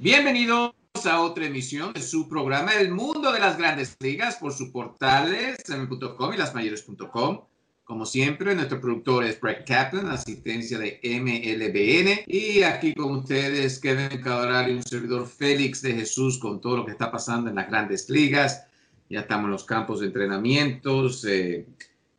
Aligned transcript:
Bienvenidos 0.00 0.72
a 1.10 1.20
otra 1.22 1.46
emisión 1.46 1.92
de 1.92 2.02
su 2.02 2.28
programa 2.28 2.72
El 2.74 2.92
Mundo 2.92 3.32
de 3.32 3.40
las 3.40 3.58
Grandes 3.58 3.96
Ligas 3.98 4.36
por 4.36 4.52
sus 4.52 4.68
portales 4.68 5.58
m.com 5.68 6.32
y 6.32 6.36
lasmayores.com. 6.36 7.40
Como 7.82 8.06
siempre, 8.06 8.54
nuestro 8.54 8.80
productor 8.80 9.24
es 9.24 9.40
Brett 9.40 9.66
Kaplan, 9.66 10.06
asistencia 10.06 10.78
de 10.78 11.00
MLBN. 11.02 12.22
Y 12.28 12.62
aquí 12.62 12.94
con 12.94 13.16
ustedes, 13.16 13.80
Kevin 13.80 14.22
Cabral 14.22 14.70
y 14.70 14.74
un 14.74 14.84
servidor 14.84 15.26
Félix 15.26 15.82
de 15.82 15.94
Jesús 15.94 16.38
con 16.38 16.60
todo 16.60 16.76
lo 16.76 16.86
que 16.86 16.92
está 16.92 17.10
pasando 17.10 17.50
en 17.50 17.56
las 17.56 17.68
grandes 17.68 18.08
ligas. 18.08 18.66
Ya 19.10 19.20
estamos 19.20 19.46
en 19.46 19.50
los 19.50 19.64
campos 19.64 19.98
de 19.98 20.06
entrenamientos. 20.06 21.24
Eh, 21.24 21.66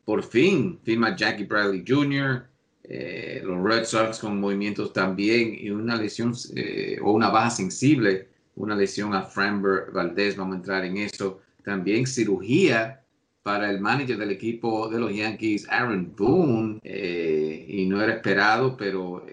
por 0.04 0.24
fin 0.24 0.82
firma 0.84 1.16
Jackie 1.16 1.46
Bradley 1.46 1.86
Jr., 1.88 2.46
eh, 2.92 3.44
los 3.46 3.64
Red 3.64 3.86
Sox 3.86 4.18
con 4.18 4.40
movimientos 4.40 4.92
también 4.92 5.56
y 5.56 5.70
una 5.70 5.96
lesión 5.96 6.34
eh, 6.56 6.98
o 7.04 7.12
una 7.12 7.30
baja 7.30 7.52
sensible, 7.52 8.28
una 8.56 8.76
lesión 8.76 9.14
a 9.14 9.22
Framber 9.22 9.92
Valdez, 9.94 10.36
vamos 10.36 10.56
a 10.56 10.58
entrar 10.58 10.84
en 10.86 10.98
eso. 10.98 11.40
También 11.64 12.08
cirugía 12.08 13.04
para 13.44 13.70
el 13.70 13.80
manager 13.80 14.18
del 14.18 14.32
equipo 14.32 14.90
de 14.90 15.00
los 15.00 15.14
Yankees, 15.14 15.68
Aaron 15.70 16.16
Boone, 16.18 16.80
eh, 16.84 17.64
y 17.68 17.86
no 17.86 18.02
era 18.02 18.16
esperado, 18.16 18.76
pero 18.76 19.24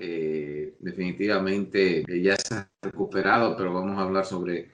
definitivamente 0.78 2.04
ya 2.22 2.36
se 2.36 2.54
ha 2.54 2.70
recuperado, 2.82 3.56
pero 3.56 3.72
vamos 3.72 3.96
a 3.98 4.02
hablar 4.02 4.26
sobre 4.26 4.70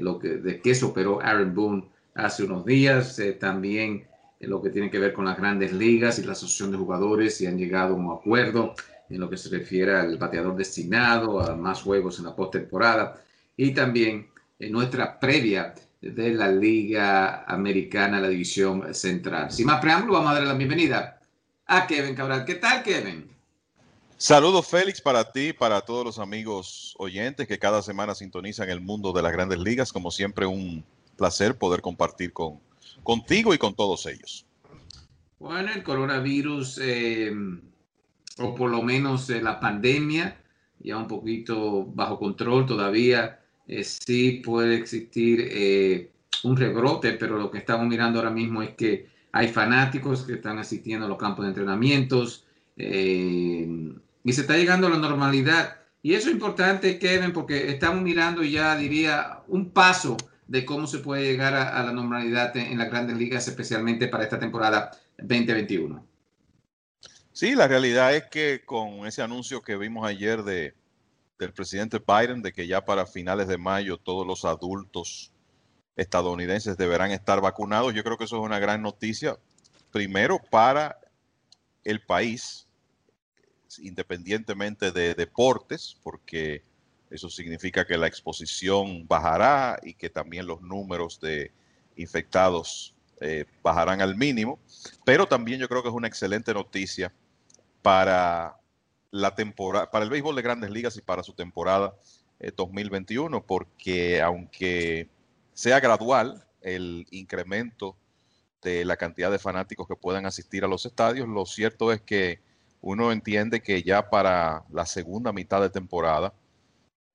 lo 0.00 0.18
que, 0.18 0.28
de 0.38 0.60
qué 0.60 0.74
se 0.74 0.86
operó 0.86 1.20
Aaron 1.20 1.54
Boone 1.54 1.84
hace 2.14 2.44
unos 2.44 2.64
días. 2.64 3.20
también 3.38 4.06
en 4.44 4.50
lo 4.50 4.62
que 4.62 4.70
tiene 4.70 4.90
que 4.90 4.98
ver 4.98 5.12
con 5.12 5.24
las 5.24 5.36
grandes 5.36 5.72
ligas 5.72 6.18
y 6.18 6.24
la 6.24 6.32
asociación 6.32 6.70
de 6.70 6.78
jugadores 6.78 7.40
y 7.40 7.46
han 7.46 7.58
llegado 7.58 7.94
a 7.94 7.96
un 7.96 8.12
acuerdo 8.12 8.74
en 9.10 9.20
lo 9.20 9.28
que 9.28 9.36
se 9.36 9.48
refiere 9.48 9.94
al 9.94 10.16
bateador 10.16 10.56
destinado, 10.56 11.40
a 11.40 11.56
más 11.56 11.82
juegos 11.82 12.18
en 12.18 12.26
la 12.26 12.36
postemporada 12.36 13.20
y 13.56 13.72
también 13.72 14.28
en 14.58 14.72
nuestra 14.72 15.18
previa 15.18 15.74
de 16.00 16.34
la 16.34 16.48
Liga 16.48 17.44
Americana, 17.44 18.20
la 18.20 18.28
División 18.28 18.94
Central. 18.94 19.50
Sin 19.50 19.66
más 19.66 19.80
preámbulo, 19.80 20.14
vamos 20.14 20.30
a 20.30 20.34
darle 20.34 20.48
la 20.48 20.54
bienvenida 20.54 21.20
a 21.66 21.86
Kevin 21.86 22.14
Cabral. 22.14 22.44
¿Qué 22.44 22.56
tal, 22.56 22.82
Kevin? 22.82 23.30
Saludos, 24.16 24.66
Félix, 24.66 25.00
para 25.00 25.32
ti, 25.32 25.52
para 25.52 25.80
todos 25.80 26.04
los 26.04 26.18
amigos 26.18 26.94
oyentes 26.98 27.48
que 27.48 27.58
cada 27.58 27.82
semana 27.82 28.14
sintonizan 28.14 28.70
el 28.70 28.80
mundo 28.80 29.12
de 29.12 29.22
las 29.22 29.32
grandes 29.32 29.58
ligas. 29.58 29.92
Como 29.92 30.10
siempre, 30.10 30.46
un 30.46 30.84
placer 31.16 31.56
poder 31.56 31.80
compartir 31.80 32.32
con, 32.32 32.60
contigo 33.04 33.54
y 33.54 33.58
con 33.58 33.74
todos 33.74 34.06
ellos. 34.06 34.46
Bueno, 35.38 35.70
el 35.72 35.82
coronavirus, 35.82 36.80
eh, 36.82 37.32
o 38.38 38.54
por 38.54 38.70
lo 38.70 38.82
menos 38.82 39.28
eh, 39.30 39.42
la 39.42 39.60
pandemia, 39.60 40.40
ya 40.80 40.96
un 40.96 41.06
poquito 41.06 41.84
bajo 41.84 42.18
control 42.18 42.66
todavía, 42.66 43.40
eh, 43.68 43.84
sí 43.84 44.42
puede 44.44 44.76
existir 44.76 46.10
un 46.42 46.56
rebrote, 46.56 47.12
pero 47.12 47.38
lo 47.38 47.50
que 47.50 47.58
estamos 47.58 47.86
mirando 47.86 48.18
ahora 48.18 48.30
mismo 48.30 48.62
es 48.62 48.70
que 48.70 49.08
hay 49.32 49.48
fanáticos 49.48 50.22
que 50.22 50.34
están 50.34 50.58
asistiendo 50.58 51.06
a 51.06 51.08
los 51.08 51.18
campos 51.18 51.44
de 51.44 51.50
entrenamientos 51.50 52.46
y 52.76 54.32
se 54.32 54.40
está 54.40 54.56
llegando 54.56 54.86
a 54.86 54.90
la 54.90 54.98
normalidad. 54.98 55.76
Y 56.02 56.14
eso 56.14 56.28
es 56.28 56.34
importante, 56.34 56.98
Kevin, 56.98 57.32
porque 57.32 57.70
estamos 57.70 58.02
mirando 58.02 58.42
ya, 58.42 58.76
diría, 58.76 59.40
un 59.48 59.70
paso 59.70 60.16
de 60.54 60.64
cómo 60.64 60.86
se 60.86 61.00
puede 61.00 61.24
llegar 61.24 61.52
a, 61.52 61.82
la 61.82 61.92
normalidad 61.92 62.56
en, 62.56 62.78
las 62.78 62.88
grandes 62.88 63.16
ligas, 63.16 63.48
especialmente 63.48 64.06
para 64.06 64.22
esta 64.22 64.38
temporada 64.38 64.92
2021. 65.18 66.06
Sí, 67.32 67.56
la 67.56 67.66
realidad 67.66 68.14
es 68.14 68.26
que 68.26 68.64
con 68.64 69.04
ese 69.04 69.20
anuncio 69.20 69.62
que 69.62 69.76
vimos 69.76 70.06
ayer 70.06 70.44
de, 70.44 70.72
del 71.40 71.52
presidente 71.52 71.98
Biden 71.98 72.40
de 72.40 72.52
que 72.52 72.68
ya 72.68 72.84
para 72.84 73.04
finales 73.04 73.48
de 73.48 73.58
mayo 73.58 73.96
todos 73.96 74.24
los 74.24 74.44
adultos 74.44 75.32
estadounidenses 75.96 76.76
deberán 76.76 77.10
estar 77.10 77.40
vacunados, 77.40 77.92
yo 77.92 78.04
creo 78.04 78.16
que 78.16 78.22
eso 78.22 78.36
es 78.36 78.42
una 78.44 78.60
gran 78.60 78.80
noticia, 78.80 79.36
primero 79.90 80.38
para 80.38 81.00
el 81.82 82.00
país, 82.00 82.68
independientemente 83.78 84.92
de 84.92 85.16
deportes, 85.16 85.96
porque 86.04 86.62
eso 87.10 87.28
significa 87.28 87.86
que 87.86 87.98
la 87.98 88.06
exposición 88.06 89.06
bajará 89.06 89.78
y 89.82 89.94
que 89.94 90.10
también 90.10 90.46
los 90.46 90.60
números 90.60 91.20
de 91.20 91.52
infectados 91.96 92.94
eh, 93.20 93.44
bajarán 93.62 94.00
al 94.00 94.16
mínimo. 94.16 94.58
Pero 95.04 95.26
también 95.26 95.60
yo 95.60 95.68
creo 95.68 95.82
que 95.82 95.88
es 95.88 95.94
una 95.94 96.08
excelente 96.08 96.52
noticia 96.52 97.12
para 97.82 98.56
la 99.10 99.34
temporada, 99.34 99.90
para 99.90 100.04
el 100.04 100.10
béisbol 100.10 100.34
de 100.34 100.42
grandes 100.42 100.70
ligas 100.70 100.96
y 100.96 101.02
para 101.02 101.22
su 101.22 101.34
temporada 101.34 101.94
2021, 102.56 103.36
eh, 103.36 103.44
porque 103.46 104.20
aunque 104.20 105.08
sea 105.52 105.80
gradual 105.80 106.44
el 106.60 107.06
incremento 107.10 107.96
de 108.62 108.84
la 108.84 108.96
cantidad 108.96 109.30
de 109.30 109.38
fanáticos 109.38 109.86
que 109.86 109.94
puedan 109.94 110.26
asistir 110.26 110.64
a 110.64 110.68
los 110.68 110.84
estadios, 110.86 111.28
lo 111.28 111.46
cierto 111.46 111.92
es 111.92 112.00
que 112.00 112.40
uno 112.80 113.12
entiende 113.12 113.62
que 113.62 113.82
ya 113.82 114.10
para 114.10 114.64
la 114.70 114.84
segunda 114.84 115.32
mitad 115.32 115.60
de 115.60 115.70
temporada, 115.70 116.34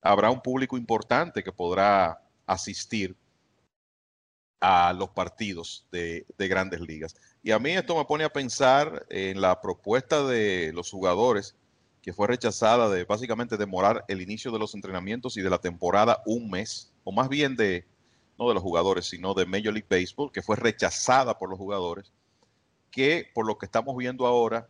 habrá 0.01 0.31
un 0.31 0.41
público 0.41 0.77
importante 0.77 1.43
que 1.43 1.51
podrá 1.51 2.21
asistir 2.45 3.15
a 4.59 4.91
los 4.93 5.09
partidos 5.09 5.85
de, 5.91 6.25
grandes 6.37 6.81
ligas. 6.81 7.15
Y 7.41 7.51
a 7.51 7.59
mí 7.59 7.71
esto 7.71 7.95
me 7.95 8.05
pone 8.05 8.23
a 8.23 8.33
pensar 8.33 9.05
en 9.09 9.39
la 9.39 9.61
propuesta 9.61 10.25
de 10.25 10.71
los 10.73 10.91
jugadores 10.91 11.55
que 12.01 12.13
fue 12.13 12.27
rechazada 12.27 12.89
de 12.89 13.03
básicamente 13.03 13.57
demorar 13.57 14.05
el 14.07 14.21
inicio 14.21 14.51
de 14.51 14.59
los 14.59 14.73
entrenamientos 14.73 15.37
y 15.37 15.41
de 15.41 15.49
la 15.49 15.59
temporada 15.59 16.21
un 16.25 16.49
mes, 16.49 16.91
o 17.03 17.11
más 17.11 17.29
bien 17.29 17.55
de, 17.55 17.85
no 18.37 18.47
de 18.47 18.53
los 18.53 18.63
jugadores, 18.63 19.05
sino 19.05 19.33
de 19.33 19.45
Major 19.45 19.73
League 19.73 19.87
Baseball, 19.89 20.31
que 20.31 20.41
fue 20.41 20.55
rechazada 20.55 21.37
por 21.37 21.49
los 21.49 21.57
jugadores, 21.57 22.11
que 22.89 23.29
por 23.33 23.45
lo 23.45 23.57
que 23.57 23.65
estamos 23.65 23.95
viendo 23.97 24.25
ahora 24.25 24.69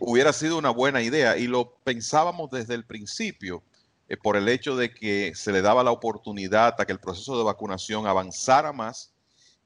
hubiera 0.00 0.32
sido 0.32 0.58
una 0.58 0.70
buena 0.70 1.02
idea 1.02 1.36
y 1.36 1.46
lo 1.46 1.76
pensábamos 1.84 2.50
desde 2.50 2.74
el 2.74 2.84
principio 2.84 3.62
eh, 4.08 4.16
por 4.16 4.36
el 4.36 4.48
hecho 4.48 4.76
de 4.76 4.92
que 4.92 5.32
se 5.34 5.52
le 5.52 5.62
daba 5.62 5.82
la 5.82 5.90
oportunidad 5.90 6.74
a 6.78 6.86
que 6.86 6.92
el 6.92 7.00
proceso 7.00 7.36
de 7.36 7.44
vacunación 7.44 8.06
avanzara 8.06 8.72
más 8.72 9.12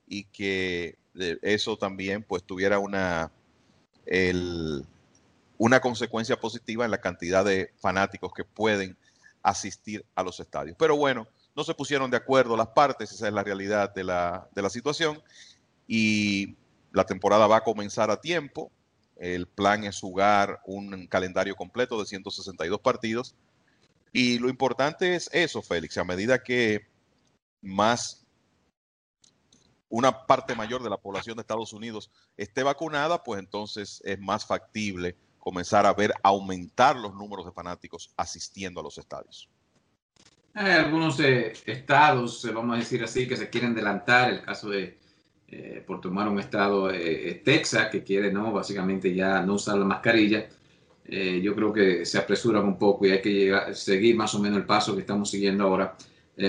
y 0.06 0.24
que 0.24 0.98
eh, 1.18 1.38
eso 1.42 1.76
también 1.76 2.22
pues 2.22 2.42
tuviera 2.42 2.78
una, 2.78 3.30
una 5.58 5.80
consecuencia 5.80 6.38
positiva 6.38 6.84
en 6.84 6.90
la 6.90 7.00
cantidad 7.00 7.44
de 7.44 7.72
fanáticos 7.78 8.32
que 8.34 8.44
pueden 8.44 8.96
asistir 9.42 10.04
a 10.14 10.22
los 10.22 10.38
estadios. 10.40 10.76
Pero 10.78 10.96
bueno, 10.96 11.26
no 11.54 11.64
se 11.64 11.74
pusieron 11.74 12.10
de 12.10 12.16
acuerdo 12.16 12.56
las 12.56 12.68
partes, 12.68 13.12
esa 13.12 13.28
es 13.28 13.34
la 13.34 13.44
realidad 13.44 13.94
de 13.94 14.04
la, 14.04 14.48
de 14.54 14.62
la 14.62 14.70
situación 14.70 15.22
y 15.86 16.56
la 16.92 17.04
temporada 17.04 17.46
va 17.46 17.58
a 17.58 17.64
comenzar 17.64 18.10
a 18.10 18.20
tiempo 18.20 18.70
el 19.22 19.46
plan 19.46 19.84
es 19.84 20.00
jugar 20.00 20.60
un 20.66 21.06
calendario 21.06 21.54
completo 21.54 21.96
de 21.96 22.06
162 22.06 22.80
partidos. 22.80 23.36
Y 24.12 24.40
lo 24.40 24.48
importante 24.48 25.14
es 25.14 25.30
eso, 25.32 25.62
Félix, 25.62 25.96
a 25.96 26.02
medida 26.02 26.42
que 26.42 26.88
más 27.60 28.26
una 29.88 30.26
parte 30.26 30.56
mayor 30.56 30.82
de 30.82 30.90
la 30.90 30.96
población 30.96 31.36
de 31.36 31.42
Estados 31.42 31.72
Unidos 31.72 32.10
esté 32.36 32.64
vacunada, 32.64 33.22
pues 33.22 33.38
entonces 33.38 34.02
es 34.04 34.18
más 34.18 34.44
factible 34.44 35.14
comenzar 35.38 35.86
a 35.86 35.94
ver 35.94 36.12
aumentar 36.24 36.96
los 36.96 37.14
números 37.14 37.46
de 37.46 37.52
fanáticos 37.52 38.12
asistiendo 38.16 38.80
a 38.80 38.82
los 38.82 38.98
estadios. 38.98 39.48
Hay 40.54 40.72
algunos 40.72 41.20
eh, 41.20 41.52
estados, 41.64 42.44
vamos 42.52 42.74
a 42.74 42.80
decir 42.80 43.04
así, 43.04 43.28
que 43.28 43.36
se 43.36 43.48
quieren 43.48 43.72
adelantar, 43.72 44.30
el 44.30 44.42
caso 44.42 44.68
de 44.68 44.98
eh, 45.54 45.84
por 45.86 46.00
tomar 46.00 46.26
un 46.28 46.40
estado, 46.40 46.90
eh, 46.90 47.42
Texas, 47.44 47.90
que 47.90 48.02
quiere 48.02 48.32
no 48.32 48.50
básicamente 48.52 49.14
ya 49.14 49.42
no 49.42 49.54
usar 49.54 49.76
la 49.76 49.84
mascarilla. 49.84 50.48
Eh, 51.04 51.42
yo 51.42 51.54
creo 51.54 51.70
que 51.74 52.06
se 52.06 52.16
apresuran 52.16 52.64
un 52.64 52.78
poco 52.78 53.04
y 53.04 53.10
hay 53.10 53.20
que 53.20 53.30
llegar, 53.30 53.74
seguir 53.74 54.16
más 54.16 54.34
o 54.34 54.38
menos 54.38 54.56
el 54.56 54.64
paso 54.64 54.94
que 54.94 55.02
estamos 55.02 55.30
siguiendo 55.30 55.64
ahora 55.64 55.94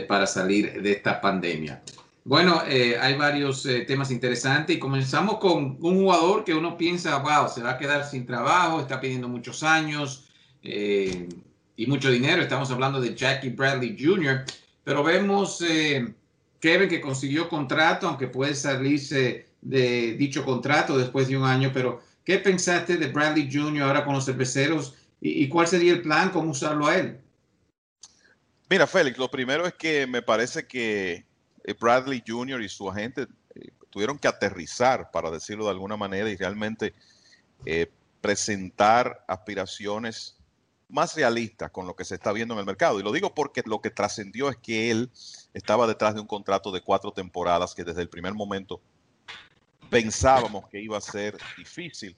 para 0.07 0.25
salir 0.25 0.81
de 0.81 0.94
esta 0.94 1.19
pandemia. 1.19 1.83
Bueno, 2.24 2.62
hay 2.62 3.18
varios 3.18 3.68
temas 3.86 4.10
interesantes 4.10 4.77
y 4.77 4.80
comenzamos 4.80 5.39
con 5.39 5.77
un 5.81 5.95
jugador 5.98 6.45
que 6.45 6.54
uno 6.54 6.77
piensa, 6.77 7.18
wow, 7.18 7.50
se 7.50 7.62
va 7.62 7.72
a 7.72 7.77
quedar 7.77 8.06
sin 8.06 8.25
trabajo, 8.25 8.80
está 8.80 9.01
pidiendo 9.01 9.27
muchos 9.27 9.62
años 9.62 10.30
y 10.63 11.86
mucho 11.86 12.10
dinero. 12.10 12.42
Estamos 12.42 12.72
hablando 12.72 13.01
de 13.01 13.13
Jackie 13.13 13.50
Bradley 13.50 13.98
Jr., 14.00 14.45
pero 14.86 15.04
vemos 15.04 15.62
Kevin 16.63 16.88
que 16.88 17.01
consiguió 17.01 17.50
contrato, 17.50 18.07
aunque 18.07 18.27
puede 18.27 18.56
salirse 18.56 19.48
de 19.62 20.13
dicho 20.13 20.45
contrato 20.45 20.98
después 20.98 21.27
de 21.27 21.36
un 21.36 21.44
año, 21.44 21.71
pero 21.74 22.01
¿qué 22.24 22.38
pensaste 22.38 22.95
de 22.95 23.07
Bradley 23.07 23.50
Jr. 23.51 23.83
ahora 23.83 24.06
con 24.06 24.15
los 24.15 24.24
cerveceros 24.24 24.95
y, 25.19 25.50
cuál 25.50 25.68
sería 25.68 25.92
el 25.92 26.01
plan, 26.01 26.30
cómo 26.30 26.51
usarlo 26.51 26.88
a 26.88 26.95
él? 26.95 27.19
Mira, 28.69 28.88
Félix, 28.88 29.18
lo 29.18 29.30
primero 29.30 29.68
es 29.68 29.74
que 29.74 30.07
me 30.07 30.21
parece 30.21 30.65
que 30.65 31.25
eh, 31.65 31.75
Bradley 31.77 32.24
Jr. 32.25 32.62
y 32.62 32.69
su 32.69 32.89
agente 32.89 33.27
eh, 33.56 33.68
tuvieron 33.89 34.18
que 34.18 34.30
aterrizar, 34.30 35.12
para 35.12 35.30
decirlo 35.31 35.65
de 35.65 35.71
alguna 35.71 35.98
manera, 35.98 36.30
y 36.30 36.38
realmente 36.38 36.94
eh, 37.65 37.92
presentar 38.21 39.25
aspiraciones 39.27 40.38
más 40.88 41.13
realistas 41.13 41.71
con 41.71 41.88
lo 41.88 41.94
que 41.94 42.06
se 42.06 42.15
está 42.15 42.31
viendo 42.31 42.54
en 42.54 42.62
el 42.62 42.65
mercado. 42.65 43.01
Y 43.01 43.04
lo 43.04 43.12
digo 43.12 43.36
porque 43.36 43.63
lo 43.65 43.81
que 43.81 43.89
trascendió 43.89 44.50
es 44.50 44.56
que 44.56 44.92
él 44.92 45.10
estaba 45.53 45.88
detrás 45.88 46.15
de 46.15 46.21
un 46.21 46.27
contrato 46.27 46.71
de 46.71 46.81
cuatro 46.81 47.11
temporadas 47.11 47.73
que 47.73 47.83
desde 47.83 48.01
el 48.01 48.09
primer 48.09 48.33
momento 48.33 48.81
pensábamos 49.89 50.67
que 50.69 50.81
iba 50.81 50.97
a 50.97 51.01
ser 51.01 51.38
difícil. 51.57 52.15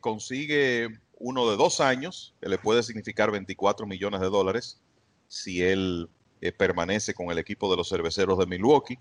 consigue 0.00 0.88
uno 1.18 1.50
de 1.50 1.56
dos 1.56 1.80
años, 1.80 2.34
que 2.40 2.48
le 2.48 2.58
puede 2.58 2.82
significar 2.82 3.30
24 3.30 3.86
millones 3.86 4.20
de 4.20 4.28
dólares 4.28 4.80
si 5.26 5.62
él 5.62 6.08
eh, 6.40 6.52
permanece 6.52 7.14
con 7.14 7.30
el 7.30 7.38
equipo 7.38 7.70
de 7.70 7.76
los 7.76 7.88
cerveceros 7.88 8.38
de 8.38 8.46
Milwaukee. 8.46 8.98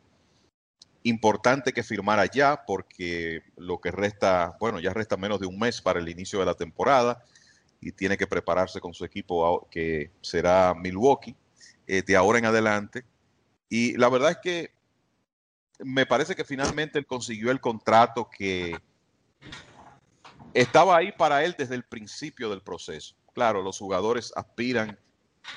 Importante 1.03 1.71
que 1.71 1.83
firmara 1.83 2.25
ya 2.25 2.63
porque 2.65 3.41
lo 3.55 3.79
que 3.79 3.91
resta, 3.91 4.57
bueno, 4.59 4.79
ya 4.79 4.93
resta 4.93 5.15
menos 5.15 5.39
de 5.39 5.45
un 5.45 5.57
mes 5.57 5.81
para 5.81 5.99
el 5.99 6.09
inicio 6.09 6.39
de 6.39 6.45
la 6.45 6.55
temporada 6.55 7.23
y 7.79 7.91
tiene 7.91 8.17
que 8.17 8.27
prepararse 8.27 8.81
con 8.81 8.93
su 8.93 9.05
equipo 9.05 9.67
que 9.69 10.09
será 10.21 10.73
Milwaukee 10.73 11.35
eh, 11.85 12.01
de 12.01 12.15
ahora 12.15 12.39
en 12.39 12.45
adelante. 12.45 13.05
Y 13.69 13.97
la 13.97 14.09
verdad 14.09 14.31
es 14.31 14.37
que 14.37 14.71
me 15.79 16.05
parece 16.05 16.35
que 16.35 16.43
finalmente 16.43 16.97
él 16.97 17.05
consiguió 17.05 17.51
el 17.51 17.61
contrato 17.61 18.29
que 18.29 18.79
estaba 20.53 20.97
ahí 20.97 21.11
para 21.11 21.43
él 21.43 21.55
desde 21.57 21.75
el 21.75 21.83
principio 21.83 22.49
del 22.49 22.61
proceso. 22.61 23.15
Claro, 23.33 23.61
los 23.61 23.77
jugadores 23.77 24.33
aspiran 24.35 24.97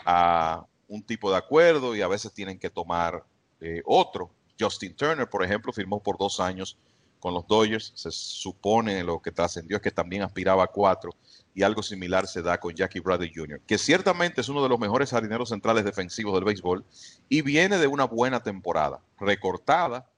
a 0.04 0.66
un 0.88 1.02
tipo 1.02 1.30
de 1.30 1.38
acuerdo 1.38 1.94
y 1.96 2.02
a 2.02 2.08
veces 2.08 2.32
tienen 2.32 2.58
que 2.58 2.68
tomar 2.68 3.24
eh, 3.60 3.82
otro. 3.86 4.30
Justin 4.58 4.94
Turner, 4.94 5.28
por 5.28 5.42
ejemplo, 5.42 5.72
firmó 5.72 6.02
por 6.02 6.18
dos 6.18 6.40
años 6.40 6.76
con 7.20 7.34
los 7.34 7.46
Dodgers. 7.46 7.92
Se 7.94 8.10
supone 8.10 9.04
lo 9.04 9.20
que 9.20 9.30
trascendió 9.30 9.76
es 9.76 9.82
que 9.82 9.90
también 9.90 10.22
aspiraba 10.22 10.64
a 10.64 10.66
cuatro 10.66 11.12
y 11.54 11.62
algo 11.62 11.82
similar 11.82 12.26
se 12.26 12.42
da 12.42 12.58
con 12.58 12.74
Jackie 12.74 13.00
Bradley 13.00 13.30
Jr., 13.34 13.60
que 13.66 13.78
ciertamente 13.78 14.40
es 14.40 14.48
uno 14.48 14.62
de 14.62 14.68
los 14.68 14.78
mejores 14.78 15.10
jardineros 15.10 15.50
centrales 15.50 15.84
defensivos 15.84 16.34
del 16.34 16.44
béisbol 16.44 16.84
y 17.28 17.42
viene 17.42 17.78
de 17.78 17.86
una 17.86 18.04
buena 18.04 18.42
temporada, 18.42 19.00
recortada. 19.18 20.08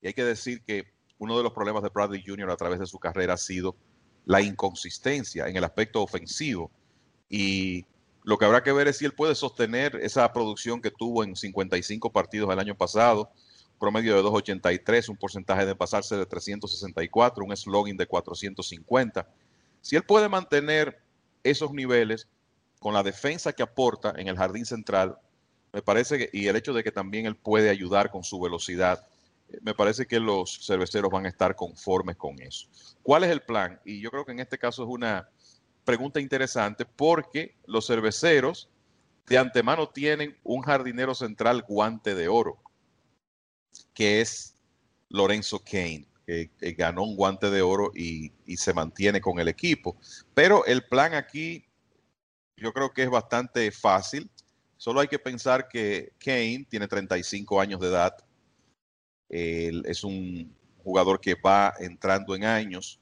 Y 0.00 0.08
hay 0.08 0.14
que 0.14 0.24
decir 0.24 0.62
que 0.62 0.92
uno 1.18 1.36
de 1.36 1.42
los 1.42 1.52
problemas 1.52 1.82
de 1.82 1.88
Bradley 1.88 2.22
Jr. 2.24 2.50
a 2.50 2.56
través 2.56 2.78
de 2.78 2.86
su 2.86 2.98
carrera 2.98 3.34
ha 3.34 3.38
sido 3.38 3.76
la 4.24 4.40
inconsistencia 4.40 5.48
en 5.48 5.56
el 5.56 5.64
aspecto 5.64 6.02
ofensivo. 6.02 6.70
Y 7.28 7.86
lo 8.24 8.38
que 8.38 8.44
habrá 8.44 8.62
que 8.62 8.72
ver 8.72 8.88
es 8.88 8.98
si 8.98 9.04
él 9.04 9.14
puede 9.14 9.34
sostener 9.34 9.96
esa 9.96 10.32
producción 10.32 10.80
que 10.80 10.90
tuvo 10.90 11.24
en 11.24 11.34
55 11.34 12.12
partidos 12.12 12.52
el 12.52 12.58
año 12.58 12.76
pasado, 12.76 13.30
promedio 13.82 14.14
de 14.14 14.22
283, 14.22 15.08
un 15.08 15.16
porcentaje 15.16 15.66
de 15.66 15.74
pasarse 15.74 16.16
de 16.16 16.24
364, 16.24 17.44
un 17.44 17.56
slogan 17.56 17.96
de 17.96 18.06
450. 18.06 19.28
Si 19.80 19.96
él 19.96 20.04
puede 20.04 20.28
mantener 20.28 21.02
esos 21.42 21.72
niveles 21.72 22.28
con 22.78 22.94
la 22.94 23.02
defensa 23.02 23.52
que 23.52 23.64
aporta 23.64 24.14
en 24.16 24.28
el 24.28 24.36
jardín 24.36 24.66
central, 24.66 25.18
me 25.72 25.82
parece 25.82 26.16
que, 26.16 26.30
y 26.32 26.46
el 26.46 26.54
hecho 26.54 26.72
de 26.72 26.84
que 26.84 26.92
también 26.92 27.26
él 27.26 27.34
puede 27.34 27.70
ayudar 27.70 28.12
con 28.12 28.22
su 28.22 28.38
velocidad, 28.38 29.04
me 29.62 29.74
parece 29.74 30.06
que 30.06 30.20
los 30.20 30.64
cerveceros 30.64 31.10
van 31.10 31.26
a 31.26 31.30
estar 31.30 31.56
conformes 31.56 32.14
con 32.14 32.40
eso. 32.40 32.68
¿Cuál 33.02 33.24
es 33.24 33.32
el 33.32 33.42
plan? 33.42 33.80
Y 33.84 34.00
yo 34.00 34.12
creo 34.12 34.24
que 34.24 34.30
en 34.30 34.38
este 34.38 34.58
caso 34.58 34.84
es 34.84 34.88
una 34.88 35.28
pregunta 35.84 36.20
interesante 36.20 36.84
porque 36.84 37.56
los 37.66 37.88
cerveceros 37.88 38.70
de 39.26 39.38
antemano 39.38 39.88
tienen 39.88 40.38
un 40.44 40.62
jardinero 40.62 41.16
central 41.16 41.64
guante 41.66 42.14
de 42.14 42.28
oro, 42.28 42.61
que 43.94 44.20
es 44.20 44.54
Lorenzo 45.08 45.62
Kane, 45.64 46.06
que, 46.26 46.50
ganó 46.76 47.04
un 47.04 47.16
guante 47.16 47.50
de 47.50 47.62
oro 47.62 47.92
y, 47.94 48.32
y 48.46 48.56
se 48.56 48.72
mantiene 48.72 49.20
con 49.20 49.38
el 49.38 49.48
equipo. 49.48 49.96
Pero 50.34 50.64
el 50.66 50.86
plan 50.86 51.14
aquí 51.14 51.64
yo 52.56 52.72
creo 52.72 52.92
que 52.92 53.02
es 53.02 53.10
bastante 53.10 53.70
fácil. 53.70 54.30
Solo 54.76 55.00
hay 55.00 55.08
que 55.08 55.18
pensar 55.18 55.68
que 55.68 56.12
Kane 56.18 56.66
tiene 56.68 56.88
35 56.88 57.60
años 57.60 57.80
de 57.80 57.88
edad, 57.88 58.16
él 59.32 59.82
es 59.86 60.04
un 60.04 60.54
jugador 60.84 61.20
que 61.20 61.34
va 61.34 61.72
entrando 61.80 62.36
en 62.36 62.44
años. 62.44 63.00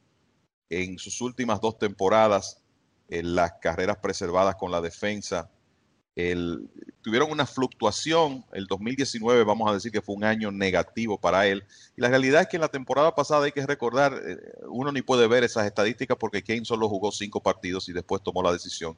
En 0.71 0.99
sus 0.99 1.21
últimas 1.21 1.61
dos 1.61 1.79
temporadas, 1.79 2.63
en 3.09 3.35
las 3.35 3.55
carreras 3.61 3.99
preservadas 3.99 4.55
con 4.55 4.71
la 4.71 4.81
defensa, 4.81 5.51
tuvieron 7.03 7.31
una 7.31 7.47
fluctuación. 7.47 8.45
El 8.53 8.67
2019, 8.67 9.45
vamos 9.45 9.71
a 9.71 9.75
decir 9.75 9.93
que 9.93 10.03
fue 10.03 10.15
un 10.15 10.25
año 10.25 10.51
negativo 10.51 11.19
para 11.19 11.47
él. 11.47 11.65
Y 11.97 12.01
la 12.01 12.09
realidad 12.09 12.43
es 12.43 12.49
que 12.49 12.57
en 12.57 12.63
la 12.63 12.69
temporada 12.69 13.15
pasada 13.15 13.45
hay 13.45 13.53
que 13.53 13.65
recordar, 13.67 14.15
eh, 14.15 14.37
uno 14.69 14.93
ni 14.93 15.03
puede 15.03 15.27
ver 15.27 15.45
esas 15.45 15.67
estadísticas 15.67 16.17
porque 16.19 16.43
Kane 16.43 16.65
solo 16.65 16.89
jugó 16.89 17.13
cinco 17.13 17.43
partidos 17.43 17.89
y 17.89 17.93
después 17.93 18.23
tomó 18.23 18.43
la 18.43 18.53
decisión 18.53 18.97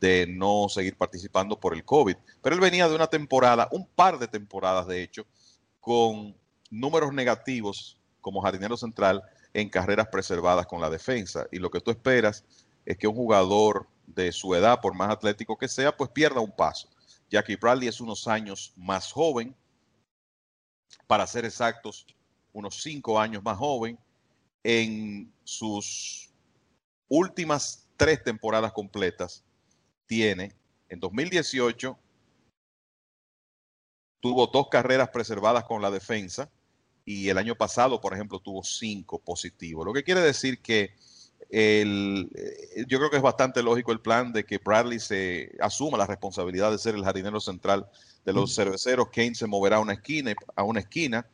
de 0.00 0.26
no 0.26 0.68
seguir 0.68 0.96
participando 0.96 1.58
por 1.58 1.74
el 1.74 1.84
COVID. 1.84 2.16
Pero 2.42 2.54
él 2.54 2.60
venía 2.60 2.88
de 2.88 2.94
una 2.94 3.06
temporada, 3.06 3.68
un 3.72 3.86
par 3.86 4.18
de 4.18 4.28
temporadas 4.28 4.86
de 4.86 5.02
hecho, 5.02 5.26
con 5.80 6.34
números 6.70 7.12
negativos 7.12 7.98
como 8.20 8.40
jardinero 8.40 8.76
central 8.76 9.22
en 9.54 9.68
carreras 9.68 10.08
preservadas 10.08 10.66
con 10.66 10.80
la 10.80 10.90
defensa. 10.90 11.46
Y 11.50 11.58
lo 11.58 11.70
que 11.70 11.80
tú 11.80 11.90
esperas 11.90 12.44
es 12.84 12.96
que 12.98 13.08
un 13.08 13.14
jugador 13.14 13.86
de 14.06 14.32
su 14.32 14.54
edad, 14.54 14.80
por 14.80 14.94
más 14.94 15.10
atlético 15.10 15.56
que 15.56 15.68
sea, 15.68 15.96
pues 15.96 16.10
pierda 16.10 16.40
un 16.40 16.54
paso. 16.54 16.88
Jackie 17.30 17.56
Bradley 17.56 17.88
es 17.88 18.00
unos 18.00 18.26
años 18.28 18.72
más 18.76 19.12
joven, 19.12 19.54
para 21.06 21.26
ser 21.26 21.44
exactos, 21.44 22.06
unos 22.52 22.82
cinco 22.82 23.18
años 23.18 23.42
más 23.42 23.58
joven. 23.58 23.98
En 24.62 25.32
sus 25.44 26.30
últimas 27.08 27.88
tres 27.96 28.22
temporadas 28.22 28.72
completas, 28.72 29.44
tiene 30.06 30.56
en 30.88 31.00
2018 31.00 31.98
tuvo 34.20 34.46
dos 34.46 34.68
carreras 34.68 35.10
preservadas 35.10 35.64
con 35.64 35.82
la 35.82 35.90
defensa 35.90 36.50
y 37.04 37.28
el 37.28 37.38
año 37.38 37.54
pasado, 37.54 38.00
por 38.00 38.12
ejemplo, 38.12 38.40
tuvo 38.40 38.64
cinco 38.64 39.20
positivos. 39.20 39.86
Lo 39.86 39.92
que 39.92 40.02
quiere 40.02 40.20
decir 40.20 40.60
que 40.60 40.96
el, 41.50 42.30
eh, 42.34 42.84
yo 42.88 42.98
creo 42.98 43.10
que 43.10 43.16
es 43.16 43.22
bastante 43.22 43.62
lógico 43.62 43.92
el 43.92 44.00
plan 44.00 44.32
de 44.32 44.44
que 44.44 44.58
Bradley 44.58 44.98
se 44.98 45.52
asuma 45.60 45.98
la 45.98 46.06
responsabilidad 46.06 46.70
de 46.70 46.78
ser 46.78 46.94
el 46.94 47.04
jardinero 47.04 47.40
central 47.40 47.86
de 48.24 48.32
los 48.32 48.54
cerveceros. 48.54 49.08
Kane 49.12 49.34
se 49.34 49.46
moverá 49.46 49.76
a 49.76 49.80
una 49.80 49.94
esquina, 49.94 50.34
a 50.54 50.62
una 50.64 50.80
esquina, 50.80 51.26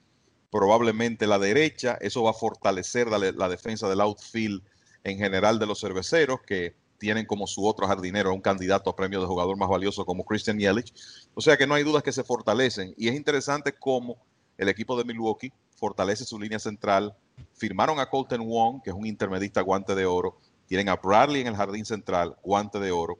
probablemente 0.50 1.26
la 1.26 1.38
derecha. 1.38 1.96
Eso 2.00 2.22
va 2.22 2.30
a 2.30 2.34
fortalecer 2.34 3.08
la, 3.08 3.18
la 3.18 3.48
defensa 3.48 3.88
del 3.88 4.00
outfield 4.00 4.62
en 5.04 5.18
general 5.18 5.58
de 5.58 5.66
los 5.66 5.80
cerveceros, 5.80 6.40
que 6.46 6.74
tienen 6.98 7.26
como 7.26 7.48
su 7.48 7.66
otro 7.66 7.88
jardinero, 7.88 8.32
un 8.32 8.40
candidato 8.40 8.88
a 8.88 8.94
premio 8.94 9.20
de 9.20 9.26
jugador 9.26 9.56
más 9.56 9.68
valioso 9.68 10.04
como 10.04 10.24
Christian 10.24 10.58
Yelich. 10.58 10.94
O 11.34 11.40
sea 11.40 11.56
que 11.56 11.66
no 11.66 11.74
hay 11.74 11.82
dudas 11.82 12.04
que 12.04 12.12
se 12.12 12.22
fortalecen. 12.22 12.94
Y 12.96 13.08
es 13.08 13.16
interesante 13.16 13.72
cómo 13.72 14.18
el 14.56 14.68
equipo 14.68 14.96
de 14.96 15.04
Milwaukee 15.04 15.52
fortalece 15.74 16.24
su 16.24 16.38
línea 16.38 16.60
central. 16.60 17.16
Firmaron 17.54 18.00
a 18.00 18.08
Colton 18.08 18.46
Wong, 18.46 18.82
que 18.82 18.90
es 18.90 18.96
un 18.96 19.06
intermedista 19.06 19.60
guante 19.60 19.94
de 19.94 20.06
oro. 20.06 20.38
Tienen 20.66 20.88
a 20.88 20.96
Bradley 20.96 21.42
en 21.42 21.48
el 21.48 21.56
jardín 21.56 21.84
central, 21.84 22.36
guante 22.42 22.78
de 22.78 22.90
oro. 22.90 23.18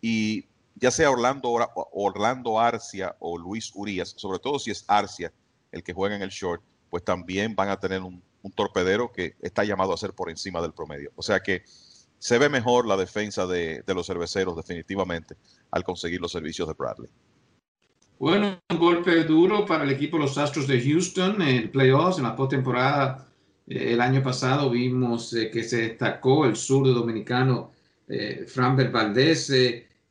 Y 0.00 0.46
ya 0.76 0.90
sea 0.90 1.10
Orlando, 1.10 1.56
Orlando 1.92 2.60
Arcia 2.60 3.16
o 3.18 3.38
Luis 3.38 3.72
Urias, 3.74 4.14
sobre 4.16 4.38
todo 4.38 4.58
si 4.58 4.70
es 4.70 4.84
Arcia 4.86 5.32
el 5.72 5.82
que 5.82 5.92
juega 5.92 6.16
en 6.16 6.22
el 6.22 6.30
short, 6.30 6.62
pues 6.90 7.04
también 7.04 7.54
van 7.54 7.68
a 7.68 7.78
tener 7.78 8.02
un, 8.02 8.22
torpedero 8.54 9.12
que 9.12 9.34
está 9.42 9.62
llamado 9.62 9.92
a 9.92 9.98
ser 9.98 10.14
por 10.14 10.30
encima 10.30 10.62
del 10.62 10.72
promedio. 10.72 11.12
O 11.16 11.22
sea 11.22 11.40
que 11.40 11.64
se 12.18 12.38
ve 12.38 12.48
mejor 12.48 12.86
la 12.86 12.96
defensa 12.96 13.46
de, 13.46 13.84
los 13.88 14.06
cerveceros 14.06 14.56
definitivamente 14.56 15.36
al 15.70 15.84
conseguir 15.84 16.18
los 16.22 16.32
servicios 16.32 16.66
de 16.66 16.72
Bradley. 16.72 17.10
Bueno, 18.18 18.58
un 18.70 18.78
golpe 18.78 19.22
duro 19.24 19.66
para 19.66 19.84
el 19.84 19.90
equipo 19.90 20.16
de 20.16 20.22
los 20.22 20.38
Astros 20.38 20.66
de 20.66 20.80
Houston 20.80 21.42
en 21.42 21.70
playoffs, 21.70 22.16
en 22.16 22.24
la 22.24 22.34
postemporada. 22.34 23.27
Eh, 23.68 23.92
el 23.92 24.00
año 24.00 24.22
pasado 24.22 24.70
vimos 24.70 25.32
eh, 25.34 25.50
que 25.50 25.62
se 25.62 25.82
destacó 25.82 26.46
el 26.46 26.56
zurdo 26.56 26.92
dominicano 26.92 27.72
eh, 28.08 28.46
Franbert 28.48 28.90
Valdés, 28.90 29.52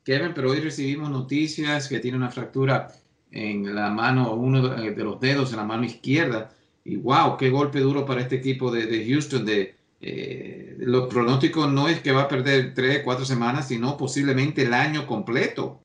Kevin, 0.04 0.32
pero 0.34 0.50
hoy 0.50 0.60
recibimos 0.60 1.10
noticias 1.10 1.88
que 1.88 1.98
tiene 1.98 2.16
una 2.16 2.30
fractura 2.30 2.88
en 3.30 3.74
la 3.74 3.90
mano, 3.90 4.32
uno 4.32 4.68
de 4.68 5.04
los 5.04 5.20
dedos 5.20 5.50
en 5.50 5.58
la 5.58 5.64
mano 5.64 5.84
izquierda. 5.84 6.50
Y 6.84 6.96
wow, 6.96 7.36
qué 7.36 7.50
golpe 7.50 7.80
duro 7.80 8.06
para 8.06 8.22
este 8.22 8.36
equipo 8.36 8.70
de, 8.70 8.86
de 8.86 9.06
Houston 9.06 9.44
de 9.44 9.78
eh, 10.00 10.76
los 10.78 11.08
pronósticos 11.08 11.70
no 11.70 11.88
es 11.88 12.00
que 12.00 12.12
va 12.12 12.22
a 12.22 12.28
perder 12.28 12.74
tres, 12.74 13.02
cuatro 13.04 13.24
semanas, 13.24 13.68
sino 13.68 13.96
posiblemente 13.96 14.62
el 14.62 14.74
año 14.74 15.06
completo. 15.06 15.80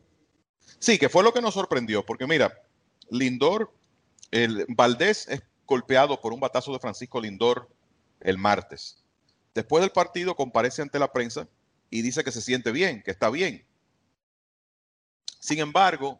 Sí, 0.79 0.99
que 0.99 1.09
fue 1.09 1.23
lo 1.23 1.33
que 1.33 1.41
nos 1.41 1.55
sorprendió, 1.55 2.05
porque 2.05 2.27
mira, 2.27 2.53
Lindor, 3.09 3.71
el 4.31 4.65
Valdés 4.69 5.27
es 5.29 5.41
golpeado 5.65 6.19
por 6.19 6.33
un 6.33 6.39
batazo 6.39 6.71
de 6.73 6.79
Francisco 6.79 7.21
Lindor 7.21 7.69
el 8.19 8.37
martes. 8.37 9.03
Después 9.53 9.81
del 9.81 9.91
partido 9.91 10.35
comparece 10.35 10.81
ante 10.81 10.99
la 10.99 11.11
prensa 11.11 11.47
y 11.89 12.01
dice 12.01 12.23
que 12.23 12.31
se 12.31 12.41
siente 12.41 12.71
bien, 12.71 13.03
que 13.03 13.11
está 13.11 13.29
bien. 13.29 13.65
Sin 15.39 15.59
embargo, 15.59 16.19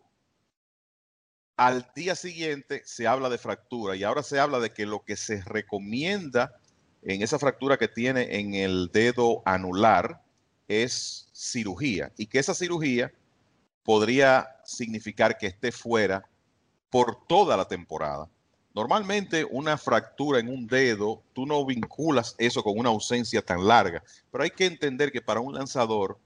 al 1.55 1.89
día 1.95 2.15
siguiente 2.15 2.81
se 2.85 3.07
habla 3.07 3.29
de 3.29 3.37
fractura 3.37 3.95
y 3.95 4.03
ahora 4.03 4.23
se 4.23 4.39
habla 4.39 4.59
de 4.59 4.71
que 4.71 4.85
lo 4.85 5.03
que 5.03 5.15
se 5.15 5.41
recomienda 5.41 6.59
en 7.01 7.21
esa 7.21 7.39
fractura 7.39 7.77
que 7.77 7.87
tiene 7.87 8.39
en 8.39 8.53
el 8.53 8.89
dedo 8.91 9.41
anular 9.45 10.23
es 10.67 11.29
cirugía 11.33 12.11
y 12.17 12.27
que 12.27 12.39
esa 12.39 12.53
cirugía 12.53 13.13
podría 13.83 14.47
significar 14.65 15.37
que 15.37 15.47
esté 15.47 15.71
fuera 15.71 16.27
por 16.89 17.25
toda 17.27 17.57
la 17.57 17.67
temporada. 17.67 18.29
Normalmente 18.73 19.45
una 19.45 19.77
fractura 19.77 20.39
en 20.39 20.49
un 20.49 20.65
dedo, 20.65 21.21
tú 21.33 21.45
no 21.45 21.63
vinculas 21.63 22.35
eso 22.39 22.63
con 22.63 22.77
una 22.77 22.89
ausencia 22.89 23.43
tan 23.43 23.67
larga, 23.67 24.03
pero 24.31 24.43
hay 24.43 24.49
que 24.49 24.65
entender 24.65 25.11
que 25.11 25.21
para 25.21 25.39
un 25.39 25.53
lanzador 25.53 26.17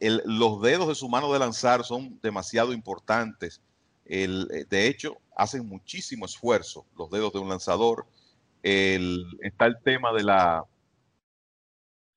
los 0.00 0.62
dedos 0.62 0.86
de 0.86 0.94
su 0.94 1.08
mano 1.08 1.32
de 1.32 1.40
lanzar 1.40 1.84
son 1.84 2.20
demasiado 2.22 2.72
importantes. 2.72 3.60
de 4.04 4.86
hecho, 4.86 5.18
hacen 5.36 5.66
muchísimo 5.66 6.26
esfuerzo 6.26 6.86
los 6.96 7.10
dedos 7.10 7.32
de 7.32 7.40
un 7.40 7.48
lanzador. 7.48 8.06
está 8.62 9.66
el 9.66 9.76
tema 9.82 10.12
de 10.12 10.22
la 10.22 10.64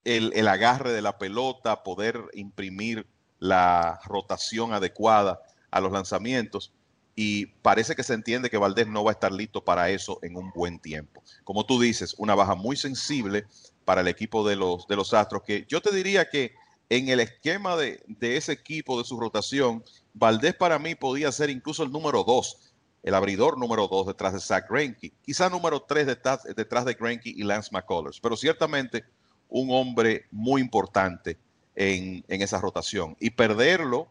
el, 0.04 0.48
agarre 0.48 0.94
de 0.94 1.02
la 1.02 1.18
pelota, 1.18 1.82
poder 1.82 2.22
imprimir 2.34 3.08
la 3.40 4.00
rotación 4.06 4.72
adecuada 4.72 5.42
a 5.72 5.82
los 5.82 5.92
lanzamientos 5.92 6.72
y 7.16 7.46
parece 7.46 7.96
que 7.96 8.04
se 8.04 8.14
entiende 8.14 8.50
que 8.50 8.58
Valdés 8.58 8.88
no 8.88 9.04
va 9.04 9.12
a 9.12 9.14
estar 9.14 9.32
listo 9.32 9.64
para 9.64 9.90
eso 9.90 10.20
en 10.22 10.36
un 10.36 10.52
buen 10.52 10.80
tiempo. 10.80 11.24
Como 11.44 11.66
tú 11.66 11.80
dices, 11.80 12.14
una 12.18 12.36
baja 12.36 12.56
muy 12.56 12.76
sensible 12.76 13.46
para 13.86 14.02
el 14.02 14.08
equipo 14.08 14.48
de 14.48 14.56
los, 14.56 14.88
de 14.88 14.96
los 14.96 15.14
Astros, 15.14 15.44
que 15.44 15.66
yo 15.70 15.82
te 15.82 15.96
diría 15.96 16.30
que 16.30 16.54
en 16.90 17.10
el 17.10 17.20
esquema 17.20 17.76
de, 17.78 18.04
ese 18.20 18.52
equipo, 18.52 18.98
de 19.00 19.06
su 19.06 19.20
rotación, 19.20 19.84
Valdés 20.14 20.56
para 20.56 20.78
mí 20.78 20.96
podía 20.96 21.32
ser 21.32 21.50
incluso 21.50 21.84
el 21.84 21.92
número 21.92 22.24
dos, 22.24 22.74
el 23.04 23.16
abridor 23.16 23.58
número 23.58 23.88
dos 23.88 24.08
detrás 24.08 24.34
de 24.34 24.40
Zach 24.40 24.70
Greinke, 24.70 25.14
quizá 25.24 25.50
número 25.50 25.82
tres 25.82 26.08
detrás, 26.08 26.44
detrás 26.44 26.86
de 26.86 26.94
Greinke 26.94 27.30
y 27.30 27.44
Lance 27.44 27.70
McCullers, 27.72 28.20
pero 28.20 28.36
ciertamente 28.36 29.04
un 29.50 29.70
hombre 29.72 30.26
muy 30.32 30.62
importante 30.62 31.38
en, 31.76 32.24
esa 32.28 32.60
rotación. 32.60 33.16
Y 33.20 33.32
perderlo, 33.32 34.08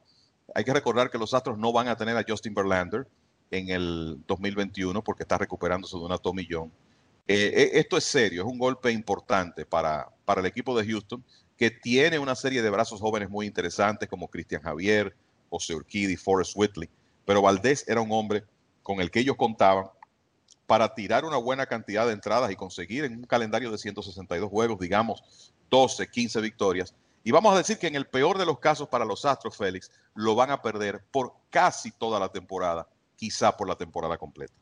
hay 0.55 0.65
que 0.65 0.73
recordar 0.73 1.11
que 1.11 1.19
los 1.19 1.35
Astros 1.35 1.59
no 1.59 1.73
van 1.73 1.89
a 1.89 1.97
tener 1.97 2.17
a 2.17 2.25
Justin 2.27 2.55
Verlander 2.55 3.07
en 3.51 3.69
el 3.69 4.23
2021 4.27 5.03
porque 5.03 5.25
está 5.25 5.37
recuperándose 5.37 5.97
de 5.99 6.05
una 6.05 6.17
tomillón. 6.17 6.73
Eh, 7.27 7.53
eh, 7.55 7.71
esto 7.75 7.97
es 7.97 8.05
serio, 8.05 8.43
es 8.43 8.49
un 8.49 8.59
golpe 8.59 8.93
importante 8.93 9.67
para, 9.67 10.09
para 10.25 10.41
el 10.41 10.47
equipo 10.47 10.79
de 10.79 10.87
Houston 10.87 11.25
que 11.57 11.71
tiene 11.71 12.19
una 12.19 12.35
serie 12.35 12.63
de 12.63 12.71
brazos 12.71 13.01
jóvenes 13.01 13.31
muy 13.31 13.47
interesantes 13.47 14.09
como 14.09 14.29
Cristian 14.29 14.63
Javier, 14.63 15.15
José 15.51 15.75
Urquidi, 15.75 16.17
Forrest 16.17 16.53
Whitley, 16.55 16.89
pero 17.25 17.43
Valdés 17.43 17.85
era 17.89 18.01
un 18.01 18.13
hombre 18.13 18.45
con 18.83 19.01
el 19.01 19.11
que 19.11 19.21
ellos 19.21 19.37
contaban 19.37 19.87
para 20.67 20.95
tirar 20.95 21.25
una 21.25 21.37
buena 21.37 21.67
cantidad 21.67 22.07
de 22.07 22.13
entradas 22.13 22.51
y 22.51 22.57
conseguir 22.57 23.05
en 23.05 23.17
un 23.17 23.25
calendario 23.25 23.71
de 23.71 23.79
162 23.79 24.51
juegos, 24.51 24.79
digamos, 24.79 25.53
12, 25.71 26.09
15 26.09 26.41
victorias. 26.41 26.95
Y 27.27 27.33
vamos 27.33 27.55
a 27.55 27.59
decir 27.59 27.79
que 27.79 27.87
en 27.87 27.95
el 27.95 28.07
peor 28.07 28.37
de 28.37 28.45
los 28.45 28.59
casos 28.59 28.87
para 28.89 29.07
los 29.07 29.25
Astros, 29.25 29.57
Félix, 29.57 29.91
lo 30.15 30.35
van 30.35 30.51
a 30.51 30.61
perder 30.61 31.03
por 31.11 31.33
casi 31.49 31.91
toda 31.91 32.21
la 32.21 32.29
temporada, 32.29 32.87
quizá 33.17 33.57
por 33.57 33.67
la 33.67 33.77
temporada 33.77 34.19
completa. 34.19 34.53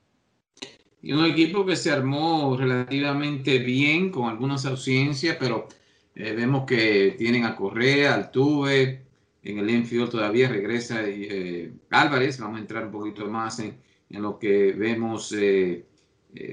Y 1.03 1.13
un 1.13 1.25
equipo 1.25 1.67
que 1.67 1.75
se 1.75 1.91
armó 1.91 2.57
relativamente 2.57 3.59
bien, 3.59 4.13
con 4.13 4.31
algunas 4.31 4.65
ausencias, 4.65 5.37
pero 5.41 5.67
eh, 6.15 6.33
vemos 6.35 6.65
que 6.65 7.17
tienen 7.19 7.45
a 7.45 7.57
Correa, 7.57 8.15
al 8.15 8.31
Tuve, 8.31 9.07
en 9.43 9.59
el 9.59 9.69
infield 9.69 10.11
todavía 10.11 10.49
regresa 10.49 11.01
eh, 11.05 11.73
Álvarez, 11.91 12.39
vamos 12.39 12.59
a 12.59 12.61
entrar 12.61 12.87
un 12.87 12.93
poquito 12.93 13.27
más 13.27 13.59
en, 13.59 13.83
lo 14.11 14.39
que 14.39 14.73
vemos 14.73 15.35
eh, 15.37 15.85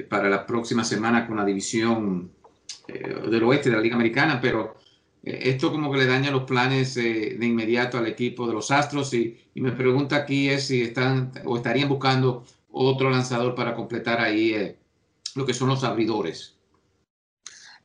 para 0.10 0.28
la 0.28 0.44
próxima 0.48 0.84
semana 0.84 1.28
con 1.28 1.38
la 1.38 1.46
división 1.46 2.32
del 2.88 3.44
oeste 3.44 3.70
de 3.70 3.76
la 3.76 3.82
Liga 3.82 3.96
Americana, 3.96 4.40
pero 4.42 4.78
esto 5.24 5.72
como 5.72 5.92
que 5.92 5.98
le 5.98 6.06
daña 6.06 6.32
los 6.32 6.44
planes 6.44 6.96
de 6.96 7.38
inmediato 7.42 7.98
al 7.98 8.08
equipo 8.08 8.48
de 8.48 8.54
los 8.54 8.72
Astros 8.72 9.14
y, 9.14 9.38
me 9.56 9.74
pregunta 9.74 10.16
aquí 10.16 10.50
es 10.50 10.68
si 10.68 10.82
están 10.82 11.34
o 11.44 11.58
estarían 11.58 11.90
buscando 11.90 12.46
otro 12.72 13.10
lanzador 13.10 13.56
para 13.56 13.76
completar 13.76 14.22
ahí 14.22 14.78
lo 15.36 15.46
que 15.46 15.54
son 15.54 15.68
los 15.68 15.84
abridores. 15.84 16.60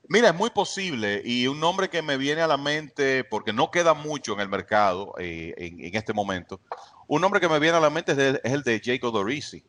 Mira, 0.09 0.29
es 0.29 0.35
muy 0.35 0.51
posible 0.51 1.23
y 1.25 1.47
un 1.47 1.59
nombre 1.59 1.89
que 1.89 2.03
me 2.03 2.19
viene 2.19 2.43
a 2.43 2.47
la 2.47 2.59
mente, 2.59 3.25
porque 3.25 3.55
no 3.55 3.71
queda 3.71 3.95
mucho 3.95 4.35
en 4.35 4.41
el 4.41 4.49
mercado 4.49 5.15
eh, 5.19 5.55
en, 5.57 5.95
este 5.95 6.13
momento, 6.13 6.61
un 7.07 7.23
nombre 7.23 7.41
que 7.41 7.49
me 7.49 7.59
viene 7.59 7.79
a 7.79 7.81
la 7.81 7.91
mente 7.91 8.13
es, 8.13 8.41
el 8.45 8.63
de 8.63 8.83
Jacob 8.85 9.15
Dorisi, 9.15 9.65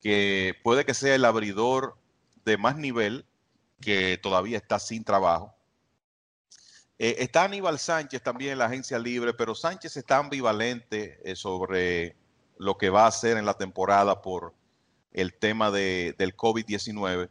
que 0.00 0.54
puede 0.64 0.84
que 0.84 0.94
sea 0.94 1.14
el 1.14 1.24
abridor 1.24 1.96
de 2.44 2.56
más 2.56 2.76
nivel 2.76 3.26
que 3.80 4.18
todavía 4.20 4.56
está 4.56 4.80
sin 4.80 5.04
trabajo. 5.04 5.55
Eh, 6.98 7.16
está 7.18 7.44
Aníbal 7.44 7.78
Sánchez 7.78 8.22
también 8.22 8.52
en 8.52 8.58
la 8.58 8.66
agencia 8.66 8.98
libre, 8.98 9.34
pero 9.34 9.54
Sánchez 9.54 9.96
está 9.96 10.18
ambivalente 10.18 11.20
eh, 11.24 11.36
sobre 11.36 12.16
lo 12.58 12.78
que 12.78 12.90
va 12.90 13.04
a 13.04 13.08
hacer 13.08 13.36
en 13.36 13.44
la 13.44 13.54
temporada 13.54 14.22
por 14.22 14.54
el 15.12 15.34
tema 15.34 15.70
de, 15.70 16.14
del 16.18 16.36
COVID-19 16.36 17.28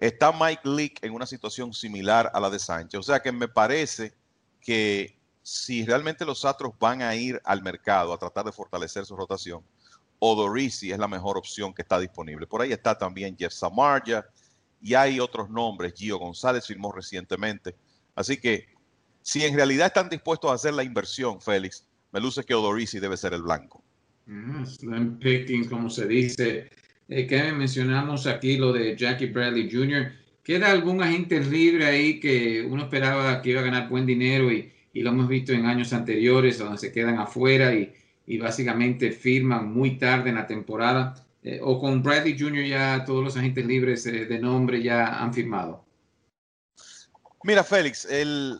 Está 0.00 0.30
Mike 0.32 0.62
Leake 0.64 1.06
en 1.06 1.12
una 1.12 1.26
situación 1.26 1.72
similar 1.72 2.30
a 2.32 2.38
la 2.38 2.50
de 2.50 2.58
Sánchez. 2.58 3.00
O 3.00 3.02
sea 3.02 3.20
que 3.20 3.32
me 3.32 3.48
parece 3.48 4.14
que 4.60 5.18
si 5.42 5.84
realmente 5.84 6.24
los 6.24 6.44
Astros 6.44 6.72
van 6.78 7.02
a 7.02 7.14
ir 7.16 7.40
al 7.44 7.62
mercado 7.62 8.12
a 8.12 8.18
tratar 8.18 8.44
de 8.44 8.52
fortalecer 8.52 9.04
su 9.06 9.16
rotación, 9.16 9.62
Odorizzi 10.20 10.92
es 10.92 10.98
la 10.98 11.08
mejor 11.08 11.36
opción 11.36 11.74
que 11.74 11.82
está 11.82 11.98
disponible. 11.98 12.46
Por 12.46 12.62
ahí 12.62 12.72
está 12.72 12.96
también 12.96 13.36
Jeff 13.36 13.52
Samarja 13.52 14.24
y 14.80 14.94
hay 14.94 15.18
otros 15.18 15.50
nombres. 15.50 15.94
Gio 15.96 16.18
González 16.18 16.64
firmó 16.66 16.92
recientemente. 16.92 17.74
Así 18.14 18.36
que 18.36 18.68
si 19.28 19.44
en 19.44 19.54
realidad 19.54 19.88
están 19.88 20.08
dispuestos 20.08 20.50
a 20.50 20.54
hacer 20.54 20.72
la 20.72 20.82
inversión, 20.82 21.38
Félix, 21.38 21.84
me 22.12 22.18
luce 22.18 22.44
que 22.44 22.54
Odorizzi 22.54 22.98
debe 22.98 23.14
ser 23.14 23.34
el 23.34 23.42
blanco. 23.42 23.84
Mm, 24.24 24.64
slim 24.64 25.18
picking, 25.18 25.68
como 25.68 25.90
se 25.90 26.06
dice 26.06 26.70
eh, 27.10 27.26
que 27.26 27.52
mencionamos 27.52 28.26
aquí 28.26 28.56
lo 28.56 28.72
de 28.72 28.96
Jackie 28.96 29.26
Bradley 29.26 29.70
Jr. 29.70 30.12
¿Queda 30.42 30.70
algún 30.70 31.02
agente 31.02 31.40
libre 31.40 31.84
ahí 31.84 32.18
que 32.18 32.62
uno 32.62 32.84
esperaba 32.84 33.42
que 33.42 33.50
iba 33.50 33.60
a 33.60 33.64
ganar 33.64 33.90
buen 33.90 34.06
dinero 34.06 34.50
y, 34.50 34.72
lo 34.94 35.10
hemos 35.10 35.28
visto 35.28 35.52
en 35.52 35.66
años 35.66 35.92
anteriores 35.92 36.58
donde 36.58 36.78
se 36.78 36.90
quedan 36.90 37.18
afuera 37.18 37.74
y, 37.74 38.38
básicamente 38.38 39.12
firman 39.12 39.70
muy 39.70 39.98
tarde 39.98 40.30
en 40.30 40.36
la 40.36 40.46
temporada? 40.46 41.26
Eh, 41.42 41.60
¿O 41.62 41.78
con 41.78 42.02
Bradley 42.02 42.34
Jr. 42.38 42.64
ya 42.64 43.04
todos 43.04 43.22
los 43.22 43.36
agentes 43.36 43.66
libres 43.66 44.06
eh, 44.06 44.24
de 44.24 44.38
nombre 44.38 44.82
ya 44.82 45.22
han 45.22 45.34
firmado? 45.34 45.84
Mira, 47.44 47.62
Félix, 47.62 48.04
el, 48.04 48.58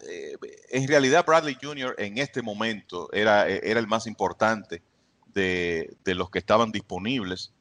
en 0.71 0.87
realidad 0.87 1.25
Bradley 1.27 1.59
Jr. 1.61 1.95
en 1.99 2.19
este 2.19 2.43
momento 2.43 3.09
era, 3.13 3.49
era 3.49 3.81
el 3.81 3.87
más 3.87 4.07
importante 4.07 4.83
de, 5.27 5.97
de 6.05 6.15
los 6.15 6.31
que 6.31 6.39
estaban 6.39 6.71
disponibles. 6.71 7.53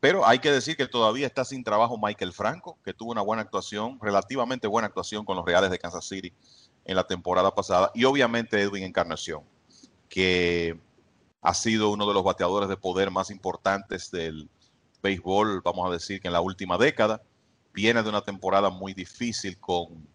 Pero 0.00 0.26
hay 0.26 0.38
que 0.38 0.52
decir 0.52 0.76
que 0.76 0.86
todavía 0.86 1.26
está 1.26 1.46
sin 1.46 1.64
trabajo 1.64 1.96
Michael 1.96 2.34
Franco, 2.34 2.78
que 2.84 2.92
tuvo 2.92 3.12
una 3.12 3.22
buena 3.22 3.40
actuación, 3.40 3.98
relativamente 4.02 4.66
buena 4.66 4.88
actuación 4.88 5.24
con 5.24 5.34
los 5.34 5.46
Reales 5.46 5.70
de 5.70 5.78
Kansas 5.78 6.04
City 6.04 6.30
en 6.84 6.96
la 6.96 7.06
temporada 7.06 7.54
pasada. 7.54 7.90
Y 7.94 8.04
obviamente 8.04 8.60
Edwin 8.60 8.84
Encarnación, 8.84 9.44
que 10.10 10.78
ha 11.40 11.54
sido 11.54 11.90
uno 11.90 12.06
de 12.06 12.12
los 12.12 12.22
bateadores 12.22 12.68
de 12.68 12.76
poder 12.76 13.10
más 13.10 13.30
importantes 13.30 14.10
del 14.10 14.50
béisbol, 15.02 15.62
vamos 15.62 15.88
a 15.88 15.92
decir 15.92 16.20
que 16.20 16.28
en 16.28 16.34
la 16.34 16.42
última 16.42 16.76
década. 16.76 17.22
Viene 17.72 18.02
de 18.02 18.08
una 18.08 18.20
temporada 18.20 18.70
muy 18.70 18.94
difícil 18.94 19.58
con 19.58 20.06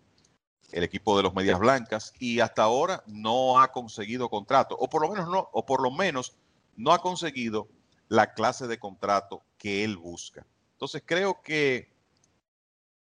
el 0.71 0.83
equipo 0.83 1.17
de 1.17 1.23
los 1.23 1.33
Medias 1.33 1.59
Blancas 1.59 2.13
y 2.19 2.39
hasta 2.39 2.63
ahora 2.63 3.03
no 3.07 3.59
ha 3.59 3.71
conseguido 3.71 4.29
contrato, 4.29 4.75
o 4.77 4.89
por 4.89 5.01
lo 5.01 5.09
menos 5.09 5.29
no, 5.29 5.49
o 5.51 5.65
por 5.65 5.81
lo 5.81 5.91
menos 5.91 6.35
no 6.75 6.93
ha 6.93 6.99
conseguido 6.99 7.67
la 8.07 8.33
clase 8.33 8.67
de 8.67 8.79
contrato 8.79 9.43
que 9.57 9.83
él 9.83 9.97
busca. 9.97 10.45
Entonces 10.73 11.03
creo 11.05 11.41
que 11.41 11.91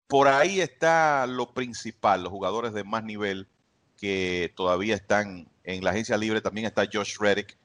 por 0.08 0.28
ahí 0.28 0.62
está 0.62 1.26
lo 1.28 1.54
principal, 1.54 2.24
los 2.24 2.32
jugadores 2.32 2.74
de 2.74 2.84
más 2.84 3.04
nivel 3.04 3.48
que 3.98 4.54
todavía 4.56 4.96
están 4.96 5.50
en 5.64 5.84
la 5.84 5.92
agencia 5.92 6.18
libre. 6.18 6.42
También 6.42 6.68
está 6.68 6.88
Josh 6.92 7.18
Reddick, 7.20 7.58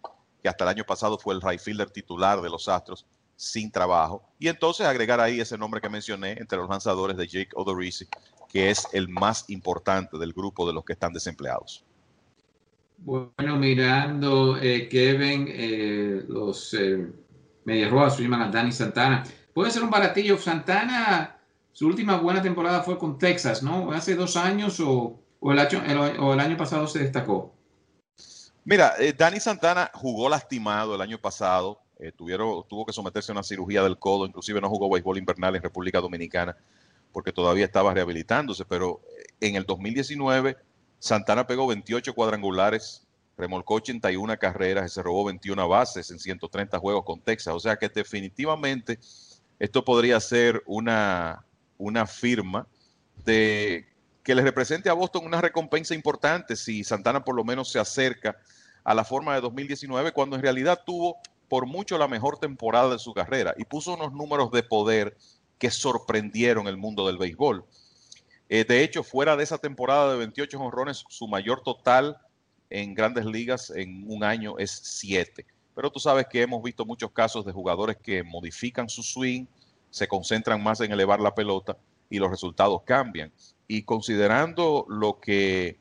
que 0.42 0.49
hasta 0.49 0.64
el 0.64 0.71
año 0.71 0.85
pasado 0.85 1.19
fue 1.19 1.35
el 1.35 1.42
right 1.42 1.61
fielder 1.61 1.90
titular 1.90 2.40
de 2.40 2.49
los 2.49 2.69
Astros 2.69 3.07
sin 3.40 3.70
trabajo. 3.70 4.23
Y 4.38 4.49
entonces 4.49 4.87
agregar 4.87 5.18
ahí 5.18 5.40
ese 5.40 5.56
nombre 5.56 5.80
que 5.80 5.88
mencioné 5.88 6.32
entre 6.32 6.59
los 6.59 6.68
lanzadores 6.68 7.16
de 7.16 7.26
Jake 7.26 7.49
Odorizzi, 7.54 8.06
que 8.50 8.68
es 8.68 8.87
el 8.92 9.09
más 9.09 9.49
importante 9.49 10.18
del 10.18 10.35
grupo 10.35 10.66
de 10.66 10.75
los 10.75 10.85
que 10.85 10.92
están 10.92 11.14
desempleados. 11.14 11.82
Bueno, 12.99 13.56
mirando, 13.56 14.59
eh, 14.59 14.87
Kevin, 14.90 15.47
eh, 15.49 16.23
los 16.28 16.75
eh, 16.75 17.11
Medias 17.64 17.90
Rojas 17.90 18.18
firman 18.18 18.42
a 18.42 18.50
Dani 18.50 18.73
Santana. 18.73 19.25
Puede 19.54 19.70
ser 19.70 19.85
un 19.85 19.90
baratillo. 19.90 20.37
Santana, 20.37 21.38
su 21.73 21.87
última 21.87 22.18
buena 22.18 22.42
temporada 22.42 22.82
fue 22.82 22.99
con 22.99 23.16
Texas, 23.18 23.62
¿no? 23.62 23.90
¿Hace 23.90 24.16
dos 24.16 24.37
años 24.37 24.78
o, 24.80 25.18
el, 25.50 25.59
año, 25.59 26.59
pasado 26.59 26.87
se 26.87 26.99
destacó? 26.99 27.54
Mira, 28.64 28.97
eh, 28.99 29.14
Dani 29.16 29.40
Santana 29.40 29.90
jugó 29.94 30.28
lastimado 30.28 30.94
el 30.94 31.00
año 31.00 31.18
pasado. 31.18 31.80
Eh, 32.00 32.12
tuvo 32.12 32.87
que 32.87 32.92
someterse 32.92 33.30
a 33.30 33.35
una 33.35 33.42
cirugía 33.42 33.83
del 33.83 33.99
codo. 33.99 34.26
Inclusive 34.26 34.61
no 34.61 34.69
jugó 34.69 34.90
béisbol 34.90 35.19
invernal 35.19 35.57
en 35.57 35.62
República 35.62 36.00
Dominicana 36.00 36.57
porque 37.12 37.33
todavía 37.33 37.66
estaba 37.66 37.92
rehabilitándose. 37.92 38.64
Pero 38.64 39.02
eh, 39.19 39.49
en 39.49 39.57
el 39.57 39.64
2019 39.64 40.57
Santana 40.99 41.47
pegó 41.47 41.66
28 41.66 42.14
cuadrangulares, 42.14 43.07
remolcó 43.37 43.75
81 43.75 44.38
carreras 44.38 44.92
se 44.92 45.02
robó 45.02 45.25
21 45.25 45.66
bases 45.66 46.11
en 46.11 46.19
130 46.19 46.78
juegos 46.78 47.04
con 47.04 47.21
Texas. 47.21 47.54
O 47.54 47.61
sea 47.61 47.76
que 47.76 47.88
definitivamente 47.88 48.99
esto 49.59 49.85
podría 49.85 50.21
ser 50.21 50.62
una, 50.66 51.45
una 51.78 52.07
firma 52.07 52.66
de 53.25 53.87
que 54.23 54.35
le 54.35 54.42
represente 54.42 54.88
a 54.90 54.95
Boston 54.95 55.25
una 55.26 55.40
recompensa 55.40 55.95
importante 55.95 56.54
si 56.54 56.85
Santana 56.85 57.25
por 57.25 57.35
lo 57.35 57.45
menos 57.45 57.71
se 57.71 57.78
acerca 57.78 58.37
a 58.85 58.95
la 58.95 59.04
forma 59.04 59.35
de 59.35 59.40
2019, 59.40 60.12
cuando 60.12 60.37
en 60.37 60.42
realidad 60.42 60.83
tuvo 60.85 61.19
por 61.50 61.66
mucho 61.66 61.99
la 61.99 62.07
mejor 62.07 62.38
temporada 62.38 62.92
de 62.92 63.00
su 63.00 63.12
carrera 63.12 63.54
y 63.59 63.64
puso 63.64 63.95
unos 63.95 64.12
números 64.12 64.52
de 64.52 64.62
poder 64.62 65.19
que 65.59 65.73
sorprendieron 65.73 66.69
el 66.69 66.76
mundo 66.76 67.09
del 67.09 67.19
béisbol. 67.19 67.64
Eh, 68.49 68.64
de 68.64 68.85
hecho, 68.85 69.02
fuera 69.02 69.37
de 69.37 69.42
esa 69.42 69.59
temporada 69.59 70.12
de 70.12 70.19
28 70.19 70.61
honrones, 70.61 71.04
su 71.09 71.26
mayor 71.26 71.62
total 71.62 72.19
en 72.71 72.95
grandes 72.95 73.26
ligas 73.26 73.71
en 73.71 74.04
un 74.07 74.23
año 74.23 74.59
es 74.59 74.71
7. 74.71 75.45
Pero 75.75 75.90
tú 75.90 75.99
sabes 75.99 76.26
que 76.30 76.40
hemos 76.40 76.62
visto 76.62 76.87
muchos 76.87 77.11
casos 77.11 77.45
de 77.45 77.52
jugadores 77.52 77.97
que 77.97 78.23
modifican 78.23 78.88
su 78.88 79.02
swing, 79.02 79.47
se 79.90 80.07
concentran 80.07 80.62
más 80.62 80.80
en 80.80 80.92
elevar 80.92 81.21
la 81.21 81.35
pelota 81.35 81.76
y 82.09 82.21
los 82.21 82.30
resultados 82.30 82.83
cambian. 82.85 83.33
Y 83.66 83.83
considerando 83.83 84.87
lo 84.88 85.19
que 85.19 85.80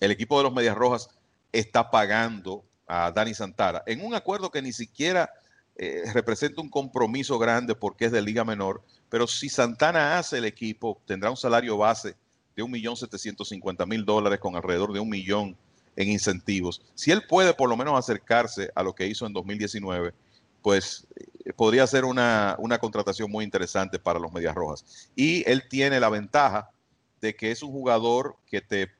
el 0.00 0.10
equipo 0.10 0.38
de 0.38 0.44
los 0.44 0.52
Medias 0.54 0.76
Rojas 0.76 1.10
está 1.52 1.90
pagando 1.90 2.64
a 2.86 3.10
Dani 3.12 3.34
Santara, 3.34 3.82
en 3.86 4.04
un 4.04 4.14
acuerdo 4.14 4.50
que 4.50 4.62
ni 4.62 4.72
siquiera 4.72 5.30
eh, 5.76 6.04
representa 6.14 6.60
un 6.60 6.70
compromiso 6.70 7.38
grande 7.38 7.74
porque 7.74 8.06
es 8.06 8.12
de 8.12 8.22
liga 8.22 8.44
menor, 8.44 8.82
pero 9.08 9.26
si 9.26 9.48
Santana 9.48 10.18
hace 10.18 10.38
el 10.38 10.44
equipo, 10.44 11.00
tendrá 11.06 11.30
un 11.30 11.36
salario 11.36 11.76
base 11.76 12.16
de 12.56 12.62
1.750.000 12.62 14.04
dólares 14.04 14.40
con 14.40 14.56
alrededor 14.56 14.92
de 14.92 15.00
un 15.00 15.10
millón 15.10 15.56
en 15.94 16.08
incentivos. 16.08 16.82
Si 16.94 17.10
él 17.10 17.26
puede 17.26 17.54
por 17.54 17.68
lo 17.68 17.76
menos 17.76 17.98
acercarse 17.98 18.70
a 18.74 18.82
lo 18.82 18.94
que 18.94 19.06
hizo 19.06 19.26
en 19.26 19.32
2019, 19.32 20.14
pues 20.62 21.06
eh, 21.44 21.52
podría 21.52 21.86
ser 21.86 22.04
una, 22.04 22.56
una 22.58 22.78
contratación 22.78 23.30
muy 23.30 23.44
interesante 23.44 23.98
para 23.98 24.18
los 24.18 24.32
Medias 24.32 24.54
Rojas. 24.54 25.10
Y 25.14 25.48
él 25.48 25.68
tiene 25.68 26.00
la 26.00 26.08
ventaja 26.08 26.70
de 27.20 27.34
que 27.34 27.50
es 27.50 27.62
un 27.62 27.72
jugador 27.72 28.36
que 28.50 28.60
te 28.60 28.90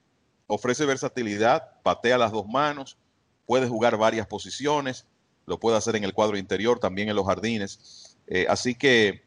ofrece 0.46 0.84
versatilidad, 0.84 1.80
patea 1.82 2.18
las 2.18 2.32
dos 2.32 2.46
manos, 2.46 2.96
puede 3.46 3.68
jugar 3.68 3.96
varias 3.96 4.26
posiciones, 4.26 5.06
lo 5.46 5.58
puede 5.58 5.76
hacer 5.76 5.96
en 5.96 6.04
el 6.04 6.12
cuadro 6.12 6.36
interior, 6.36 6.78
también 6.78 7.08
en 7.08 7.16
los 7.16 7.26
jardines. 7.26 8.16
Eh, 8.26 8.46
así 8.48 8.74
que 8.74 9.22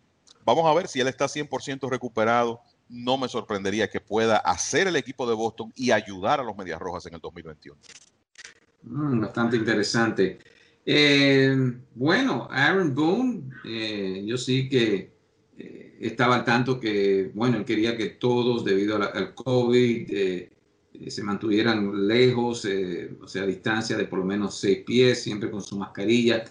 vamos 0.45 0.65
a 0.65 0.73
ver 0.73 0.87
si 0.87 0.99
él 0.99 1.07
está 1.07 1.25
100% 1.25 1.89
recuperado. 1.89 2.61
No 2.89 3.17
me 3.17 3.29
sorprendería 3.29 3.89
que 3.89 4.01
pueda 4.01 4.37
hacer 4.37 4.87
el 4.87 4.95
equipo 4.95 5.27
de 5.27 5.35
Boston 5.35 5.71
y 5.75 5.91
ayudar 5.91 6.39
a 6.39 6.43
los 6.43 6.57
Medias 6.57 6.79
Rojas 6.79 7.05
en 7.05 7.13
el 7.13 7.21
2021. 7.21 7.79
Mm, 8.83 9.21
bastante 9.21 9.55
interesante. 9.55 10.39
Eh, 10.85 11.55
bueno, 11.95 12.47
Aaron 12.51 12.93
Boone, 12.93 13.43
eh, 13.65 14.23
yo 14.25 14.37
sí 14.37 14.67
que 14.67 15.17
estaba 15.99 16.37
al 16.37 16.45
tanto 16.45 16.79
que, 16.79 17.31
bueno, 17.33 17.57
él 17.57 17.65
quería 17.65 17.95
que 17.95 18.07
todos, 18.07 18.63
debido 18.63 18.95
al 18.95 19.35
COVID, 19.35 20.49
se 21.07 21.23
mantuvieran 21.23 22.07
lejos, 22.07 22.65
eh, 22.65 23.11
o 23.21 23.27
sea, 23.27 23.43
a 23.43 23.45
distancia 23.45 23.97
de 23.97 24.05
por 24.05 24.19
lo 24.19 24.25
menos 24.25 24.59
seis 24.59 24.79
pies, 24.85 25.23
siempre 25.23 25.49
con 25.49 25.61
su 25.61 25.77
mascarilla. 25.77 26.43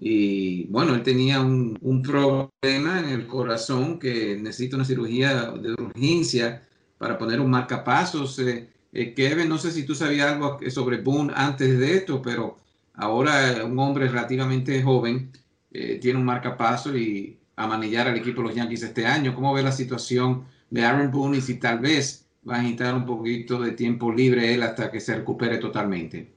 Y 0.00 0.64
bueno, 0.64 0.94
él 0.94 1.02
tenía 1.02 1.40
un, 1.40 2.02
problema 2.02 2.98
en 3.00 3.08
el 3.10 3.26
corazón 3.26 3.98
que 3.98 4.36
necesita 4.36 4.76
una 4.76 4.84
cirugía 4.84 5.52
de 5.52 5.72
urgencia 5.74 6.62
para 6.98 7.16
poner 7.16 7.40
un 7.40 7.50
marcapasos. 7.50 8.38
Eh, 8.40 8.68
eh, 8.92 9.14
Kevin, 9.14 9.48
no 9.48 9.58
sé 9.58 9.70
si 9.70 9.84
tú 9.84 9.94
sabías 9.94 10.32
algo 10.32 10.58
sobre 10.68 10.98
Boone 11.00 11.32
antes 11.36 11.78
de 11.78 11.96
esto, 11.96 12.20
pero 12.20 12.56
ahora 12.94 13.64
un 13.64 13.78
hombre 13.78 14.08
relativamente 14.08 14.82
joven 14.82 15.30
tiene 15.70 16.18
un 16.18 16.24
marcapaso 16.26 16.94
y 16.94 17.38
a 17.56 17.66
manillar 17.66 18.08
al 18.08 18.16
equipo 18.16 18.42
de 18.42 18.48
los 18.48 18.56
Yankees 18.56 18.82
este 18.82 19.06
año. 19.06 19.34
¿Cómo 19.34 19.54
ve 19.54 19.62
la 19.62 19.72
situación 19.72 20.44
de 20.70 20.84
Aaron 20.84 21.10
Boone 21.10 21.38
y 21.38 21.40
si 21.40 21.54
tal 21.54 21.78
vez 21.78 22.21
va 22.48 22.56
a 22.56 22.58
necesitar 22.58 22.94
un 22.94 23.06
poquito 23.06 23.60
de 23.60 23.72
tiempo 23.72 24.12
libre 24.12 24.52
él 24.54 24.62
hasta 24.62 24.90
que 24.90 25.00
se 25.00 25.16
recupere 25.16 25.58
totalmente. 25.58 26.32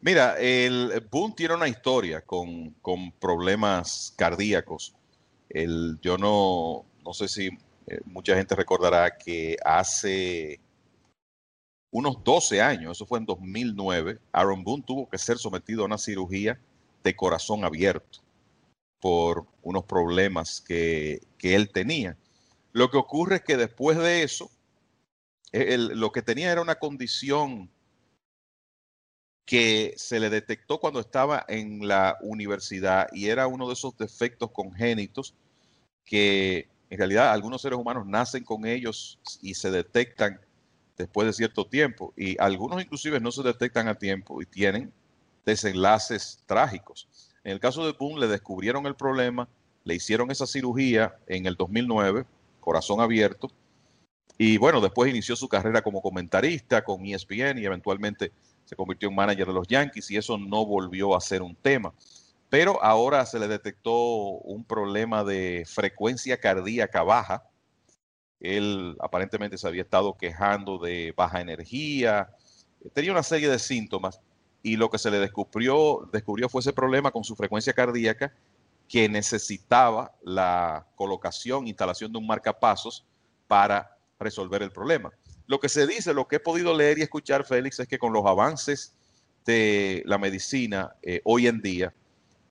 Mira, 0.00 0.36
el 0.38 1.02
Boone 1.10 1.34
tiene 1.34 1.54
una 1.54 1.68
historia 1.68 2.20
con, 2.20 2.74
problemas 3.18 4.12
cardíacos. 4.16 4.94
El, 5.48 5.98
yo 6.02 6.18
no, 6.18 6.84
no 7.04 7.14
sé 7.14 7.28
si 7.28 7.46
eh, 7.86 8.00
mucha 8.04 8.36
gente 8.36 8.54
recordará 8.54 9.16
que 9.16 9.56
hace 9.64 10.60
unos 11.90 12.22
12 12.24 12.60
años, 12.60 12.92
eso 12.92 13.06
fue 13.06 13.18
en 13.18 13.24
2009, 13.24 14.18
Aaron 14.32 14.64
Boone 14.64 14.82
tuvo 14.84 15.08
que 15.08 15.16
ser 15.16 15.38
sometido 15.38 15.82
a 15.82 15.86
una 15.86 15.96
cirugía 15.96 16.60
de 17.02 17.14
corazón 17.14 17.64
abierto 17.64 18.18
por 19.00 19.46
unos 19.62 19.84
problemas 19.84 20.60
que, 20.60 21.20
que 21.38 21.54
él 21.54 21.70
tenía. 21.70 22.16
Lo 22.72 22.90
que 22.90 22.96
ocurre 22.96 23.36
es 23.36 23.42
que 23.42 23.56
después 23.56 23.96
de 23.96 24.22
eso, 24.22 24.50
lo 25.54 26.10
que 26.10 26.22
tenía 26.22 26.50
era 26.50 26.60
una 26.60 26.74
condición 26.74 27.70
que 29.46 29.94
se 29.96 30.18
le 30.18 30.30
detectó 30.30 30.80
cuando 30.80 31.00
estaba 31.00 31.44
en 31.48 31.86
la 31.86 32.16
universidad 32.22 33.08
y 33.12 33.28
era 33.28 33.46
uno 33.46 33.68
de 33.68 33.74
esos 33.74 33.96
defectos 33.96 34.50
congénitos 34.50 35.34
que 36.04 36.68
en 36.90 36.98
realidad 36.98 37.32
algunos 37.32 37.62
seres 37.62 37.78
humanos 37.78 38.06
nacen 38.06 38.42
con 38.42 38.66
ellos 38.66 39.20
y 39.42 39.54
se 39.54 39.70
detectan 39.70 40.40
después 40.96 41.26
de 41.26 41.32
cierto 41.32 41.66
tiempo 41.66 42.12
y 42.16 42.40
algunos 42.40 42.82
inclusive 42.82 43.20
no 43.20 43.30
se 43.30 43.42
detectan 43.42 43.86
a 43.88 43.94
tiempo 43.94 44.42
y 44.42 44.46
tienen 44.46 44.92
desenlaces 45.44 46.42
trágicos. 46.46 47.08
En 47.44 47.52
el 47.52 47.60
caso 47.60 47.86
de 47.86 47.92
Boone 47.92 48.20
le 48.20 48.28
descubrieron 48.28 48.86
el 48.86 48.96
problema, 48.96 49.48
le 49.84 49.94
hicieron 49.94 50.30
esa 50.30 50.46
cirugía 50.46 51.16
en 51.26 51.46
el 51.46 51.56
2009, 51.56 52.24
corazón 52.60 53.00
abierto, 53.00 53.50
y 54.36 54.58
bueno, 54.58 54.80
después 54.80 55.10
inició 55.10 55.36
su 55.36 55.48
carrera 55.48 55.82
como 55.82 56.02
comentarista 56.02 56.82
con 56.82 57.06
ESPN 57.06 57.58
y 57.58 57.64
eventualmente 57.64 58.32
se 58.64 58.74
convirtió 58.74 59.08
en 59.08 59.14
manager 59.14 59.46
de 59.46 59.52
los 59.52 59.68
Yankees 59.68 60.10
y 60.10 60.16
eso 60.16 60.38
no 60.38 60.66
volvió 60.66 61.16
a 61.16 61.20
ser 61.20 61.42
un 61.42 61.54
tema. 61.54 61.92
Pero 62.50 62.82
ahora 62.82 63.24
se 63.26 63.38
le 63.38 63.48
detectó 63.48 63.92
un 63.92 64.64
problema 64.64 65.24
de 65.24 65.64
frecuencia 65.66 66.38
cardíaca 66.38 67.02
baja. 67.02 67.44
Él 68.40 68.96
aparentemente 69.00 69.56
se 69.56 69.66
había 69.68 69.82
estado 69.82 70.16
quejando 70.16 70.78
de 70.78 71.14
baja 71.16 71.40
energía, 71.40 72.30
tenía 72.92 73.12
una 73.12 73.22
serie 73.22 73.48
de 73.48 73.58
síntomas 73.58 74.20
y 74.62 74.76
lo 74.76 74.90
que 74.90 74.98
se 74.98 75.10
le 75.10 75.18
descubrió, 75.18 76.08
fue 76.48 76.60
ese 76.60 76.72
problema 76.72 77.10
con 77.10 77.22
su 77.22 77.36
frecuencia 77.36 77.72
cardíaca 77.72 78.34
que 78.88 79.08
necesitaba 79.08 80.12
la 80.22 80.86
colocación, 80.96 81.66
instalación 81.66 82.12
de 82.12 82.18
un 82.18 82.26
marcapasos 82.26 83.04
para 83.46 83.96
resolver 84.18 84.62
el 84.62 84.70
problema. 84.70 85.10
Lo 85.46 85.60
que 85.60 85.68
se 85.68 85.86
dice, 85.86 86.14
lo 86.14 86.26
que 86.26 86.36
he 86.36 86.40
podido 86.40 86.76
leer 86.76 86.98
y 86.98 87.02
escuchar, 87.02 87.44
Félix, 87.44 87.80
es 87.80 87.88
que 87.88 87.98
con 87.98 88.12
los 88.12 88.24
avances 88.26 88.94
de 89.44 90.02
la 90.06 90.18
medicina 90.18 90.94
eh, 91.02 91.20
hoy 91.24 91.46
en 91.46 91.60
día, 91.60 91.94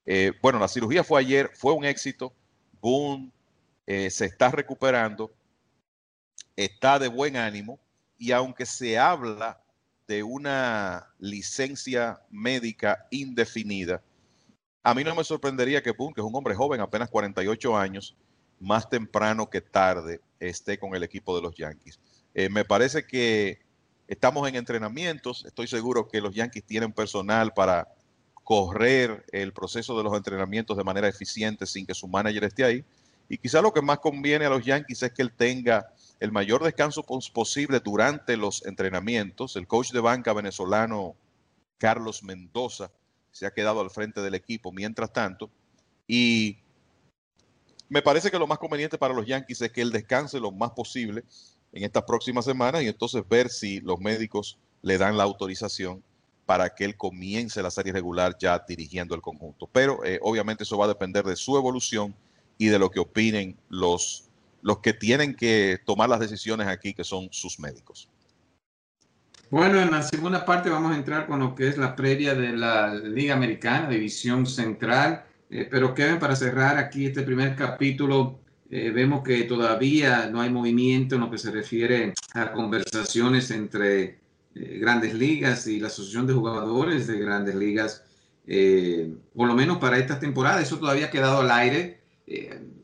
eh, 0.06 0.34
bueno, 0.42 0.60
la 0.60 0.68
cirugía 0.68 1.04
fue 1.04 1.20
ayer, 1.22 1.50
fue 1.56 1.74
un 1.74 1.86
éxito, 1.86 2.34
boom, 2.82 3.32
eh, 3.88 4.10
se 4.10 4.26
está 4.26 4.50
recuperando, 4.50 5.32
está 6.56 7.00
de 7.00 7.08
buen 7.08 7.36
ánimo 7.36 7.80
y 8.18 8.32
aunque 8.32 8.66
se 8.66 8.98
habla 8.98 9.62
de 10.08 10.22
una 10.22 11.14
licencia 11.20 12.22
médica 12.30 13.08
indefinida, 13.10 14.02
a 14.84 14.94
mí 14.94 15.04
no 15.04 15.16
me 15.16 15.24
sorprendería 15.24 15.82
que 15.82 15.92
Boone, 15.92 16.14
que 16.14 16.20
es 16.20 16.28
un 16.28 16.36
hombre 16.36 16.54
joven, 16.54 16.82
apenas 16.82 17.10
48 17.10 17.78
años, 17.78 18.18
más 18.64 18.90
temprano 18.90 19.50
que 19.50 19.62
tarde 19.62 20.22
esté 20.40 20.80
con 20.80 20.96
el 20.96 21.04
equipo 21.04 21.36
de 21.36 21.42
los 21.42 21.56
Yankees. 21.56 22.00
Eh, 22.34 22.50
me 22.50 22.66
parece 22.66 23.06
que 23.06 23.60
estamos 24.08 24.48
en 24.48 24.56
entrenamientos, 24.56 25.46
estoy 25.46 25.68
seguro 25.68 26.08
que 26.08 26.22
los 26.22 26.34
Yankees 26.34 26.64
tienen 26.64 26.92
personal 26.92 27.54
para 27.54 27.88
correr 28.44 29.26
el 29.32 29.54
proceso 29.54 29.98
de 29.98 30.04
los 30.04 30.16
entrenamientos 30.16 30.76
de 30.78 30.84
manera 30.84 31.08
eficiente 31.08 31.66
sin 31.66 31.86
que 31.86 31.94
su 31.94 32.08
manager 32.08 32.44
esté 32.44 32.64
ahí. 32.64 32.86
Y 33.30 33.38
quizá 33.38 33.62
lo 33.62 33.72
que 33.72 33.82
más 33.82 34.00
conviene 34.00 34.46
a 34.46 34.50
los 34.50 34.66
Yankees 34.66 35.04
es 35.04 35.14
que 35.14 35.22
él 35.22 35.32
tenga 35.32 35.94
el 36.20 36.32
mayor 36.32 36.64
descanso 36.64 37.04
posible 37.04 37.80
durante 37.80 38.36
los 38.36 38.66
entrenamientos. 38.66 39.56
El 39.56 39.68
coach 39.68 39.92
de 39.92 40.02
banca 40.02 40.34
venezolano 40.34 41.16
Carlos 41.78 42.24
Mendoza 42.24 42.92
se 43.32 43.46
ha 43.46 43.52
quedado 43.52 43.82
al 43.82 43.90
frente 43.90 44.22
del 44.22 44.36
equipo 44.36 44.72
mientras 44.72 45.12
tanto. 45.12 45.50
Y 46.08 46.60
me 47.94 48.02
parece 48.02 48.32
que 48.32 48.40
lo 48.40 48.48
más 48.48 48.58
conveniente 48.58 48.98
para 48.98 49.14
los 49.14 49.24
Yankees 49.24 49.62
es 49.62 49.72
que 49.72 49.82
él 49.82 49.92
descanse 49.92 50.40
lo 50.40 50.52
más 50.52 50.72
posible 50.72 51.24
en 51.72 51.84
estas 51.84 52.02
próximas 52.02 52.44
semanas 52.44 52.82
y 52.82 52.88
entonces 52.88 53.22
ver 53.30 53.50
si 53.50 53.82
los 53.82 54.00
médicos 54.00 54.58
le 54.82 54.98
dan 54.98 55.16
la 55.16 55.22
autorización 55.22 56.04
para 56.48 56.74
que 56.74 56.86
él 56.86 56.98
comience 56.98 57.62
la 57.62 57.70
serie 57.70 57.94
regular 57.94 58.36
ya 58.40 58.58
dirigiendo 58.68 59.14
el 59.14 59.22
conjunto. 59.22 59.70
Pero 59.72 60.04
eh, 60.04 60.18
obviamente 60.24 60.64
eso 60.64 60.76
va 60.76 60.86
a 60.86 60.88
depender 60.88 61.24
de 61.24 61.36
su 61.36 61.56
evolución 61.56 62.16
y 62.58 62.66
de 62.66 62.80
lo 62.80 62.90
que 62.90 63.00
opinen 63.00 63.56
los, 63.70 64.28
los 64.64 64.80
que 64.80 64.94
tienen 64.94 65.36
que 65.36 65.80
tomar 65.86 66.10
las 66.10 66.20
decisiones 66.20 66.66
aquí, 66.70 66.96
que 66.96 67.04
son 67.04 67.30
sus 67.32 67.60
médicos. 67.60 68.10
Bueno, 69.52 69.80
en 69.80 69.92
la 69.92 70.02
segunda 70.02 70.44
parte 70.46 70.72
vamos 70.72 70.94
a 70.94 70.96
entrar 70.96 71.28
con 71.28 71.42
lo 71.42 71.54
que 71.54 71.68
es 71.68 71.78
la 71.78 71.96
previa 71.96 72.34
de 72.34 72.54
la 72.54 72.96
Liga 72.96 73.36
Americana, 73.36 73.88
División 73.88 74.48
Central. 74.48 75.26
Eh, 75.56 75.68
pero 75.70 75.94
Kevin, 75.94 76.18
para 76.18 76.36
cerrar 76.36 76.78
aquí 76.78 77.06
este 77.06 77.22
primer 77.22 77.56
capítulo, 77.56 78.40
eh, 78.72 78.90
vemos 78.90 79.24
que 79.24 79.44
todavía 79.44 80.26
no 80.26 80.42
hay 80.42 80.50
movimiento 80.50 81.14
en 81.14 81.22
lo 81.22 81.30
que 81.30 81.38
se 81.38 81.52
refiere 81.52 82.16
a 82.34 82.52
conversaciones 82.52 83.52
entre 83.52 84.18
eh, 84.56 84.80
grandes 84.82 85.14
ligas 85.14 85.68
y 85.68 85.80
la 85.80 85.90
Asociación 85.90 86.26
de 86.26 86.34
Jugadores 86.34 87.06
de 87.06 87.20
Grandes 87.20 87.54
Ligas, 87.54 88.04
por 89.36 89.48
lo 89.48 89.54
menos 89.54 89.78
para 89.78 90.00
esta 90.00 90.20
temporada. 90.20 90.60
Eso 90.60 90.80
todavía 90.80 91.06
ha 91.06 91.12
quedado 91.12 91.42
al 91.42 91.52
aire. 91.52 92.02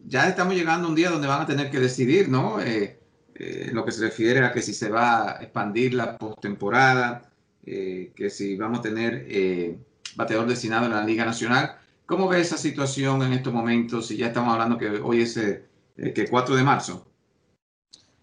ya 0.05 0.29
estamos 0.29 0.53
llegando 0.53 0.87
a 0.87 0.89
un 0.89 0.95
día 0.95 1.09
donde 1.09 1.27
van 1.27 1.41
a 1.41 1.47
tener 1.47 1.71
que 1.71 1.79
decidir, 1.79 2.29
¿no? 2.29 2.61
en 2.61 3.73
lo 3.73 3.83
que 3.83 3.91
se 3.91 4.01
refiere 4.01 4.45
a 4.45 4.53
que 4.53 4.61
si 4.61 4.73
se 4.73 4.89
va 4.89 5.37
a 5.37 5.43
expandir 5.43 5.95
la 5.95 6.17
postemporada, 6.17 7.29
que 7.65 8.29
si 8.29 8.55
vamos 8.55 8.79
a 8.79 8.83
tener 8.83 9.77
bateador 10.15 10.47
destinado 10.47 10.85
en 10.85 10.91
la 10.91 11.03
Liga 11.03 11.25
Nacional. 11.25 11.78
¿Cómo 12.09 12.27
ve 12.27 12.41
esa 12.41 12.57
situación 12.57 13.21
en 13.21 13.33
estos 13.33 13.53
momentos? 13.53 14.09
Y 14.09 14.17
ya 14.17 14.25
estamos 14.25 14.51
hablando 14.51 14.79
que 14.79 14.89
hoy 14.89 15.21
es 15.21 15.37
eh, 15.37 15.63
que 15.95 16.27
4 16.27 16.55
de 16.55 16.63
marzo. 16.63 17.05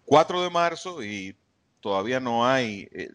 4 0.03 0.41
de 0.41 0.49
marzo 0.49 1.01
y 1.01 1.33
todavía 1.79 2.19
no 2.19 2.45
hay, 2.45 2.89
eh, 2.91 3.09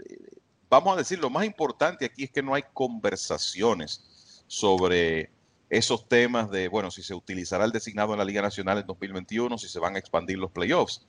vamos 0.71 0.95
a 0.95 0.97
decir, 0.97 1.19
lo 1.19 1.29
más 1.29 1.45
importante 1.45 2.07
aquí 2.07 2.25
es 2.25 2.31
que 2.31 2.43
no 2.43 2.55
hay 2.55 2.65
conversaciones 2.73 4.45
sobre 4.47 5.31
esos 5.69 6.09
temas 6.09 6.51
de, 6.51 6.69
bueno, 6.69 6.91
si 6.91 7.03
se 7.03 7.13
utilizará 7.13 7.67
el 7.67 7.73
designado 7.73 8.15
en 8.15 8.21
la 8.21 8.25
Liga 8.25 8.41
Nacional 8.41 8.79
en 8.79 8.87
2021, 8.87 9.59
si 9.59 9.69
se 9.69 9.79
van 9.79 9.97
a 9.97 9.99
expandir 9.99 10.39
los 10.39 10.53
playoffs. 10.53 11.07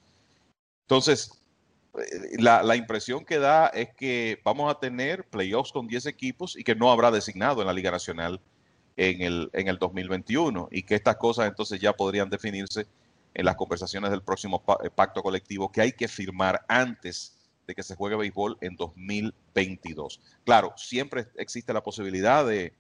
Entonces, 0.82 1.42
eh, 1.98 2.36
la, 2.38 2.76
impresión 2.76 3.24
que 3.24 3.40
da 3.40 3.68
es 3.68 3.96
que 3.96 4.42
vamos 4.44 4.70
a 4.70 4.78
tener 4.78 5.24
playoffs 5.30 5.72
con 5.72 5.88
10 5.88 6.06
equipos 6.08 6.58
y 6.58 6.66
que 6.66 6.76
no 6.76 6.92
habrá 6.92 7.12
designado 7.12 7.62
en 7.62 7.68
la 7.68 7.74
Liga 7.74 7.92
Nacional 7.92 8.42
en 8.98 9.22
el, 9.22 9.50
en 9.54 9.68
el 9.68 9.78
2021 9.78 10.70
y 10.72 10.84
que 10.84 10.96
estas 10.96 11.18
cosas 11.18 11.48
entonces 11.48 11.80
ya 11.80 11.94
podrían 11.94 12.30
definirse 12.30 12.88
en 13.34 13.46
las 13.46 13.56
conversaciones 13.56 14.12
del 14.12 14.22
próximo 14.22 14.64
eh, 14.84 14.90
pacto 14.90 15.24
colectivo 15.24 15.72
que 15.72 15.82
hay 15.82 15.92
que 15.94 16.08
firmar 16.08 16.64
antes 16.68 17.36
de 17.66 17.74
que 17.74 17.84
se 17.84 17.96
juegue 17.96 18.16
béisbol 18.16 18.58
en 18.62 18.76
2022. 18.76 20.20
Claro, 20.46 20.74
siempre 20.76 21.28
existe 21.38 21.74
la 21.74 21.82
posibilidad 21.82 22.46
de 22.46 22.74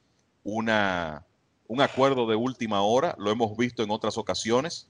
una, 0.43 1.25
un 1.67 1.81
acuerdo 1.81 2.27
de 2.27 2.35
última 2.35 2.81
hora, 2.81 3.15
lo 3.17 3.31
hemos 3.31 3.55
visto 3.57 3.81
en 3.81 3.91
otras 3.91 4.17
ocasiones, 4.17 4.87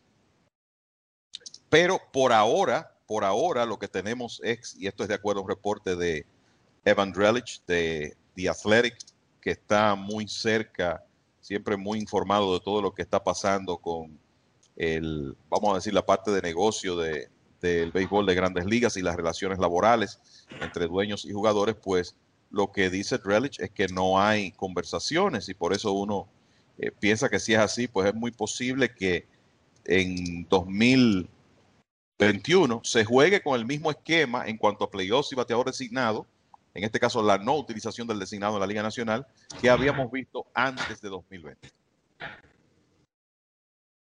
pero 1.70 2.00
por 2.12 2.34
ahora 2.34 2.94
por 3.06 3.24
ahora 3.24 3.66
lo 3.66 3.78
que 3.80 3.88
tenemos 3.88 4.42
es, 4.44 4.76
y 4.78 4.88
esto 4.88 5.04
es 5.04 5.10
de 5.10 5.16
acuerdo 5.16 5.42
a 5.42 5.44
un 5.44 5.50
reporte 5.50 5.96
de 5.96 6.26
Evan 6.86 7.12
Drelich 7.12 7.62
de 7.68 8.16
The 8.36 8.50
Athletic, 8.50 8.98
que 9.42 9.52
está 9.52 9.96
muy 9.96 10.28
cerca, 10.28 11.04
siempre 11.44 11.78
muy 11.78 12.00
informado 12.00 12.54
de 12.54 12.62
todo 12.62 12.82
lo 12.82 12.94
que 12.94 13.02
está 13.02 13.24
pasando 13.24 13.78
con 13.78 14.18
el, 14.76 15.36
vamos 15.50 15.74
a 15.74 15.76
decir, 15.76 15.94
la 15.94 16.06
parte 16.06 16.32
de 16.32 16.42
negocio 16.42 16.96
de, 16.96 17.30
del 17.62 17.92
béisbol 17.92 18.26
de 18.26 18.34
grandes 18.34 18.66
ligas 18.66 18.98
y 18.98 19.02
las 19.02 19.16
relaciones 19.16 19.60
laborales 19.60 20.20
entre 20.62 20.88
dueños 20.88 21.26
y 21.26 21.34
jugadores, 21.34 21.76
pues 21.76 22.16
lo 22.50 22.72
que 22.72 22.90
dice 22.90 23.18
Drelich 23.18 23.60
es 23.60 23.72
que 23.72 23.88
no 23.88 24.20
hay 24.20 24.52
conversaciones 24.54 25.50
y 25.50 25.54
por 25.54 25.74
eso 25.74 25.92
uno 25.92 26.28
eh, 26.78 26.92
piensa 26.92 27.30
que 27.30 27.40
si 27.40 27.54
es 27.54 27.60
así, 27.60 27.88
pues 27.88 28.08
es 28.08 28.16
muy 28.16 28.32
posible 28.32 28.94
que 28.96 29.28
en 29.86 30.48
2000 30.50 31.30
21 32.20 32.82
se 32.84 33.04
juegue 33.06 33.42
con 33.42 33.60
el 33.60 33.66
mismo 33.66 33.92
esquema 33.92 34.48
en 34.48 34.58
cuanto 34.58 34.86
a 34.86 34.92
playoffs 34.92 35.32
y 35.32 35.36
bateador 35.36 35.68
designado, 35.68 36.26
en 36.74 36.84
este 36.84 37.00
caso 37.00 37.22
la 37.22 37.38
no 37.38 37.56
utilización 37.56 38.08
del 38.08 38.20
designado 38.20 38.56
en 38.56 38.62
la 38.62 38.68
Liga 38.68 38.84
Nacional, 38.84 39.26
que 39.62 39.70
habíamos 39.70 40.12
visto 40.12 40.48
antes 40.54 41.02
de 41.02 41.10
2020. 41.10 41.72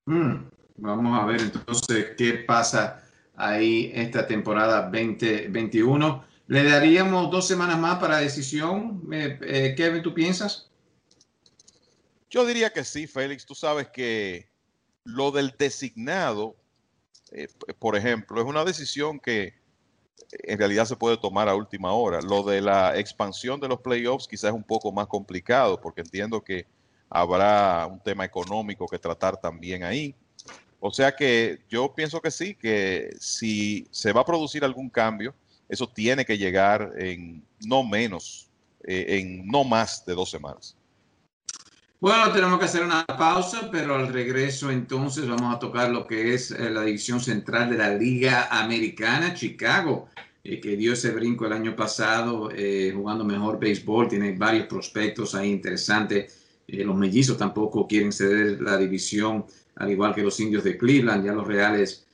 Hmm, 0.05 0.49
vamos 0.77 1.19
a 1.19 1.25
ver 1.25 1.41
entonces 1.41 2.11
qué 2.17 2.33
pasa 2.45 3.03
ahí 3.35 3.91
esta 3.93 4.27
temporada 4.27 4.89
2021. 4.89 6.25
¿Le 6.47 6.63
daríamos 6.63 7.31
dos 7.31 7.47
semanas 7.47 7.79
más 7.79 7.99
para 7.99 8.17
decisión? 8.17 9.01
Eh, 9.11 9.73
Kevin, 9.77 10.03
¿tú 10.03 10.13
piensas? 10.13 10.69
Yo 12.29 12.45
diría 12.45 12.71
que 12.71 12.83
sí, 12.83 13.07
Félix. 13.07 13.45
Tú 13.45 13.55
sabes 13.55 13.87
que 13.89 14.49
lo 15.05 15.31
del 15.31 15.53
designado 15.57 16.57
eh, 17.33 17.47
por 17.79 17.95
ejemplo, 17.95 18.39
es 18.39 18.47
una 18.47 18.63
decisión 18.63 19.19
que 19.19 19.55
en 20.31 20.57
realidad 20.57 20.85
se 20.85 20.95
puede 20.95 21.17
tomar 21.17 21.47
a 21.47 21.55
última 21.55 21.91
hora. 21.93 22.21
Lo 22.21 22.43
de 22.43 22.61
la 22.61 22.97
expansión 22.97 23.59
de 23.59 23.67
los 23.67 23.81
playoffs 23.81 24.27
quizás 24.27 24.49
es 24.49 24.55
un 24.55 24.63
poco 24.63 24.91
más 24.91 25.07
complicado 25.07 25.79
porque 25.79 26.01
entiendo 26.01 26.43
que 26.43 26.65
habrá 27.09 27.85
un 27.85 27.99
tema 27.99 28.25
económico 28.25 28.87
que 28.87 28.97
tratar 28.97 29.39
también 29.39 29.83
ahí. 29.83 30.15
O 30.79 30.91
sea 30.91 31.15
que 31.15 31.59
yo 31.69 31.93
pienso 31.93 32.19
que 32.19 32.31
sí, 32.31 32.55
que 32.55 33.15
si 33.19 33.87
se 33.91 34.11
va 34.11 34.21
a 34.21 34.25
producir 34.25 34.63
algún 34.65 34.89
cambio, 34.89 35.33
eso 35.69 35.87
tiene 35.87 36.25
que 36.25 36.37
llegar 36.37 36.91
en 36.97 37.43
no 37.65 37.83
menos, 37.83 38.49
eh, 38.83 39.19
en 39.19 39.47
no 39.47 39.63
más 39.63 40.05
de 40.05 40.13
dos 40.13 40.29
semanas. 40.29 40.75
Bueno, 42.03 42.33
tenemos 42.33 42.59
que 42.59 42.65
hacer 42.65 42.83
una 42.83 43.05
pausa, 43.05 43.69
pero 43.71 43.95
al 43.95 44.09
regreso 44.09 44.69
entonces 44.69 45.25
vamos 45.25 45.55
a 45.55 45.57
tocar 45.57 45.89
lo 45.89 46.05
que 46.05 46.33
es 46.33 46.51
eh, 46.51 46.69
la 46.69 46.83
división 46.83 47.21
central 47.21 47.69
de 47.69 47.77
la 47.77 47.95
Liga 47.95 48.49
Americana, 48.51 49.33
Chicago, 49.33 50.09
eh, 50.43 50.59
que 50.59 50.75
dio 50.75 50.91
ese 50.91 51.11
brinco 51.11 51.45
el 51.45 51.53
año 51.53 51.77
pasado 51.77 52.49
eh, 52.53 52.91
jugando 52.93 53.23
mejor 53.23 53.57
béisbol, 53.57 54.09
tiene 54.09 54.33
varios 54.33 54.65
prospectos 54.67 55.33
ahí 55.33 55.49
interesantes. 55.49 56.43
los 56.67 56.93
mellizos 56.93 57.37
tampoco 57.37 57.87
quieren 57.87 58.11
ceder 58.11 58.61
la 58.61 58.75
división, 58.75 59.45
al 59.77 59.89
igual 59.89 60.13
que 60.13 60.23
los 60.23 60.37
indios 60.41 60.65
de 60.65 60.77
Cleveland, 60.77 61.23
ya 61.25 61.31
los 61.31 61.47
reales 61.47 62.05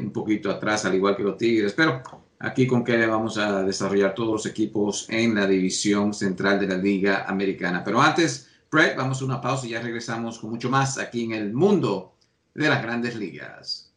un 0.00 0.10
poquito 0.10 0.50
atrás, 0.50 0.86
al 0.86 0.94
igual 0.94 1.14
que 1.14 1.22
los 1.22 1.36
tigres, 1.36 1.74
pero 1.74 2.02
aquí 2.38 2.66
con 2.66 2.82
que 2.82 3.06
vamos 3.06 3.36
a 3.36 3.62
desarrollar 3.62 4.14
todos 4.14 4.32
los 4.32 4.46
equipos 4.46 5.06
en 5.10 5.34
la 5.34 5.46
división 5.46 6.14
central 6.14 6.58
de 6.58 6.68
la 6.68 6.78
Liga 6.78 7.26
Americana. 7.28 7.84
Pero 7.84 8.00
antes... 8.00 8.48
Brett, 8.70 8.96
vamos 8.96 9.22
a 9.22 9.24
una 9.24 9.40
pausa 9.40 9.66
y 9.66 9.70
ya 9.70 9.80
regresamos 9.80 10.38
con 10.38 10.50
mucho 10.50 10.68
más 10.68 10.98
aquí 10.98 11.24
en 11.24 11.32
el 11.32 11.54
mundo 11.54 12.12
de 12.54 12.68
las 12.68 12.82
grandes 12.82 13.16
ligas. 13.16 13.94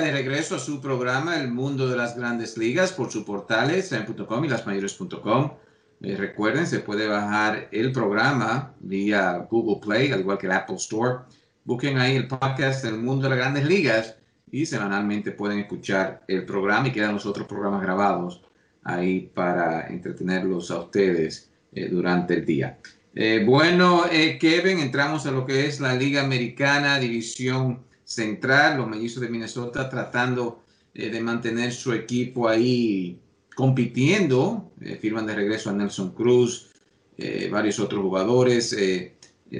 De 0.00 0.10
regreso 0.10 0.56
a 0.56 0.58
su 0.58 0.80
programa 0.80 1.38
El 1.38 1.50
Mundo 1.50 1.86
de 1.86 1.96
las 1.96 2.16
Grandes 2.16 2.56
Ligas 2.56 2.92
por 2.92 3.12
su 3.12 3.26
portales 3.26 3.92
en.com 3.92 4.44
y 4.44 4.48
lasmayores.com. 4.48 5.52
Eh, 6.00 6.16
recuerden, 6.16 6.66
se 6.66 6.78
puede 6.78 7.06
bajar 7.06 7.68
el 7.72 7.92
programa 7.92 8.74
vía 8.80 9.46
Google 9.50 9.80
Play, 9.84 10.10
al 10.10 10.20
igual 10.20 10.38
que 10.38 10.46
el 10.46 10.52
Apple 10.52 10.76
Store. 10.76 11.24
Busquen 11.64 11.98
ahí 11.98 12.16
el 12.16 12.26
podcast 12.26 12.84
El 12.86 12.98
Mundo 13.02 13.24
de 13.24 13.30
las 13.30 13.38
Grandes 13.38 13.66
Ligas 13.66 14.16
y 14.50 14.64
semanalmente 14.64 15.32
pueden 15.32 15.58
escuchar 15.58 16.22
el 16.26 16.46
programa 16.46 16.88
y 16.88 16.92
quedan 16.92 17.12
los 17.12 17.26
otros 17.26 17.46
programas 17.46 17.82
grabados 17.82 18.42
ahí 18.84 19.30
para 19.34 19.88
entretenerlos 19.88 20.70
a 20.70 20.78
ustedes 20.78 21.50
eh, 21.74 21.88
durante 21.90 22.34
el 22.34 22.46
día. 22.46 22.78
Eh, 23.14 23.44
bueno, 23.46 24.04
Kevin, 24.40 24.78
entramos 24.78 25.26
a 25.26 25.30
lo 25.30 25.44
que 25.44 25.66
es 25.66 25.80
la 25.80 25.94
Liga 25.94 26.24
Americana, 26.24 26.98
División 26.98 27.91
central, 28.04 28.78
los 28.78 28.88
mellizos 28.88 29.22
de 29.22 29.28
Minnesota 29.28 29.88
tratando 29.88 30.62
eh, 30.94 31.08
de 31.08 31.20
mantener 31.20 31.72
su 31.72 31.92
equipo 31.94 32.48
ahí 32.48 33.18
compitiendo, 33.54 34.72
eh, 34.80 34.98
firman 35.00 35.26
de 35.26 35.34
regreso 35.34 35.70
a 35.70 35.72
Nelson 35.72 36.12
Cruz, 36.12 36.70
eh, 37.16 37.48
varios 37.50 37.78
otros 37.80 38.02
jugadores, 38.02 38.76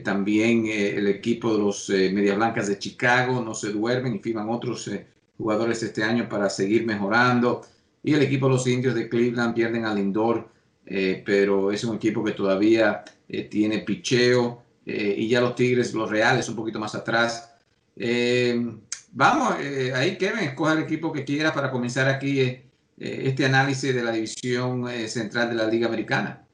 también 0.02 0.66
el 0.66 1.06
equipo 1.06 1.52
de 1.52 1.58
los 1.58 1.90
Medias 1.90 2.36
Blancas 2.36 2.66
de 2.66 2.78
Chicago 2.78 3.42
no 3.44 3.54
se 3.54 3.70
duermen 3.72 4.16
y 4.16 4.20
firman 4.20 4.48
otros 4.48 4.90
jugadores 5.36 5.82
este 5.82 6.02
año 6.02 6.30
para 6.30 6.48
seguir 6.48 6.86
mejorando, 6.86 7.60
y 8.02 8.14
el 8.14 8.22
equipo 8.22 8.46
de 8.46 8.54
los 8.54 8.66
Indios 8.66 8.94
de 8.94 9.10
Cleveland 9.10 9.54
pierden 9.54 9.84
al 9.84 9.96
Lindor, 9.96 10.48
pero 10.86 11.70
es 11.70 11.84
un 11.84 11.96
equipo 11.96 12.24
que 12.24 12.32
todavía 12.32 13.04
tiene 13.50 13.80
picheo, 13.80 14.62
y 14.86 15.28
ya 15.28 15.42
los 15.42 15.54
Tigres, 15.54 15.92
los 15.92 16.10
Reales, 16.10 16.48
un 16.48 16.56
poquito 16.56 16.80
más 16.80 16.94
atrás, 16.94 17.51
eh, 17.96 18.78
vamos, 19.10 19.56
eh, 19.60 19.92
ahí 19.94 20.16
Kevin, 20.16 20.40
escoja 20.40 20.72
el 20.72 20.80
equipo 20.80 21.12
que 21.12 21.24
quiera 21.24 21.52
para 21.52 21.70
comenzar 21.70 22.08
aquí 22.08 22.40
eh, 22.40 22.70
este 22.98 23.44
análisis 23.44 23.94
de 23.94 24.02
la 24.02 24.12
división 24.12 24.88
central 25.08 25.50
de 25.50 25.54
la 25.54 25.66
Liga 25.66 25.86
Americana. 25.86 26.46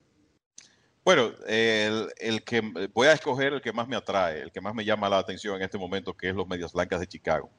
Bueno, 1.05 1.33
el, 1.47 2.43
que 2.45 2.61
voy 2.93 3.09
a 3.09 3.13
escoger 3.13 3.55
el 3.55 3.63
que 3.63 3.73
más 3.73 3.89
me 3.89 3.97
atrae, 3.97 4.43
el 4.43 4.53
que 4.53 4.61
más 4.61 4.75
me 4.75 4.85
llama 4.85 5.09
la 5.09 5.19
atención 5.19 5.57
en 5.57 5.63
este 5.63 5.79
momento, 5.79 6.15
que 6.15 6.29
es 6.29 6.35
los 6.35 6.47
Medias 6.47 6.73
Blancas 6.73 7.01
de 7.01 7.07
Chicago. 7.07 7.51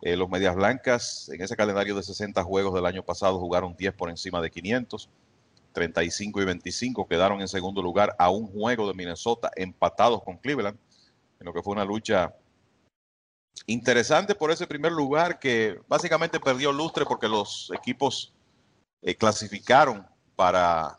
Los 0.00 0.28
Medias 0.28 0.56
Blancas 0.56 1.30
en 1.32 1.42
ese 1.42 1.54
calendario 1.54 1.94
de 1.94 2.02
60 2.02 2.42
juegos 2.42 2.74
del 2.74 2.86
año 2.86 3.04
pasado 3.04 3.38
jugaron 3.38 3.76
10 3.76 3.94
por 3.94 4.08
encima 4.08 4.40
de 4.40 4.50
500, 4.50 5.08
35 5.72 6.40
y 6.40 6.44
25 6.44 7.08
quedaron 7.08 7.40
en 7.40 7.48
segundo 7.48 7.82
lugar 7.82 8.14
a 8.18 8.30
un 8.30 8.46
juego 8.46 8.86
de 8.86 8.94
Minnesota 8.94 9.50
empatados 9.56 10.22
con 10.22 10.36
Cleveland, 10.36 10.78
en 11.40 11.46
lo 11.46 11.52
que 11.52 11.62
fue 11.62 11.72
una 11.72 11.84
lucha 11.84 12.34
interesante 13.66 14.34
por 14.34 14.50
ese 14.50 14.66
primer 14.66 14.92
lugar 14.92 15.38
que 15.38 15.80
básicamente 15.88 16.40
perdió 16.40 16.72
lustre 16.72 17.04
porque 17.04 17.28
los 17.28 17.70
equipos 17.74 18.32
eh, 19.02 19.14
clasificaron 19.14 20.06
para 20.36 20.98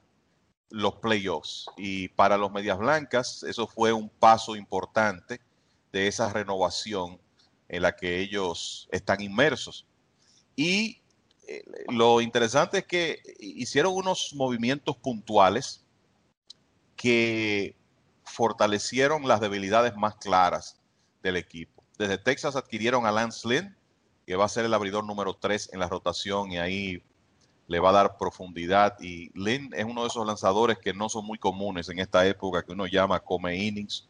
los 0.70 0.96
playoffs. 0.96 1.66
Y 1.78 2.10
para 2.10 2.38
los 2.38 2.52
Medias 2.52 2.78
Blancas, 2.78 3.44
eso 3.44 3.68
fue 3.68 3.94
un 3.94 4.10
paso 4.10 4.56
importante 4.56 5.39
de 5.92 6.08
esa 6.08 6.32
renovación 6.34 7.20
en 7.70 7.82
la 7.82 7.96
que 7.96 8.20
ellos 8.20 8.88
están 8.92 9.22
inmersos. 9.22 9.86
Y 10.56 11.02
eh, 11.48 11.63
lo 11.89 12.22
interesante 12.22 12.80
es 12.80 12.86
que 12.86 13.22
hicieron 13.39 13.94
unos 13.96 14.34
movimientos 14.36 14.98
puntuales 14.98 15.84
que 16.96 17.76
fortalecieron 18.24 19.28
las 19.28 19.42
debilidades 19.42 19.96
más 19.96 20.16
claras 20.16 20.80
del 21.22 21.38
equipo. 21.38 21.73
Desde 22.04 22.18
Texas 22.18 22.58
adquirieron 22.58 23.06
a 23.06 23.13
Lance 23.13 23.48
Lynn, 23.48 23.78
que 24.28 24.36
va 24.36 24.44
a 24.44 24.50
ser 24.50 24.66
el 24.66 24.74
abridor 24.74 25.06
número 25.06 25.36
3 25.36 25.70
en 25.72 25.80
la 25.80 25.88
rotación 25.88 26.52
y 26.52 26.58
ahí 26.58 27.02
le 27.68 27.80
va 27.80 27.92
a 27.92 27.94
dar 27.94 28.18
profundidad. 28.18 28.98
Y 29.00 29.32
Lynn 29.39 29.70
es 29.74 29.86
uno 29.86 30.02
de 30.02 30.08
esos 30.08 30.28
lanzadores 30.28 30.80
que 30.80 30.94
no 30.94 31.08
son 31.08 31.26
muy 31.26 31.38
comunes 31.38 31.88
en 31.88 32.00
esta 32.00 32.28
época, 32.28 32.62
que 32.62 32.74
uno 32.74 32.88
llama 32.88 33.22
come 33.22 33.56
innings. 33.56 34.06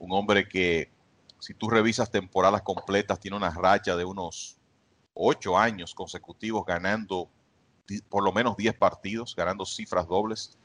Un 0.00 0.10
hombre 0.14 0.48
que, 0.48 0.90
si 1.38 1.54
tú 1.54 1.70
revisas 1.70 2.10
temporadas 2.10 2.62
completas, 2.62 3.20
tiene 3.20 3.36
una 3.36 3.50
racha 3.50 3.94
de 3.94 4.04
unos 4.04 4.56
ocho 5.14 5.56
años 5.56 5.94
consecutivos 5.94 6.66
ganando 6.66 7.28
por 8.08 8.24
lo 8.24 8.32
menos 8.32 8.56
10 8.56 8.74
partidos, 8.74 9.36
ganando 9.36 9.64
cifras 9.64 10.08
dobles. 10.08 10.58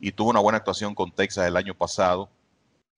Y 0.00 0.12
tuvo 0.12 0.30
una 0.30 0.40
buena 0.40 0.56
actuación 0.56 0.94
con 0.94 1.12
Texas 1.12 1.46
el 1.46 1.58
año 1.58 1.74
pasado, 1.74 2.30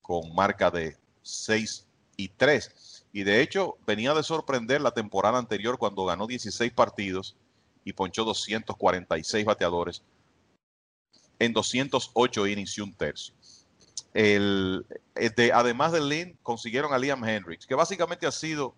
con 0.00 0.32
marca 0.32 0.70
de 0.70 0.96
6 1.22 1.88
y 2.16 2.28
3. 2.28 2.95
Y 3.16 3.24
de 3.24 3.40
hecho, 3.40 3.78
venía 3.86 4.12
de 4.12 4.22
sorprender 4.22 4.82
la 4.82 4.90
temporada 4.90 5.38
anterior 5.38 5.78
cuando 5.78 6.04
ganó 6.04 6.26
16 6.26 6.70
partidos 6.74 7.34
y 7.82 7.94
ponchó 7.94 8.24
246 8.24 9.42
bateadores 9.42 10.02
en 11.38 11.54
208 11.54 12.46
innings 12.46 12.76
y 12.76 12.82
un 12.82 12.92
tercio. 12.92 13.34
El, 14.12 14.84
eh, 15.14 15.50
además 15.54 15.92
de 15.92 16.02
Lynn, 16.02 16.38
consiguieron 16.42 16.92
a 16.92 16.98
Liam 16.98 17.24
Hendricks, 17.24 17.66
que 17.66 17.74
básicamente 17.74 18.26
ha 18.26 18.32
sido 18.32 18.74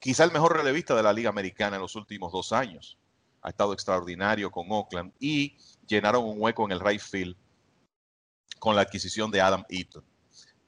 quizá 0.00 0.24
el 0.24 0.32
mejor 0.32 0.56
relevista 0.56 0.96
de 0.96 1.04
la 1.04 1.12
Liga 1.12 1.28
Americana 1.28 1.76
en 1.76 1.82
los 1.82 1.94
últimos 1.94 2.32
dos 2.32 2.52
años. 2.52 2.98
Ha 3.42 3.50
estado 3.50 3.72
extraordinario 3.72 4.50
con 4.50 4.66
Oakland 4.68 5.12
y 5.20 5.56
llenaron 5.86 6.24
un 6.24 6.42
hueco 6.42 6.64
en 6.64 6.72
el 6.72 6.80
right 6.80 7.00
field 7.00 7.36
con 8.58 8.74
la 8.74 8.82
adquisición 8.82 9.30
de 9.30 9.42
Adam 9.42 9.62
Eaton. 9.68 10.02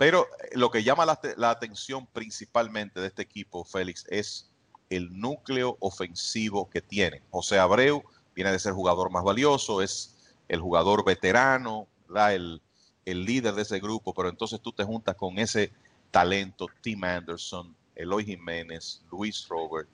Pero 0.01 0.29
eh, 0.39 0.57
lo 0.57 0.71
que 0.71 0.83
llama 0.83 1.05
la, 1.05 1.21
la 1.37 1.51
atención 1.51 2.07
principalmente 2.07 3.03
de 3.03 3.09
este 3.09 3.21
equipo, 3.21 3.67
Félix, 3.67 4.07
es 4.09 4.51
el 4.89 5.21
núcleo 5.21 5.77
ofensivo 5.79 6.71
que 6.71 6.81
tiene. 6.81 7.23
José 7.31 7.59
Abreu 7.59 8.03
viene 8.35 8.51
de 8.51 8.59
ser 8.59 8.73
jugador 8.73 9.11
más 9.11 9.23
valioso, 9.25 9.83
es 9.83 10.33
el 10.49 10.59
jugador 10.59 11.05
veterano, 11.05 11.87
el, 12.31 12.63
el 13.05 13.25
líder 13.27 13.53
de 13.53 13.61
ese 13.61 13.79
grupo, 13.79 14.15
pero 14.15 14.31
entonces 14.31 14.59
tú 14.63 14.73
te 14.73 14.85
juntas 14.85 15.17
con 15.17 15.39
ese 15.39 15.71
talento, 16.11 16.69
Tim 16.81 17.05
Anderson, 17.05 17.77
Eloy 17.95 18.25
Jiménez, 18.25 19.03
Luis 19.13 19.47
Robert, 19.49 19.89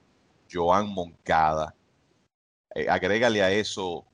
Joan 0.49 0.87
Moncada. 0.87 1.75
Eh, 2.73 2.89
agrégale 2.89 3.43
a 3.43 3.51
eso 3.51 4.05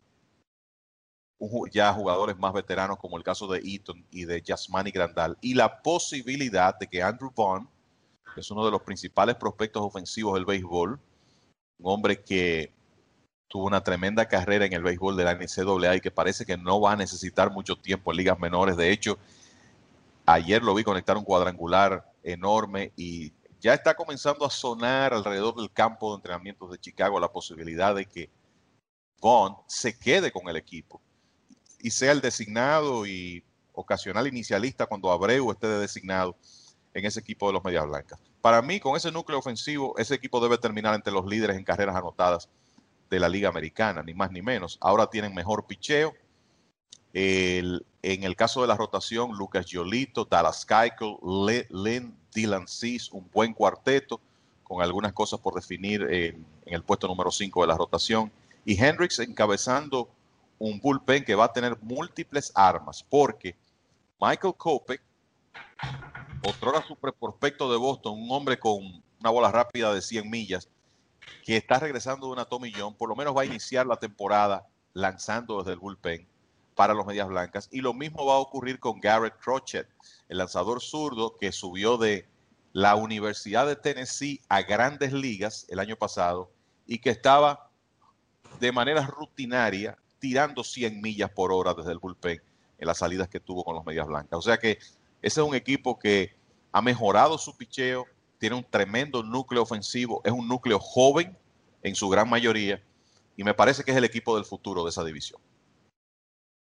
ya 1.71 1.93
jugadores 1.93 2.37
más 2.37 2.53
veteranos 2.53 2.97
como 2.97 3.17
el 3.17 3.23
caso 3.23 3.47
de 3.47 3.59
Eaton 3.59 4.05
y 4.11 4.25
de 4.25 4.41
Yasmani 4.41 4.91
Grandal 4.91 5.37
y 5.41 5.53
la 5.53 5.81
posibilidad 5.81 6.77
de 6.77 6.87
que 6.87 7.01
Andrew 7.01 7.31
Vaughn 7.35 7.67
es 8.35 8.49
uno 8.51 8.65
de 8.65 8.71
los 8.71 8.81
principales 8.81 9.35
prospectos 9.35 9.83
ofensivos 9.83 10.33
del 10.35 10.45
béisbol, 10.45 10.99
un 11.79 11.91
hombre 11.91 12.21
que 12.21 12.71
tuvo 13.47 13.67
una 13.67 13.83
tremenda 13.83 14.27
carrera 14.27 14.65
en 14.65 14.73
el 14.73 14.81
béisbol 14.81 15.15
de 15.15 15.23
la 15.23 15.35
NCAA 15.35 15.97
y 15.97 16.01
que 16.01 16.11
parece 16.11 16.45
que 16.45 16.57
no 16.57 16.81
va 16.81 16.93
a 16.93 16.95
necesitar 16.95 17.51
mucho 17.51 17.75
tiempo 17.75 18.11
en 18.11 18.17
ligas 18.17 18.39
menores. 18.39 18.75
De 18.75 18.91
hecho, 18.91 19.17
ayer 20.25 20.63
lo 20.63 20.73
vi 20.73 20.83
conectar 20.83 21.17
un 21.17 21.23
cuadrangular 21.23 22.11
enorme 22.23 22.91
y 22.95 23.31
ya 23.59 23.73
está 23.73 23.93
comenzando 23.93 24.45
a 24.45 24.49
sonar 24.49 25.13
alrededor 25.13 25.55
del 25.55 25.71
campo 25.71 26.11
de 26.11 26.15
entrenamientos 26.15 26.71
de 26.71 26.79
Chicago 26.79 27.19
la 27.19 27.31
posibilidad 27.31 27.93
de 27.93 28.05
que 28.05 28.29
Bond 29.21 29.55
se 29.67 29.97
quede 29.97 30.31
con 30.31 30.49
el 30.49 30.57
equipo 30.57 30.99
y 31.83 31.91
sea 31.91 32.13
el 32.13 32.21
designado 32.21 33.05
y 33.05 33.43
ocasional 33.73 34.25
inicialista 34.25 34.85
cuando 34.85 35.11
Abreu 35.11 35.51
esté 35.51 35.67
designado 35.67 36.35
en 36.93 37.05
ese 37.05 37.19
equipo 37.19 37.45
de 37.47 37.53
los 37.53 37.63
Medias 37.63 37.85
Blancas. 37.85 38.19
Para 38.41 38.61
mí, 38.61 38.79
con 38.79 38.95
ese 38.95 39.11
núcleo 39.11 39.37
ofensivo, 39.37 39.93
ese 39.97 40.15
equipo 40.15 40.39
debe 40.39 40.57
terminar 40.57 40.95
entre 40.95 41.11
los 41.11 41.25
líderes 41.25 41.57
en 41.57 41.63
carreras 41.63 41.95
anotadas 41.95 42.47
de 43.09 43.19
la 43.19 43.27
Liga 43.27 43.49
Americana, 43.49 44.01
ni 44.01 44.13
más 44.13 44.31
ni 44.31 44.41
menos. 44.41 44.77
Ahora 44.79 45.07
tienen 45.07 45.35
mejor 45.35 45.67
picheo. 45.67 46.13
en 47.11 47.83
el 48.01 48.35
caso 48.37 48.61
de 48.61 48.67
la 48.67 48.77
rotación, 48.77 49.37
Lucas 49.37 49.65
Yolito, 49.65 50.25
Dallas 50.25 50.65
Keuchel, 50.65 51.17
Lynn, 51.69 52.17
Dylan 52.33 52.67
Cease, 52.67 53.09
un 53.11 53.29
buen 53.31 53.53
cuarteto, 53.53 54.21
con 54.63 54.81
algunas 54.81 55.11
cosas 55.11 55.39
por 55.41 55.53
definir 55.53 56.01
en, 56.03 56.45
en 56.65 56.73
el 56.73 56.83
puesto 56.83 57.07
número 57.07 57.29
5 57.29 57.61
de 57.61 57.67
la 57.67 57.77
rotación. 57.77 58.31
Y 58.65 58.81
Hendricks 58.81 59.19
encabezando 59.19 60.09
un 60.63 60.79
bullpen 60.79 61.25
que 61.25 61.35
va 61.35 61.43
a 61.43 61.51
tener 61.51 61.77
múltiples 61.81 62.49
armas, 62.55 63.03
porque 63.03 63.57
Michael 64.17 64.55
Kopech 64.55 65.01
otrora 66.41 66.81
super 66.87 67.11
prospecto 67.11 67.69
de 67.69 67.77
Boston, 67.77 68.13
un 68.17 68.31
hombre 68.31 68.57
con 68.57 69.03
una 69.19 69.29
bola 69.29 69.51
rápida 69.51 69.93
de 69.93 70.01
100 70.01 70.29
millas, 70.29 70.69
que 71.43 71.57
está 71.57 71.79
regresando 71.79 72.27
de 72.27 72.31
una 72.31 72.45
Tommy 72.45 72.71
John, 72.71 72.95
por 72.95 73.09
lo 73.09 73.15
menos 73.17 73.35
va 73.35 73.41
a 73.41 73.45
iniciar 73.45 73.85
la 73.85 73.97
temporada 73.97 74.65
lanzando 74.93 75.57
desde 75.57 75.73
el 75.73 75.79
bullpen 75.79 76.25
para 76.75 76.93
los 76.93 77.05
Medias 77.05 77.27
Blancas. 77.27 77.67
Y 77.69 77.81
lo 77.81 77.93
mismo 77.93 78.25
va 78.25 78.35
a 78.35 78.39
ocurrir 78.39 78.79
con 78.79 79.01
Garrett 79.01 79.37
Crochet, 79.39 79.89
el 80.29 80.37
lanzador 80.37 80.81
zurdo 80.81 81.35
que 81.35 81.51
subió 81.51 81.97
de 81.97 82.25
la 82.71 82.95
Universidad 82.95 83.67
de 83.67 83.75
Tennessee 83.75 84.39
a 84.47 84.61
grandes 84.61 85.11
ligas 85.11 85.65
el 85.67 85.79
año 85.79 85.97
pasado 85.97 86.53
y 86.87 86.99
que 86.99 87.09
estaba 87.09 87.69
de 88.61 88.71
manera 88.71 89.05
rutinaria 89.05 89.97
tirando 90.23 90.63
100 90.63 91.01
millas 91.01 91.29
por 91.31 91.51
hora 91.51 91.73
desde 91.73 91.91
el 91.91 91.99
bullpen 91.99 92.41
en 92.77 92.87
las 92.87 92.99
salidas 92.99 93.27
que 93.27 93.41
tuvo 93.41 93.65
con 93.65 93.75
los 93.75 93.85
Medias 93.85 94.07
Blancas. 94.07 94.39
O 94.39 94.41
sea 94.41 94.57
que 94.57 94.77
ese 95.21 95.41
es 95.41 95.45
un 95.45 95.53
equipo 95.53 95.99
que 95.99 96.33
ha 96.71 96.81
mejorado 96.81 97.37
su 97.37 97.57
picheo, 97.57 98.05
tiene 98.37 98.55
un 98.55 98.63
tremendo 98.63 99.21
núcleo 99.21 99.61
ofensivo, 99.61 100.21
es 100.23 100.31
un 100.31 100.47
núcleo 100.47 100.79
joven 100.79 101.37
en 101.81 101.93
su 101.93 102.07
gran 102.07 102.29
mayoría 102.29 102.81
y 103.35 103.43
me 103.43 103.53
parece 103.53 103.83
que 103.83 103.91
es 103.91 103.97
el 103.97 104.05
equipo 104.05 104.37
del 104.37 104.45
futuro 104.45 104.85
de 104.85 104.91
esa 104.91 105.03
división. 105.03 105.41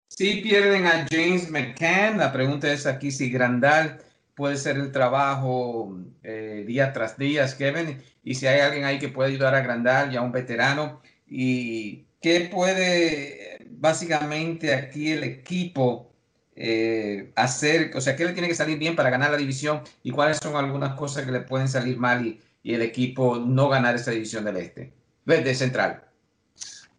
Si 0.08 0.40
pierden 0.40 0.88
a 0.88 1.06
James 1.08 1.48
McCann, 1.48 2.18
la 2.18 2.32
pregunta 2.32 2.72
es 2.72 2.84
aquí 2.84 3.12
si 3.12 3.30
Grandal 3.30 4.02
puede 4.34 4.56
ser 4.56 4.74
el 4.76 4.90
trabajo 4.90 5.96
eh, 6.24 6.64
día 6.66 6.92
tras 6.92 7.16
día, 7.16 7.46
Kevin, 7.56 8.02
y 8.24 8.34
si 8.34 8.48
hay 8.48 8.58
alguien 8.58 8.84
ahí 8.84 8.98
que 8.98 9.08
puede 9.08 9.30
ayudar 9.30 9.54
a 9.54 9.60
Grandal, 9.60 10.10
ya 10.10 10.20
un 10.20 10.32
veterano, 10.32 11.00
y 11.28 12.06
qué 12.20 12.48
puede 12.52 13.51
básicamente 13.82 14.72
aquí 14.72 15.10
el 15.10 15.24
equipo 15.24 16.08
eh, 16.54 17.32
hacer, 17.34 17.90
o 17.96 18.00
sea, 18.00 18.14
qué 18.14 18.24
le 18.24 18.32
tiene 18.32 18.46
que 18.46 18.54
salir 18.54 18.78
bien 18.78 18.94
para 18.94 19.10
ganar 19.10 19.32
la 19.32 19.36
división 19.36 19.82
y 20.04 20.12
cuáles 20.12 20.36
son 20.36 20.54
algunas 20.54 20.94
cosas 20.94 21.24
que 21.24 21.32
le 21.32 21.40
pueden 21.40 21.68
salir 21.68 21.98
mal 21.98 22.24
y, 22.24 22.40
el 22.64 22.80
equipo 22.80 23.38
no 23.38 23.68
ganar 23.68 23.96
esa 23.96 24.12
división 24.12 24.44
del 24.44 24.58
este, 24.58 24.92
de 25.24 25.54
central. 25.56 26.04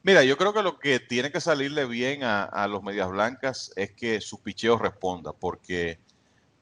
Mira, 0.02 0.26
yo 0.26 0.38
creo 0.38 0.54
que 0.54 0.62
lo 0.62 0.78
que 0.78 1.00
tiene 1.00 1.32
que 1.32 1.40
salirle 1.40 1.86
bien 1.86 2.20
a, 2.24 2.68
los 2.68 2.84
Medias 2.84 3.10
Blancas 3.10 3.72
es 3.78 3.92
que 3.94 4.20
su 4.20 4.42
picheo 4.42 4.78
responda, 4.78 5.32
porque 5.32 6.00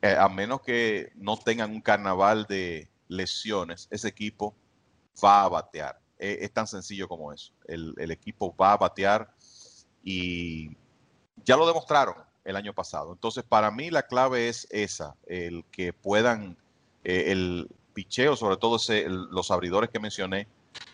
eh, 0.04 0.16
a 0.16 0.30
menos 0.30 0.62
que 0.62 1.12
no 1.16 1.36
tengan 1.36 1.72
un 1.72 1.82
carnaval 1.82 2.46
de 2.48 2.88
lesiones, 3.08 3.88
ese 3.90 4.10
equipo 4.10 4.56
va 5.24 5.46
a 5.46 5.50
batear. 5.50 6.00
E, 6.22 6.38
es 6.42 6.54
tan 6.54 6.68
sencillo 6.68 7.08
como 7.08 7.34
eso. 7.34 7.52
El, 7.66 8.12
equipo 8.12 8.56
va 8.56 8.74
a 8.74 8.78
batear 8.78 9.34
y 10.04 10.76
ya 11.44 11.58
lo 11.58 11.68
demostraron 11.68 12.16
el 12.44 12.56
año 12.56 12.74
pasado. 12.74 13.14
Entonces, 13.14 13.44
para 13.44 13.72
mí 13.72 13.90
la 13.90 14.04
clave 14.04 14.50
es 14.50 14.68
esa, 14.72 15.16
el 15.26 15.64
que 15.72 15.94
puedan, 15.94 16.58
eh, 17.04 17.32
el 17.32 17.70
picheo, 17.94 18.36
sobre 18.36 18.58
todo 18.58 18.78
los 19.08 19.52
abridores 19.52 19.90
que 19.90 20.00
mencioné, 20.00 20.48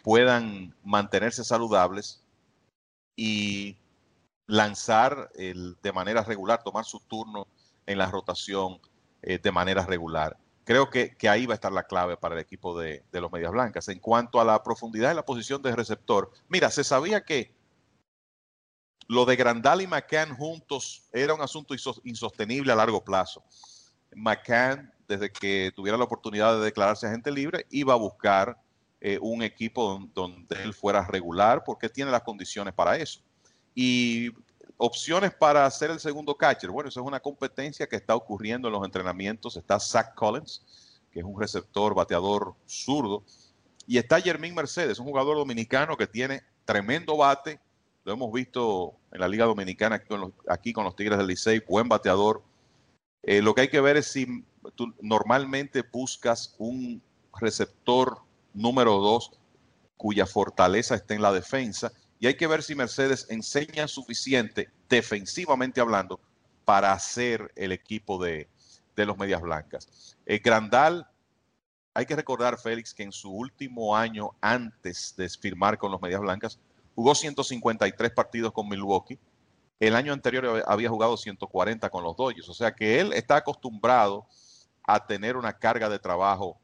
puedan 0.03 0.75
mantenerse 0.83 1.43
saludables 1.43 2.23
y 3.15 3.77
lanzar 4.47 5.29
de 5.33 5.91
manera 5.93 6.23
regular, 6.23 6.63
tomar 6.63 6.85
su 6.85 6.99
turno 7.01 7.47
en 7.85 7.97
la 7.97 8.09
rotación 8.09 8.79
eh, 9.21 9.39
de 9.41 9.51
manera 9.51 9.85
regular. 9.85 10.37
Creo 10.63 10.89
que, 10.89 11.15
ahí 11.29 11.45
va 11.45 11.53
a 11.53 11.55
estar 11.55 11.71
la 11.71 11.83
clave 11.83 12.17
para 12.17 12.35
el 12.35 12.41
equipo 12.41 12.77
de, 12.77 13.03
los 13.13 13.31
Medias 13.31 13.51
Blancas. 13.51 13.87
En 13.87 13.99
cuanto 13.99 14.41
a 14.41 14.45
la 14.45 14.61
profundidad 14.63 15.09
de 15.09 15.15
la 15.15 15.25
posición 15.25 15.61
de 15.61 15.75
receptor, 15.75 16.31
mira, 16.49 16.69
se 16.69 16.83
sabía 16.83 17.23
que 17.23 17.53
lo 19.07 19.25
de 19.25 19.35
Grandal 19.35 19.81
y 19.81 19.87
McCann 19.87 20.35
juntos 20.35 21.03
era 21.13 21.33
un 21.33 21.41
asunto 21.41 21.73
insostenible 22.03 22.71
a 22.71 22.75
largo 22.75 23.03
plazo. 23.03 23.43
McCann, 24.15 24.91
desde 25.07 25.31
que 25.31 25.71
tuviera 25.75 25.97
la 25.97 26.03
oportunidad 26.03 26.57
de 26.57 26.65
declararse 26.65 27.07
agente 27.07 27.31
libre, 27.31 27.65
iba 27.69 27.93
a 27.93 27.97
buscar 27.97 28.57
eh, 28.99 29.19
un 29.21 29.43
equipo 29.43 30.01
donde 30.13 30.61
él 30.63 30.73
fuera 30.73 31.05
regular 31.05 31.63
porque 31.63 31.87
tiene 31.87 32.11
las 32.11 32.23
condiciones 32.23 32.73
para 32.73 32.97
eso. 32.97 33.21
Y 33.73 34.31
opciones 34.77 35.33
para 35.33 35.65
hacer 35.65 35.91
el 35.91 35.99
segundo 35.99 36.35
catcher. 36.35 36.69
Bueno, 36.69 36.89
eso 36.89 36.99
es 36.99 37.05
una 37.05 37.19
competencia 37.19 37.87
que 37.87 37.95
está 37.95 38.15
ocurriendo 38.15 38.67
en 38.67 38.73
los 38.73 38.83
entrenamientos. 38.83 39.55
Está 39.55 39.79
Zach 39.79 40.13
Collins, 40.15 40.99
que 41.11 41.19
es 41.19 41.25
un 41.25 41.39
receptor, 41.39 41.93
bateador 41.93 42.55
zurdo. 42.65 43.23
Y 43.85 43.97
está 43.97 44.19
Jermín 44.19 44.53
Mercedes, 44.53 44.99
un 44.99 45.05
jugador 45.05 45.37
dominicano 45.37 45.95
que 45.95 46.07
tiene 46.07 46.41
tremendo 46.65 47.17
bate. 47.17 47.59
Lo 48.07 48.13
hemos 48.13 48.31
visto 48.31 48.95
en 49.11 49.19
la 49.19 49.27
Liga 49.27 49.43
Dominicana 49.43 50.01
aquí 50.47 50.71
con 50.71 50.85
los 50.85 50.95
Tigres 50.95 51.17
del 51.17 51.27
Licey, 51.27 51.59
buen 51.67 51.89
bateador. 51.89 52.41
Eh, 53.21 53.41
lo 53.41 53.53
que 53.53 53.59
hay 53.59 53.67
que 53.67 53.81
ver 53.81 53.97
es 53.97 54.07
si 54.07 54.45
tú 54.75 54.95
normalmente 55.01 55.81
buscas 55.81 56.55
un 56.57 57.03
receptor 57.37 58.19
número 58.53 58.93
dos 58.99 59.33
cuya 59.97 60.25
fortaleza 60.25 60.95
está 60.95 61.15
en 61.15 61.21
la 61.21 61.33
defensa 61.33 61.91
y 62.17 62.27
hay 62.27 62.35
que 62.35 62.47
ver 62.47 62.63
si 62.63 62.75
Mercedes 62.75 63.27
enseña 63.29 63.89
suficiente 63.89 64.69
defensivamente 64.87 65.81
hablando 65.81 66.21
para 66.63 66.93
hacer 66.93 67.51
el 67.57 67.73
equipo 67.73 68.23
de, 68.23 68.47
los 68.95 69.17
Medias 69.17 69.41
Blancas. 69.41 70.15
El 70.25 70.39
Grandal, 70.39 71.09
hay 71.93 72.05
que 72.05 72.15
recordar, 72.15 72.57
Félix, 72.57 72.93
que 72.93 73.03
en 73.03 73.11
su 73.11 73.29
último 73.29 73.97
año 73.97 74.29
antes 74.39 75.13
de 75.17 75.27
firmar 75.27 75.77
con 75.77 75.91
los 75.91 76.01
Medias 76.01 76.21
Blancas, 76.21 76.57
jugó 76.97 77.13
153 77.13 78.11
partidos 78.11 78.51
con 78.51 78.67
Milwaukee. 78.67 79.19
El 79.79 79.95
año 79.95 80.13
anterior 80.13 80.63
había 80.65 80.89
jugado 80.89 81.15
140 81.15 81.91
con 81.91 82.03
los 82.03 82.17
Dodgers. 82.17 82.49
O 82.49 82.55
sea 82.55 82.73
que 82.73 82.99
él 82.99 83.13
está 83.13 83.35
acostumbrado 83.35 84.25
a 84.83 85.05
tener 85.05 85.37
una 85.37 85.53
carga 85.53 85.89
de 85.89 85.99
trabajo 85.99 86.57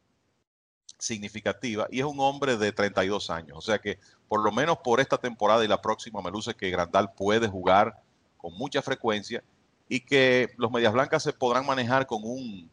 significativa 0.98 1.86
y 1.92 2.00
es 2.00 2.06
un 2.06 2.20
hombre 2.20 2.58
de 2.58 2.72
32 2.72 3.30
años. 3.30 3.56
O 3.60 3.62
sea 3.62 3.78
que 3.78 4.00
por 4.28 4.44
lo 4.44 4.52
menos 4.52 4.80
por 4.80 5.00
esta 5.00 5.20
temporada 5.20 5.64
y 5.64 5.68
la 5.68 5.80
próxima 5.80 6.20
me 6.24 6.32
luce 6.32 6.56
que 6.56 6.72
Grandal 6.72 7.14
puede 7.14 7.48
jugar 7.48 8.02
con 8.38 8.56
mucha 8.56 8.82
frecuencia 8.82 9.44
y 9.88 10.00
que 10.00 10.50
los 10.58 10.72
Medias 10.72 10.94
Blancas 10.94 11.22
se 11.22 11.34
podrán 11.34 11.68
manejar 11.68 12.08
con 12.08 12.22
un, 12.24 12.72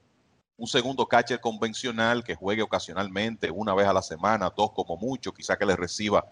un 0.56 0.66
segundo 0.66 1.06
catcher 1.06 1.40
convencional 1.40 2.24
que 2.24 2.36
juegue 2.36 2.62
ocasionalmente, 2.62 3.50
una 3.50 3.74
vez 3.74 3.86
a 3.86 3.92
la 3.92 4.00
semana, 4.00 4.50
dos 4.56 4.72
como 4.72 4.96
mucho, 4.96 5.34
quizá 5.34 5.58
que 5.58 5.66
le 5.66 5.76
reciba 5.76 6.24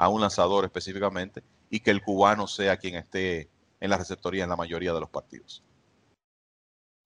a 0.00 0.08
un 0.08 0.22
lanzador 0.22 0.64
específicamente 0.64 1.42
y 1.68 1.80
que 1.80 1.90
el 1.90 2.00
cubano 2.00 2.46
sea 2.46 2.78
quien 2.78 2.94
esté 2.94 3.50
en 3.78 3.90
la 3.90 3.98
receptoría 3.98 4.44
en 4.44 4.50
la 4.50 4.56
mayoría 4.56 4.94
de 4.94 5.00
los 5.00 5.10
partidos. 5.10 5.62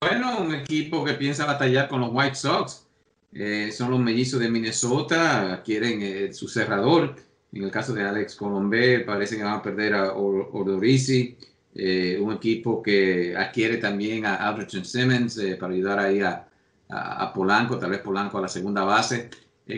Bueno, 0.00 0.38
un 0.38 0.54
equipo 0.54 1.04
que 1.04 1.14
piensa 1.14 1.44
batallar 1.44 1.88
con 1.88 2.00
los 2.00 2.10
White 2.12 2.36
Sox 2.36 2.86
eh, 3.32 3.72
son 3.72 3.90
los 3.90 3.98
mellizos 3.98 4.38
de 4.38 4.48
Minnesota, 4.48 5.60
quieren 5.64 6.02
eh, 6.02 6.32
su 6.32 6.46
cerrador. 6.46 7.16
En 7.52 7.64
el 7.64 7.70
caso 7.72 7.94
de 7.94 8.04
Alex 8.04 8.36
Colombé, 8.36 9.00
parece 9.00 9.36
que 9.36 9.42
van 9.42 9.54
a 9.54 9.62
perder 9.62 9.94
a 9.94 10.12
Ordorici, 10.12 11.36
eh, 11.74 12.16
un 12.20 12.32
equipo 12.32 12.80
que 12.80 13.36
adquiere 13.36 13.78
también 13.78 14.24
a 14.24 14.36
Alberton 14.36 14.84
Simmons 14.84 15.40
para 15.58 15.72
ayudar 15.72 15.98
ahí 15.98 16.20
a, 16.20 16.46
a, 16.88 17.32
Polanco, 17.32 17.76
tal 17.76 17.90
vez 17.90 18.00
Polanco 18.00 18.38
a 18.38 18.42
la 18.42 18.48
segunda 18.48 18.84
base. 18.84 19.30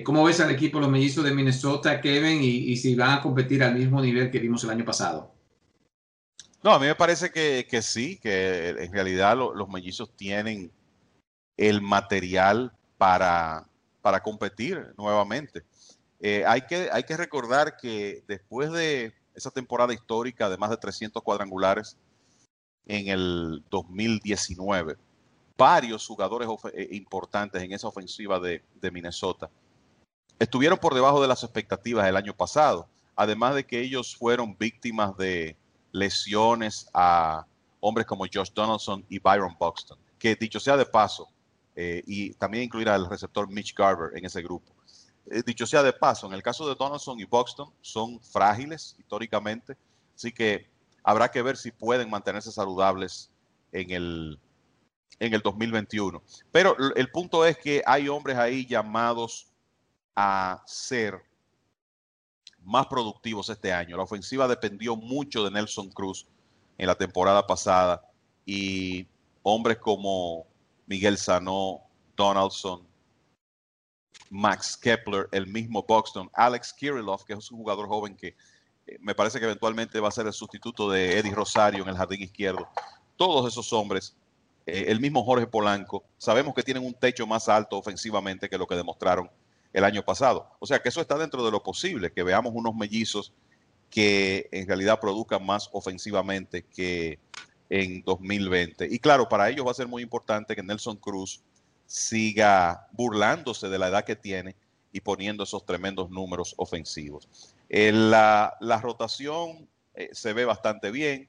¿Cómo 0.03 0.25
ves 0.25 0.41
al 0.41 0.51
equipo 0.51 0.81
los 0.81 0.89
mellizos 0.89 1.25
de 1.25 1.33
Minnesota, 1.33 2.01
Kevin, 2.01 2.43
y, 2.43 2.77
si 2.77 2.97
van 2.97 3.19
a 3.19 3.23
competir 3.23 3.63
al 3.63 3.75
mismo 3.75 4.01
nivel 4.01 4.31
que 4.33 4.41
vimos 4.41 4.65
el 4.65 4.71
año 4.71 4.85
pasado? 4.85 5.33
No, 6.63 6.73
a 6.73 6.81
mí 6.81 6.87
me 6.87 6.97
parece 6.97 7.31
que, 7.31 7.69
que 7.71 7.83
sí, 7.83 8.19
que 8.19 8.71
en 8.71 8.93
realidad 8.93 9.37
los 9.37 9.69
mellizos 9.69 10.11
tienen 10.17 10.73
el 11.57 11.81
material 11.81 12.73
para, 12.99 13.69
para 14.03 14.23
competir 14.23 14.93
nuevamente. 14.99 15.63
Eh, 16.19 16.45
hay, 16.45 16.63
que, 16.63 16.89
hay 16.93 17.05
que 17.05 17.17
recordar 17.17 17.77
que 17.77 18.25
después 18.27 18.73
de 18.73 19.15
esa 19.37 19.53
temporada 19.53 19.95
histórica 19.95 20.49
de 20.49 20.57
más 20.57 20.71
de 20.71 20.79
300 20.79 21.23
cuadrangulares 21.23 21.97
en 22.87 23.07
el 23.07 23.63
2019, 23.71 24.97
varios 25.57 26.05
jugadores 26.07 26.49
eh, 26.73 26.89
importantes 26.93 27.63
en 27.63 27.73
esa 27.73 27.87
ofensiva 27.87 28.41
de, 28.41 28.63
de, 28.81 28.91
Minnesota 28.91 29.49
estuvieron 30.39 30.79
por 30.79 30.95
debajo 30.95 31.21
de 31.21 31.29
las 31.29 31.43
expectativas 31.43 32.05
del 32.05 32.17
año 32.17 32.35
pasado, 32.35 32.89
además 33.15 33.55
de 33.55 33.65
que 33.65 33.81
ellos 33.81 34.17
fueron 34.17 34.57
víctimas 34.57 35.17
de 35.17 35.57
lesiones 35.93 36.89
a 36.93 37.47
hombres 37.81 38.07
como 38.07 38.27
Josh 38.33 38.51
Donaldson 38.53 39.05
y 39.09 39.19
Byron 39.19 39.57
Buxton, 39.59 39.99
que 40.19 40.35
dicho 40.35 40.61
sea 40.61 40.77
de 40.77 40.87
paso, 40.87 41.29
eh, 41.75 42.03
y 42.07 42.35
también 42.35 42.65
incluir 42.65 42.89
al 42.89 43.09
receptor 43.09 43.49
Mitch 43.49 43.75
Garber 43.75 44.17
en 44.17 44.25
ese 44.25 44.43
grupo. 44.43 44.75
Eh, 45.31 45.43
dicho 45.45 45.67
sea 45.67 45.83
de 45.83 45.93
paso, 45.93 46.27
en 46.27 46.35
el 46.35 46.43
caso 46.43 46.69
de 46.69 46.75
Donaldson 46.75 47.19
y 47.19 47.25
Buxton 47.25 47.73
son 47.81 48.21
frágiles 48.21 48.97
históricamente, 48.99 49.77
así 50.15 50.33
que 50.33 50.69
habrá 51.03 51.31
que 51.31 51.43
ver 51.43 51.57
si 51.57 51.71
pueden 51.71 52.11
mantenerse 52.11 52.53
saludables 52.53 53.31
en 53.73 53.91
el, 53.91 54.39
en 55.19 55.35
el 55.35 55.41
2021. 55.41 56.23
Pero 56.53 56.77
el 56.95 57.11
punto 57.11 57.45
es 57.45 57.57
que 57.59 57.83
hay 57.87 58.09
hombres 58.09 58.37
ahí 58.37 58.67
llamados 58.67 59.49
a 60.17 60.63
ser 60.67 61.23
más 62.65 62.87
productivos 62.87 63.49
este 63.51 63.73
año. 63.73 63.97
La 63.97 64.03
ofensiva 64.03 64.49
dependió 64.49 64.97
mucho 64.97 65.45
de 65.45 65.51
Nelson 65.51 65.91
Cruz 65.91 66.27
en 66.79 66.87
la 66.87 66.97
temporada 66.97 67.47
pasada 67.47 68.03
y 68.45 69.07
hombres 69.43 69.79
como 69.79 70.47
Miguel 70.87 71.19
Sanó, 71.19 71.83
Donaldson, 72.17 72.87
Max 74.31 74.77
Kepler, 74.77 75.29
el 75.31 75.47
mismo 75.47 75.85
Buxton, 75.87 76.31
Alex 76.33 76.73
Kirillov, 76.73 77.25
que 77.25 77.35
es 77.35 77.51
un 77.51 77.59
jugador 77.59 77.87
joven 77.87 78.17
que 78.17 78.35
eh, 78.87 78.99
me 79.01 79.15
parece 79.15 79.39
que 79.39 79.45
eventualmente 79.45 80.01
va 80.01 80.09
a 80.09 80.13
ser 80.13 80.27
el 80.27 80.33
sustituto 80.33 80.91
de 80.91 81.19
Eddie 81.19 81.35
Rosario 81.35 81.83
en 81.83 81.91
el 81.91 81.97
jardín 81.97 82.23
izquierdo. 82.23 82.69
Todos 83.17 83.53
esos 83.53 83.73
hombres, 83.73 84.17
eh, 84.65 84.87
el 84.89 84.99
mismo 84.99 85.25
Jorge 85.25 85.47
Polanco, 85.47 86.05
sabemos 86.19 86.55
que 86.55 86.63
tienen 86.63 86.85
un 86.85 86.95
techo 86.95 87.27
más 87.27 87.49
alto 87.49 87.77
ofensivamente 87.77 88.49
que 88.49 88.59
lo 88.59 88.67
que 88.67 88.75
demostraron 88.75 89.31
el 89.77 89.85
año 89.85 90.03
pasado. 90.03 90.49
O 90.59 90.67
sea 90.67 90.81
que 90.81 90.89
eso 90.89 91.03
está 91.03 91.19
dentro 91.19 91.45
de 91.45 91.51
lo 91.51 91.63
posible, 91.63 92.11
que 92.11 92.23
veamos 92.23 92.55
unos 92.55 92.75
mellizos 92.75 93.35
que 93.91 94.49
en 94.51 94.67
realidad 94.67 94.99
produzcan 94.99 95.45
más 95.45 95.69
ofensivamente 95.71 96.63
que 96.65 97.19
en 97.69 98.03
2020. 98.03 98.89
Y 98.91 98.99
claro, 98.99 99.29
para 99.29 99.51
ellos 99.51 99.67
va 99.67 99.73
a 99.73 99.75
ser 99.75 99.87
muy 99.87 100.03
importante 100.03 100.57
que 100.57 100.63
Nelson 100.63 100.97
Cruz 100.97 101.43
siga 101.85 102.89
burlándose 102.93 103.69
de 103.69 103.79
la 103.79 103.89
edad 103.89 104.05
que 104.07 104.17
tiene 104.17 104.57
y 104.93 105.03
poniendo 105.03 105.45
esos 105.45 105.67
tremendos 105.67 106.09
números 106.09 106.55
ofensivos. 106.57 107.29
Eh, 107.69 107.93
la, 107.93 108.57
rotación 108.83 109.69
eh, 109.95 110.09
se 110.13 110.33
ve 110.33 110.47
bastante 110.47 110.91
bien. 110.91 111.29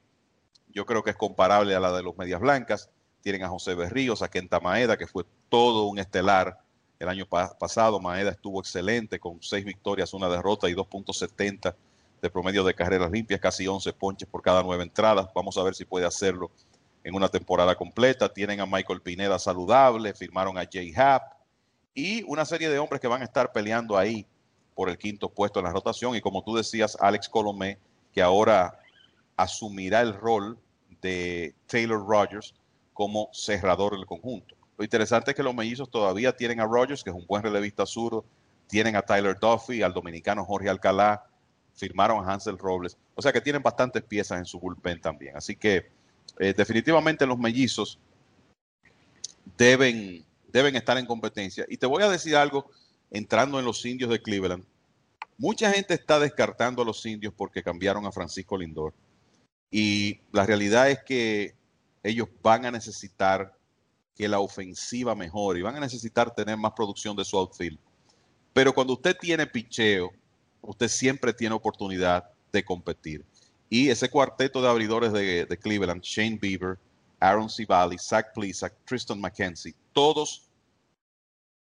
Yo 0.70 0.86
creo 0.86 1.04
que 1.04 1.10
es 1.10 1.18
comparable 1.18 1.76
a 1.76 1.82
la 1.82 1.92
de 1.92 2.02
los 2.02 2.18
Medias 2.18 2.40
Blancas. 2.40 2.92
Tienen 3.20 3.44
a 3.44 3.50
José 3.50 3.76
Berríos, 3.76 4.22
a 4.22 4.30
Kenta 4.30 4.62
Maeda, 4.62 4.96
que 4.96 5.06
fue 5.06 5.26
todo 5.50 5.88
un 5.88 6.00
estelar 6.00 6.66
el 7.00 7.10
año 7.10 7.26
pasado. 7.26 8.00
Maeda 8.00 8.32
estuvo 8.32 8.60
excelente 8.60 9.20
con 9.20 9.42
seis 9.42 9.66
victorias, 9.66 10.14
una 10.14 10.30
derrota 10.30 10.70
y 10.70 10.74
2.70 10.74 11.76
de 12.22 12.30
promedio 12.30 12.64
de 12.64 12.74
carreras 12.74 13.12
limpias, 13.12 13.40
casi 13.40 13.68
11 13.68 13.94
ponches 13.94 14.28
por 14.28 14.42
cada 14.42 14.64
nueve 14.64 14.84
entradas. 14.84 15.28
Vamos 15.34 15.58
a 15.58 15.64
ver 15.64 15.76
si 15.76 15.86
puede 15.86 16.06
hacerlo 16.06 16.52
en 17.04 17.16
una 17.16 17.30
temporada 17.30 17.76
completa. 17.76 18.34
Tienen 18.34 18.60
a 18.60 18.66
Michael 18.66 19.02
Pineda 19.02 19.40
saludable, 19.40 20.14
firmaron 20.14 20.58
a 20.58 20.68
Jay 20.72 20.94
Happ 20.96 21.34
y 21.94 22.24
una 22.24 22.46
serie 22.46 22.70
de 22.70 22.80
hombres 22.80 23.00
que 23.00 23.08
van 23.08 23.22
a 23.22 23.26
estar 23.26 23.52
peleando 23.52 23.98
ahí 23.98 24.26
por 24.76 24.90
el 24.90 24.98
quinto 24.98 25.30
puesto 25.30 25.60
en 25.60 25.66
la 25.66 25.72
rotación. 25.72 26.16
Y 26.16 26.22
como 26.22 26.44
tú 26.44 26.56
decías, 26.56 26.98
Alex 27.00 27.30
Colomé, 27.30 27.78
que 28.14 28.22
ahora 28.22 28.80
asumirá 29.36 30.02
el 30.02 30.14
rol 30.14 30.60
de 31.02 31.56
Taylor 31.68 32.06
Rogers 32.06 32.54
como 32.94 33.30
cerrador 33.32 33.96
del 33.96 34.06
conjunto. 34.06 34.57
Lo 34.78 34.84
interesante 34.84 35.32
es 35.32 35.36
que 35.36 35.44
los 35.44 35.56
mellizos 35.56 35.90
todavía 35.90 36.36
tienen 36.36 36.60
a 36.60 36.66
Rogers, 36.66 37.04
que 37.04 37.10
es 37.10 37.16
un 37.16 37.26
buen 37.26 37.42
relevista 37.42 37.86
zurdo, 37.86 38.26
tienen 38.68 38.96
a 38.96 39.02
Tyler 39.02 39.38
Duffy, 39.40 39.82
al 39.82 39.94
dominicano 39.94 40.46
Jorge 40.46 40.70
Alcalá, 40.70 41.26
firmaron 41.74 42.24
a 42.24 42.34
Hansel 42.34 42.58
Robles. 42.58 42.98
O 43.16 43.22
sea 43.22 43.34
que 43.34 43.42
tienen 43.42 43.64
bastantes 43.64 44.04
piezas 44.04 44.38
en 44.38 44.46
su 44.46 44.60
bullpen 44.60 45.02
también. 45.02 45.36
Así 45.36 45.56
que 45.56 45.90
eh, 46.40 46.54
definitivamente 46.56 47.26
los 47.26 47.40
mellizos 47.40 48.00
deben, 49.58 50.24
deben 50.52 50.76
estar 50.76 50.98
en 50.98 51.06
competencia. 51.06 51.66
Y 51.68 51.78
te 51.78 51.86
voy 51.86 52.04
a 52.04 52.10
decir 52.10 52.36
algo 52.36 52.70
entrando 53.10 53.60
en 53.60 53.66
los 53.66 53.84
indios 53.86 54.10
de 54.12 54.22
Cleveland. 54.22 54.64
Mucha 55.38 55.72
gente 55.72 55.94
está 55.94 56.20
descartando 56.20 56.82
a 56.82 56.86
los 56.86 57.06
indios 57.06 57.34
porque 57.36 57.64
cambiaron 57.64 58.06
a 58.06 58.12
Francisco 58.12 58.58
Lindor. 58.58 58.94
Y 59.72 60.20
la 60.32 60.46
realidad 60.46 60.90
es 60.90 61.00
que 61.04 61.56
ellos 62.04 62.28
van 62.42 62.66
a 62.66 62.72
necesitar 62.72 63.57
que 64.18 64.28
la 64.28 64.40
ofensiva 64.40 65.14
mejore 65.14 65.60
y 65.60 65.62
van 65.62 65.76
a 65.76 65.80
necesitar 65.80 66.34
tener 66.34 66.58
más 66.58 66.74
producción 66.74 67.16
de 67.16 67.24
su 67.24 67.38
outfield. 67.38 67.78
Pero 68.52 68.74
cuando 68.74 68.94
usted 68.94 69.16
tiene 69.16 69.46
picheo, 69.46 70.12
usted 70.62 70.88
siempre 70.88 71.34
tiene 71.34 71.54
oportunidad 71.54 72.28
de 72.52 72.66
competir. 72.66 73.24
Y 73.70 73.90
ese 73.90 74.10
cuarteto 74.10 74.62
de 74.62 74.70
abridores 74.70 75.14
de, 75.14 75.60
Cleveland, 75.62 76.02
Shane 76.02 76.40
Bieber, 76.42 76.80
Aaron 77.20 77.50
Civali, 77.50 77.98
Zach 78.00 78.34
Plisak, 78.34 78.74
Tristan 78.86 79.20
McKenzie, 79.20 79.76
todos 79.94 80.50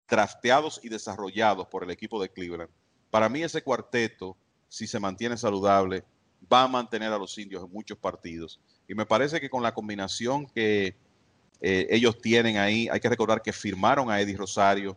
drafteados 0.08 0.80
y 0.82 0.88
desarrollados 0.88 1.68
por 1.68 1.84
el 1.84 1.90
equipo 1.90 2.20
de 2.20 2.28
Cleveland. 2.28 2.70
Para 3.10 3.28
mí 3.28 3.42
ese 3.42 3.62
cuarteto, 3.62 4.36
si 4.68 4.88
se 4.88 4.98
mantiene 4.98 5.36
saludable, 5.36 6.04
va 6.52 6.64
a 6.64 6.68
mantener 6.68 7.12
a 7.12 7.18
los 7.18 7.36
indios 7.38 7.62
en 7.62 7.70
muchos 7.70 7.98
partidos. 7.98 8.58
Y 8.88 8.94
me 8.94 9.06
parece 9.06 9.40
que 9.40 9.50
con 9.50 9.62
la 9.62 9.74
combinación 9.74 10.46
que 10.46 10.96
eh, 11.60 11.86
ellos 11.90 12.20
tienen 12.20 12.56
ahí, 12.56 12.88
hay 12.90 13.00
que 13.00 13.08
recordar 13.08 13.42
que 13.42 13.52
firmaron 13.52 14.10
a 14.10 14.20
Eddie 14.20 14.36
Rosario, 14.36 14.96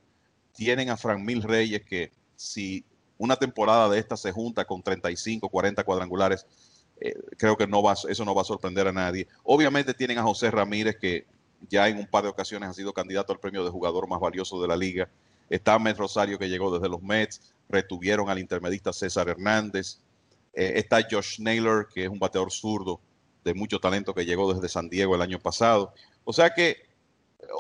tienen 0.53 0.89
a 0.89 0.97
Frank 0.97 1.19
Mil 1.19 1.41
Reyes, 1.41 1.81
que 1.83 2.11
si 2.35 2.85
una 3.17 3.35
temporada 3.35 3.89
de 3.89 3.99
esta 3.99 4.17
se 4.17 4.31
junta 4.31 4.65
con 4.65 4.81
35, 4.81 5.49
40 5.49 5.83
cuadrangulares, 5.83 6.45
eh, 6.99 7.15
creo 7.37 7.57
que 7.57 7.67
no 7.67 7.81
va, 7.81 7.93
eso 8.07 8.25
no 8.25 8.35
va 8.35 8.43
a 8.43 8.45
sorprender 8.45 8.87
a 8.87 8.91
nadie. 8.91 9.27
Obviamente 9.43 9.93
tienen 9.93 10.17
a 10.19 10.23
José 10.23 10.51
Ramírez, 10.51 10.97
que 10.97 11.25
ya 11.69 11.87
en 11.87 11.97
un 11.97 12.07
par 12.07 12.23
de 12.23 12.29
ocasiones 12.29 12.69
ha 12.69 12.73
sido 12.73 12.93
candidato 12.93 13.33
al 13.33 13.39
premio 13.39 13.63
de 13.63 13.69
jugador 13.69 14.07
más 14.07 14.19
valioso 14.19 14.61
de 14.61 14.67
la 14.67 14.77
liga. 14.77 15.09
Está 15.49 15.77
Met 15.79 15.97
Rosario, 15.97 16.39
que 16.39 16.49
llegó 16.49 16.73
desde 16.73 16.89
los 16.89 17.01
Mets, 17.01 17.53
retuvieron 17.69 18.29
al 18.29 18.39
intermedista 18.39 18.93
César 18.93 19.29
Hernández. 19.29 19.99
Eh, 20.53 20.73
está 20.75 21.05
Josh 21.09 21.39
Naylor, 21.39 21.89
que 21.93 22.03
es 22.03 22.09
un 22.09 22.19
bateador 22.19 22.51
zurdo 22.51 22.99
de 23.43 23.53
mucho 23.53 23.79
talento 23.79 24.13
que 24.13 24.25
llegó 24.25 24.53
desde 24.53 24.69
San 24.69 24.89
Diego 24.89 25.15
el 25.15 25.21
año 25.21 25.39
pasado. 25.39 25.93
O 26.25 26.33
sea 26.33 26.53
que 26.53 26.77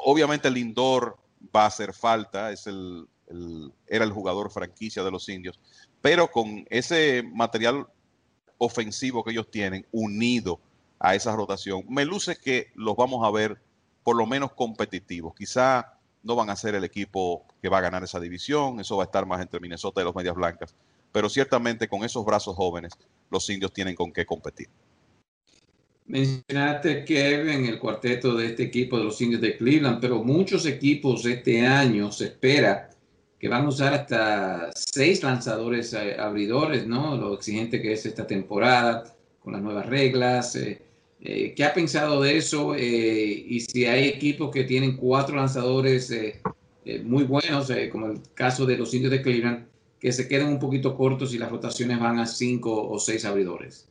obviamente 0.03 0.49
Lindor 0.49 1.17
va 1.55 1.63
a 1.63 1.67
hacer 1.67 1.93
falta, 1.93 2.51
es 2.51 2.67
el, 2.67 3.07
era 3.87 4.05
el 4.05 4.11
jugador 4.11 4.51
franquicia 4.51 5.03
de 5.03 5.11
los 5.11 5.27
indios, 5.29 5.59
pero 6.01 6.29
con 6.29 6.65
ese 6.69 7.23
material 7.33 7.87
ofensivo 8.57 9.23
que 9.23 9.31
ellos 9.31 9.49
tienen 9.49 9.85
unido 9.91 10.59
a 10.99 11.15
esa 11.15 11.35
rotación, 11.35 11.83
me 11.89 12.05
luce 12.05 12.37
que 12.37 12.71
los 12.75 12.95
vamos 12.95 13.25
a 13.25 13.31
ver 13.31 13.61
por 14.03 14.15
lo 14.15 14.25
menos 14.25 14.53
competitivos. 14.53 15.33
Quizá 15.35 15.97
no 16.23 16.35
van 16.35 16.49
a 16.49 16.55
ser 16.55 16.75
el 16.75 16.83
equipo 16.83 17.45
que 17.61 17.69
va 17.69 17.79
a 17.79 17.81
ganar 17.81 18.03
esa 18.03 18.19
división, 18.19 18.79
eso 18.79 18.97
va 18.97 19.03
a 19.03 19.05
estar 19.05 19.25
más 19.25 19.41
entre 19.41 19.59
Minnesota 19.59 20.01
y 20.01 20.05
los 20.05 20.15
Medias 20.15 20.35
Blancas, 20.35 20.75
pero 21.11 21.29
ciertamente 21.29 21.87
con 21.87 22.03
esos 22.03 22.25
brazos 22.25 22.55
jóvenes 22.55 22.93
los 23.29 23.49
indios 23.49 23.73
tienen 23.73 23.95
con 23.95 24.11
qué 24.11 24.25
competir. 24.25 24.69
Mencionaste, 26.05 27.05
Kevin, 27.05 27.65
el 27.65 27.79
cuarteto 27.79 28.35
de 28.35 28.47
este 28.47 28.63
equipo 28.63 28.97
de 28.97 29.05
los 29.05 29.21
indios 29.21 29.41
de 29.41 29.55
Cleveland, 29.55 30.01
pero 30.01 30.23
muchos 30.23 30.65
equipos 30.65 31.25
este 31.25 31.65
año 31.65 32.11
se 32.11 32.25
espera 32.25 32.89
que 33.39 33.49
van 33.49 33.65
a 33.65 33.69
usar 33.69 33.93
hasta 33.93 34.71
seis 34.73 35.23
lanzadores 35.23 35.93
eh, 35.93 36.15
abridores, 36.17 36.87
¿no? 36.87 37.17
Lo 37.17 37.33
exigente 37.33 37.81
que 37.81 37.93
es 37.93 38.05
esta 38.05 38.25
temporada, 38.27 39.15
con 39.41 39.53
las 39.53 39.61
nuevas 39.61 39.85
reglas. 39.85 40.55
Eh, 40.55 40.81
eh, 41.21 41.53
¿Qué 41.53 41.63
ha 41.65 41.73
pensado 41.73 42.21
de 42.21 42.37
eso? 42.37 42.73
y 42.77 43.59
si 43.61 43.85
hay 43.85 44.07
equipos 44.07 44.51
que 44.51 44.63
tienen 44.63 44.97
cuatro 44.97 45.35
lanzadores 45.37 46.13
muy 47.03 47.23
buenos, 47.23 47.71
como 47.91 48.07
el 48.07 48.21
caso 48.33 48.65
de 48.65 48.77
los 48.77 48.93
indios 48.93 49.11
de 49.11 49.21
Cleveland, 49.21 49.65
que 49.99 50.11
se 50.11 50.27
quedan 50.27 50.47
un 50.47 50.59
poquito 50.59 50.95
cortos 50.97 51.33
y 51.33 51.37
las 51.37 51.49
rotaciones 51.49 51.99
van 51.99 52.19
a 52.19 52.25
cinco 52.25 52.89
o 52.89 52.99
seis 52.99 53.23
abridores. 53.25 53.87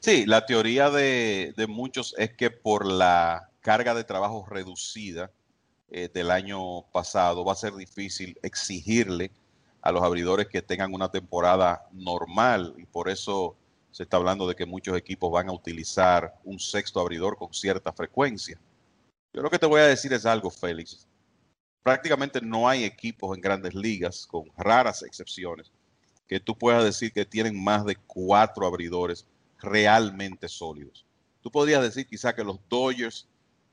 Sí, 0.00 0.24
la 0.26 0.46
teoría 0.46 0.90
de, 0.90 1.54
muchos 1.68 2.14
es 2.18 2.32
que 2.34 2.50
por 2.50 2.86
la 2.86 3.50
carga 3.60 3.94
de 3.94 4.04
trabajo 4.04 4.46
reducida 4.48 5.30
eh, 5.90 6.08
del 6.12 6.30
año 6.30 6.82
pasado 6.92 7.44
va 7.44 7.52
a 7.52 7.56
ser 7.56 7.74
difícil 7.74 8.38
exigirle 8.42 9.30
a 9.82 9.92
los 9.92 10.02
abridores 10.02 10.48
que 10.48 10.62
tengan 10.62 10.94
una 10.94 11.10
temporada 11.10 11.86
normal 11.92 12.74
y 12.78 12.86
por 12.86 13.08
eso 13.08 13.56
se 13.90 14.04
está 14.04 14.16
hablando 14.16 14.46
de 14.46 14.54
que 14.54 14.66
muchos 14.66 14.96
equipos 14.96 15.30
van 15.30 15.48
a 15.48 15.52
utilizar 15.52 16.34
un 16.44 16.58
sexto 16.58 17.00
abridor 17.00 17.36
con 17.36 17.52
cierta 17.52 17.92
frecuencia. 17.92 18.58
Yo 19.32 19.42
lo 19.42 19.50
que 19.50 19.58
te 19.58 19.66
voy 19.66 19.80
a 19.80 19.86
decir 19.86 20.12
es 20.12 20.26
algo, 20.26 20.50
Félix. 20.50 21.06
Prácticamente 21.82 22.40
no 22.40 22.68
hay 22.68 22.84
equipos 22.84 23.34
en 23.34 23.40
grandes 23.40 23.74
ligas, 23.74 24.26
con 24.26 24.50
raras 24.56 25.02
excepciones, 25.02 25.72
que 26.28 26.40
tú 26.40 26.56
puedas 26.56 26.84
decir 26.84 27.12
que 27.12 27.24
tienen 27.24 27.62
más 27.62 27.84
de 27.84 27.96
cuatro 27.96 28.66
abridores 28.66 29.26
realmente 29.60 30.48
sólidos. 30.48 31.06
Tú 31.42 31.50
podrías 31.50 31.82
decir 31.82 32.06
quizá 32.06 32.34
que 32.34 32.44
los 32.44 32.58
Dodgers, 32.68 33.26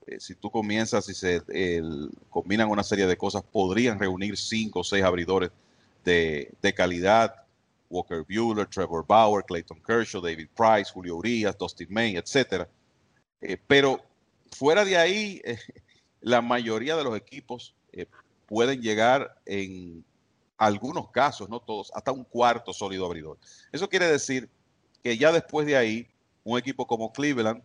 eh, 0.06 0.20
si 0.20 0.36
tú 0.36 0.50
comienzas 0.50 1.10
y 1.10 1.14
se 1.14 1.42
combinan 2.30 2.70
una 2.70 2.84
serie 2.84 3.08
de 3.08 3.18
cosas, 3.18 3.44
podrían 3.44 4.00
reunir 4.00 4.38
cinco 4.38 4.80
o 4.80 4.84
seis 4.84 5.04
abridores 5.04 5.52
de, 6.04 6.74
calidad. 6.76 7.36
Walker 7.90 8.26
Bueller, 8.28 8.68
Trevor 8.68 9.06
Bauer, 9.08 9.46
Clayton 9.46 9.82
Kershaw, 9.82 10.22
David 10.22 10.50
Price, 10.56 10.92
Julio 10.92 11.16
Urias, 11.16 11.58
Dustin 11.58 11.88
May, 11.90 12.18
etc. 12.18 12.68
Eh, 13.40 13.58
pero 13.66 14.02
fuera 14.52 14.84
de 14.84 14.98
ahí, 14.98 15.42
eh, 15.46 15.58
la 16.20 16.42
mayoría 16.42 16.98
de 16.98 17.04
los 17.06 17.16
equipos 17.16 17.74
pueden 18.48 18.82
llegar 18.82 19.42
en 19.46 20.04
algunos 20.58 21.12
casos, 21.12 21.50
no 21.50 21.60
todos, 21.60 21.92
hasta 21.94 22.12
un 22.12 22.24
cuarto 22.24 22.74
sólido 22.74 23.06
abridor. 23.06 23.38
Eso 23.72 23.88
quiere 23.88 24.08
decir 24.08 24.50
que 25.08 25.18
ya 25.18 25.32
después 25.32 25.66
de 25.66 25.78
ahí, 25.78 26.06
un 26.44 26.60
equipo 26.60 26.86
como 26.86 27.14
Cleveland, 27.14 27.64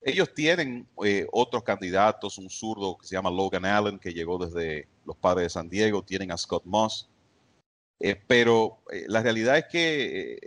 ellos 0.00 0.32
tienen 0.32 0.88
eh, 1.04 1.26
otros 1.30 1.62
candidatos, 1.62 2.38
un 2.38 2.48
zurdo 2.48 2.96
que 2.96 3.06
se 3.06 3.14
llama 3.14 3.30
Logan 3.30 3.66
Allen, 3.66 3.98
que 3.98 4.14
llegó 4.14 4.38
desde 4.38 4.88
los 5.04 5.14
padres 5.14 5.44
de 5.44 5.50
San 5.50 5.68
Diego, 5.68 6.02
tienen 6.02 6.32
a 6.32 6.38
Scott 6.38 6.64
Moss, 6.64 7.06
eh, 8.00 8.18
pero 8.26 8.78
eh, 8.90 9.04
la 9.08 9.22
realidad 9.22 9.58
es 9.58 9.66
que 9.66 10.38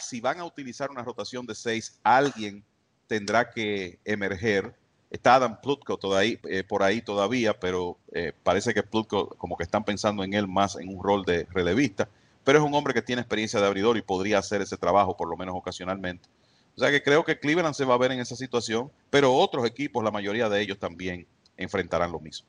si 0.00 0.20
van 0.20 0.40
a 0.40 0.44
utilizar 0.44 0.90
una 0.90 1.04
rotación 1.04 1.46
de 1.46 1.54
seis, 1.54 2.00
alguien 2.02 2.64
tendrá 3.06 3.48
que 3.48 4.00
emerger. 4.04 4.74
Está 5.12 5.36
Adam 5.36 5.60
Plutko 5.60 5.96
todavía, 5.96 6.38
por 6.68 6.82
ahí 6.82 7.00
todavía, 7.00 7.58
pero 7.58 7.96
parece 8.42 8.74
que 8.74 8.82
Plutko 8.82 9.28
como 9.38 9.56
que 9.56 9.62
están 9.62 9.84
pensando 9.84 10.24
en 10.24 10.34
él 10.34 10.48
más 10.48 10.74
en 10.74 10.88
un 10.88 11.00
rol 11.00 11.24
de 11.24 11.46
relevista 11.52 12.08
pero 12.48 12.60
es 12.60 12.64
un 12.64 12.72
hombre 12.72 12.94
que 12.94 13.02
tiene 13.02 13.20
experiencia 13.20 13.60
de 13.60 13.66
abridor 13.66 13.98
y 13.98 14.00
podría 14.00 14.38
hacer 14.38 14.62
ese 14.62 14.78
trabajo 14.78 15.14
por 15.18 15.28
lo 15.28 15.36
menos 15.36 15.54
ocasionalmente. 15.54 16.30
O 16.74 16.80
sea 16.80 16.90
que 16.90 17.02
creo 17.02 17.22
que 17.22 17.38
Cleveland 17.38 17.74
se 17.74 17.84
va 17.84 17.92
a 17.92 17.98
ver 17.98 18.10
en 18.10 18.20
esa 18.20 18.36
situación, 18.36 18.90
pero 19.10 19.34
otros 19.34 19.66
equipos, 19.66 20.02
la 20.02 20.10
mayoría 20.10 20.48
de 20.48 20.62
ellos 20.62 20.78
también 20.78 21.26
enfrentarán 21.58 22.10
lo 22.10 22.20
mismo. 22.20 22.48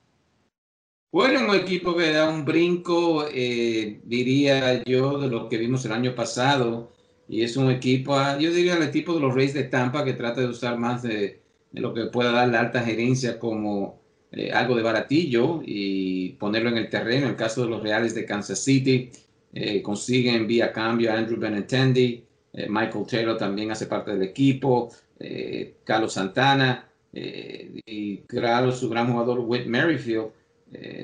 Bueno, 1.12 1.42
un 1.42 1.54
equipo 1.54 1.98
que 1.98 2.14
da 2.14 2.30
un 2.30 2.46
brinco, 2.46 3.26
eh, 3.30 4.00
diría 4.06 4.82
yo, 4.86 5.20
de 5.20 5.28
lo 5.28 5.50
que 5.50 5.58
vimos 5.58 5.84
el 5.84 5.92
año 5.92 6.16
pasado, 6.16 6.94
y 7.28 7.44
es 7.44 7.58
un 7.58 7.70
equipo, 7.70 8.16
ah, 8.16 8.40
yo 8.40 8.54
diría 8.54 8.78
el 8.78 8.84
equipo 8.84 9.14
de 9.14 9.20
los 9.20 9.36
Reyes 9.36 9.54
de 9.54 9.66
Tampa 9.66 10.06
que 10.06 10.14
trata 10.14 10.40
de 10.40 10.48
usar 10.48 10.78
más 10.78 11.02
de, 11.02 11.42
lo 11.74 11.94
que 11.94 12.06
pueda 12.06 12.32
dar 12.32 12.48
la 12.48 12.62
alta 12.62 12.84
gerencia 12.84 13.38
como 13.38 14.00
eh, 14.32 14.54
algo 14.54 14.78
de 14.78 14.82
baratillo 14.82 15.60
y 15.62 16.38
ponerlo 16.40 16.70
en 16.70 16.78
el 16.78 16.90
terreno. 16.90 17.26
En 17.26 17.32
el 17.32 17.36
caso 17.36 17.66
de 17.66 17.70
los 17.70 17.84
Reales 17.84 18.16
de 18.16 18.26
Kansas 18.26 18.64
City, 18.64 19.12
eh, 19.52 19.82
consiguen 19.82 20.46
vía 20.46 20.72
cambio 20.72 21.12
a 21.12 21.16
Andrew 21.18 21.40
Benintendi, 21.40 22.24
eh, 22.54 22.68
Michael 22.70 23.06
Taylor 23.08 23.38
también 23.38 23.72
hace 23.72 23.88
parte 23.88 24.12
del 24.12 24.22
equipo, 24.22 24.92
eh, 25.20 25.78
Carlos 25.84 26.14
Santana 26.14 26.86
y 27.12 28.18
claro 28.20 28.72
su 28.72 28.88
gran 28.88 29.12
jugador 29.12 29.40
Whit 29.40 29.66
Merrifield. 29.66 30.28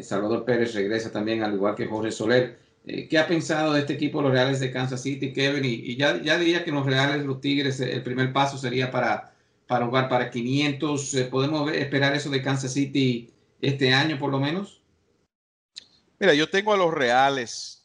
Salvador 0.04 0.46
Pérez 0.46 0.76
regresa 0.76 1.12
también 1.12 1.42
al 1.42 1.56
igual 1.56 1.74
que 1.74 1.88
Jorge 1.88 2.12
Soler. 2.12 2.60
¿Qué 2.86 3.18
ha 3.18 3.28
pensado 3.28 3.74
de 3.74 3.80
este 3.80 3.94
equipo 3.94 4.22
los 4.22 4.32
Reales 4.32 4.60
de 4.60 4.72
Kansas 4.72 5.02
City, 5.02 5.34
Kevin? 5.34 5.66
Y, 5.66 5.96
ya, 5.96 6.22
ya, 6.22 6.38
diría 6.38 6.64
que 6.64 6.72
los 6.72 6.86
Reales, 6.86 7.26
los 7.26 7.42
Tigres, 7.42 7.80
el 7.80 8.04
primer 8.04 8.32
paso 8.32 8.60
sería 8.60 8.92
para, 8.92 9.34
para 9.66 9.88
jugar 9.88 10.08
para 10.08 10.30
500. 10.30 11.16
¿Podemos 11.32 11.72
esperar 11.72 12.14
eso 12.14 12.30
de 12.30 12.44
Kansas 12.44 12.72
City 12.72 13.32
este 13.60 13.92
año 13.92 14.20
por 14.20 14.30
lo 14.30 14.40
menos? 14.40 14.84
Mira, 16.20 16.36
yo 16.36 16.48
tengo 16.48 16.72
a 16.72 16.78
los 16.78 16.94
Reales 16.94 17.85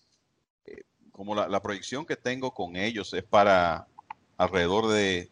como 1.20 1.34
la, 1.34 1.60
proyección 1.60 2.06
que 2.06 2.16
tengo 2.16 2.54
con 2.54 2.76
ellos 2.76 3.12
es 3.12 3.22
para 3.22 3.86
alrededor 4.38 4.88
de 4.88 5.28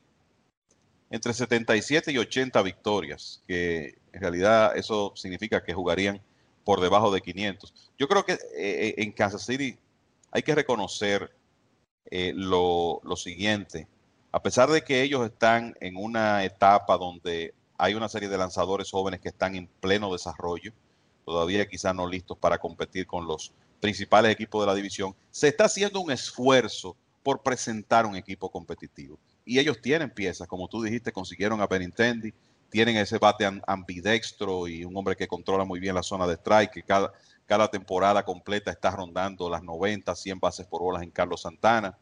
entre 1.09 1.33
77 1.33 2.13
y 2.13 2.19
80 2.19 2.61
victorias, 2.61 3.43
que 3.49 3.97
en 4.13 4.21
realidad 4.21 4.77
eso 4.77 5.15
significa 5.17 5.65
que 5.65 5.73
jugarían 5.73 6.21
por 6.63 6.83
debajo 6.83 7.11
de 7.11 7.23
500. 7.23 7.73
Yo 7.99 8.07
creo 8.07 8.27
que 8.27 8.35
eh, 8.35 8.39
eh, 8.59 8.95
en 8.99 9.13
Kansas 9.13 9.47
City 9.47 9.79
hay 10.31 10.43
que 10.43 10.55
reconocer 10.55 11.35
eh, 12.11 12.35
lo, 12.37 13.01
lo, 13.03 13.17
siguiente. 13.17 13.89
A 14.31 14.43
pesar 14.43 14.69
de 14.69 14.83
que 14.85 15.01
ellos 15.01 15.25
están 15.25 15.75
en 15.81 15.97
una 15.97 16.45
etapa 16.45 16.99
donde 16.99 17.55
hay 17.79 17.95
una 17.95 18.11
serie 18.11 18.29
de 18.29 18.37
lanzadores 18.37 18.91
jóvenes 18.91 19.21
que 19.21 19.31
están 19.31 19.55
en 19.55 19.69
pleno 19.81 20.13
desarrollo, 20.13 20.75
todavía 21.25 21.67
quizás 21.67 21.95
no 21.95 22.07
listos 22.07 22.37
para 22.37 22.59
competir 22.59 23.07
con 23.07 23.27
los 23.27 23.55
principales 23.81 24.33
equipos 24.33 24.63
de 24.63 24.67
la 24.67 24.75
división, 24.75 25.15
se 25.31 25.49
está 25.49 25.65
haciendo 25.65 26.01
un 26.01 26.11
esfuerzo 26.11 26.97
por 27.23 27.43
presentar 27.43 28.07
un 28.07 28.17
equipo 28.17 28.51
competitivo. 28.51 29.19
Y 29.45 29.59
ellos 29.59 29.81
tienen 29.81 30.11
piezas, 30.11 30.49
como 30.49 30.69
tú 30.69 30.83
dijiste, 30.83 31.13
consiguieron 31.13 31.61
a 31.61 31.67
Benintendi, 31.67 32.33
tienen 32.71 32.97
ese 32.97 33.19
bate 33.19 33.49
ambidextro 33.67 34.69
y 34.69 34.85
un 34.85 34.97
hombre 34.97 35.17
que 35.17 35.27
controla 35.27 35.65
muy 35.65 35.81
bien 35.81 35.95
la 35.95 36.03
zona 36.03 36.27
de 36.27 36.35
strike, 36.35 36.71
que 36.71 36.83
cada, 36.83 37.13
cada 37.47 37.71
temporada 37.71 38.25
completa 38.25 38.71
está 38.71 38.91
rondando 38.91 39.49
las 39.49 39.63
90, 39.63 40.15
100 40.15 40.39
bases 40.39 40.67
por 40.67 40.83
bolas 40.83 41.03
en 41.03 41.11
Carlos 41.11 41.43
Santana. 41.43 41.97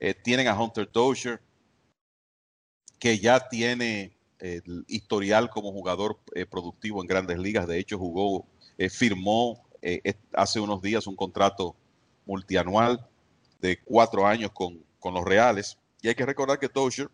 Eh, 0.00 0.14
tienen 0.14 0.48
a 0.48 0.60
Hunter 0.60 0.90
Dozier, 0.90 1.40
que 2.98 3.18
ya 3.18 3.48
tiene 3.48 4.16
el 4.40 4.84
historial 4.88 5.50
como 5.50 5.70
jugador 5.70 6.18
eh, 6.34 6.46
productivo 6.46 7.00
en 7.00 7.06
grandes 7.06 7.38
ligas. 7.38 7.68
De 7.68 7.78
hecho, 7.78 7.98
jugó, 7.98 8.44
eh, 9.82 10.14
hace 10.32 10.60
unos 10.60 10.80
días 10.80 11.06
un 11.06 11.16
contrato 11.16 11.74
multianual 12.24 13.06
de 13.60 13.78
cuatro 13.84 14.26
años 14.26 14.52
con, 14.52 14.82
con 14.98 15.14
los 15.14 15.24
Reales. 15.24 15.76
Y 16.00 16.08
hay 16.08 16.14
que 16.14 16.26
recordar 16.26 16.58
que 16.58 16.68
Dozier 16.68 17.10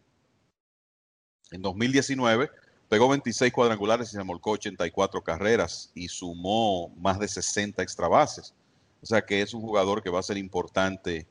en 1.51 1.63
2019 1.63 2.51
Pegó 2.89 3.09
26 3.09 3.53
cuadrangulares 3.53 4.09
y 4.09 4.17
se 4.17 4.25
molcó 4.25 4.53
84 4.53 5.23
carreras 5.23 5.91
y 5.95 6.09
sumó 6.09 6.89
más 6.97 7.19
de 7.19 7.29
60 7.29 7.83
extra 7.83 8.09
bases. 8.09 8.55
O 9.03 9.07
sea 9.07 9.25
que 9.25 9.43
es 9.43 9.53
un 9.53 9.61
jugador 9.61 10.03
que 10.03 10.11
va 10.11 10.21
a 10.21 10.23
ser 10.23 10.39
importante 10.39 11.27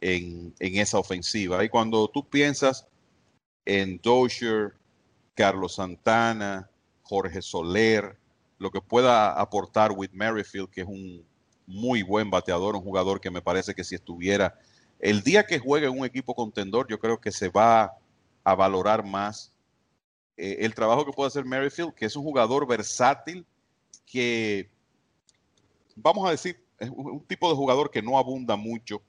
en, 0.00 0.54
esa 0.60 0.98
ofensiva. 0.98 1.64
Y 1.64 1.70
cuando 1.70 2.08
tú 2.08 2.28
piensas 2.28 2.86
en 3.64 3.98
Dozier, 4.02 4.74
Carlos 5.34 5.76
Santana, 5.76 6.70
Jorge 7.02 7.40
Soler, 7.40 8.17
lo 8.58 8.70
que 8.70 8.80
pueda 8.80 9.32
aportar 9.32 9.92
Whit 9.92 10.12
Merrifield, 10.12 10.70
que 10.70 10.82
es 10.82 10.86
un 10.86 11.24
muy 11.66 12.02
buen 12.02 12.30
bateador, 12.30 12.76
un 12.76 12.82
jugador 12.82 13.20
que 13.20 13.30
me 13.30 13.42
parece 13.42 13.74
que 13.74 13.84
si 13.84 13.94
estuviera 13.94 14.58
el 14.98 15.22
día 15.22 15.46
que 15.46 15.58
juegue 15.58 15.86
en 15.86 15.98
un 15.98 16.04
equipo 16.04 16.34
contendor, 16.34 16.88
yo 16.88 16.98
creo 16.98 17.20
que 17.20 17.30
se 17.30 17.48
va 17.48 17.96
a 18.42 18.54
valorar 18.54 19.04
más 19.04 19.52
eh, 20.36 20.58
el 20.60 20.74
trabajo 20.74 21.04
que 21.04 21.12
puede 21.12 21.28
hacer 21.28 21.44
Merrifield, 21.44 21.94
que 21.94 22.06
es 22.06 22.16
un 22.16 22.24
jugador 22.24 22.66
versátil, 22.66 23.46
que 24.04 24.68
vamos 25.94 26.26
a 26.26 26.32
decir, 26.32 26.60
es 26.78 26.90
un 26.90 27.20
tipo 27.26 27.48
de 27.48 27.56
jugador 27.56 27.90
que 27.90 28.02
no 28.02 28.18
abunda 28.18 28.56
mucho 28.56 29.02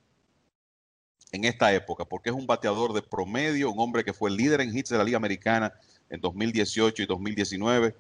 en 1.31 1.45
esta 1.45 1.73
época, 1.73 2.05
porque 2.05 2.29
es 2.29 2.35
un 2.35 2.47
bateador 2.47 2.93
de 2.93 3.01
promedio, 3.01 3.71
un 3.71 3.79
hombre 3.79 4.03
que 4.03 4.13
fue 4.13 4.31
líder 4.31 4.61
en 4.61 4.75
hits 4.75 4.89
de 4.89 4.97
la 4.97 5.03
Liga 5.03 5.17
Americana 5.17 5.73
en 6.09 6.21
2018 6.21 7.03
y 7.03 7.05
2019. 7.05 7.95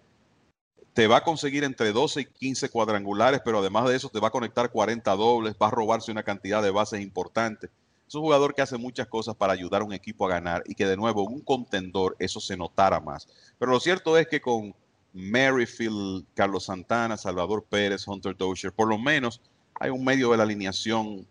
Te 0.93 1.07
va 1.07 1.17
a 1.17 1.23
conseguir 1.23 1.63
entre 1.63 1.91
12 1.91 2.21
y 2.21 2.25
15 2.25 2.69
cuadrangulares, 2.69 3.41
pero 3.43 3.59
además 3.59 3.87
de 3.87 3.95
eso 3.95 4.09
te 4.09 4.19
va 4.19 4.29
a 4.29 4.31
conectar 4.31 4.71
40 4.71 5.15
dobles, 5.15 5.55
va 5.61 5.67
a 5.67 5.71
robarse 5.71 6.11
una 6.11 6.23
cantidad 6.23 6.61
de 6.61 6.71
bases 6.71 7.01
importantes. 7.01 7.69
Es 8.07 8.15
un 8.15 8.21
jugador 8.21 8.55
que 8.55 8.63
hace 8.63 8.77
muchas 8.77 9.07
cosas 9.07 9.35
para 9.35 9.53
ayudar 9.53 9.81
a 9.81 9.85
un 9.85 9.93
equipo 9.93 10.25
a 10.25 10.29
ganar 10.29 10.63
y 10.65 10.73
que 10.73 10.87
de 10.87 10.97
nuevo 10.97 11.23
un 11.23 11.41
contendor 11.41 12.15
eso 12.17 12.39
se 12.39 12.57
notara 12.57 12.99
más. 12.99 13.27
Pero 13.59 13.71
lo 13.71 13.79
cierto 13.79 14.17
es 14.17 14.27
que 14.27 14.41
con 14.41 14.73
Merrifield, 15.13 16.25
Carlos 16.33 16.65
Santana, 16.65 17.17
Salvador 17.17 17.65
Pérez, 17.69 18.07
Hunter 18.07 18.35
Dozier, 18.35 18.73
por 18.73 18.87
lo 18.87 18.97
menos 18.97 19.41
hay 19.79 19.91
un 19.91 20.03
medio 20.03 20.31
de 20.31 20.37
la 20.37 20.43
alineación 20.43 21.27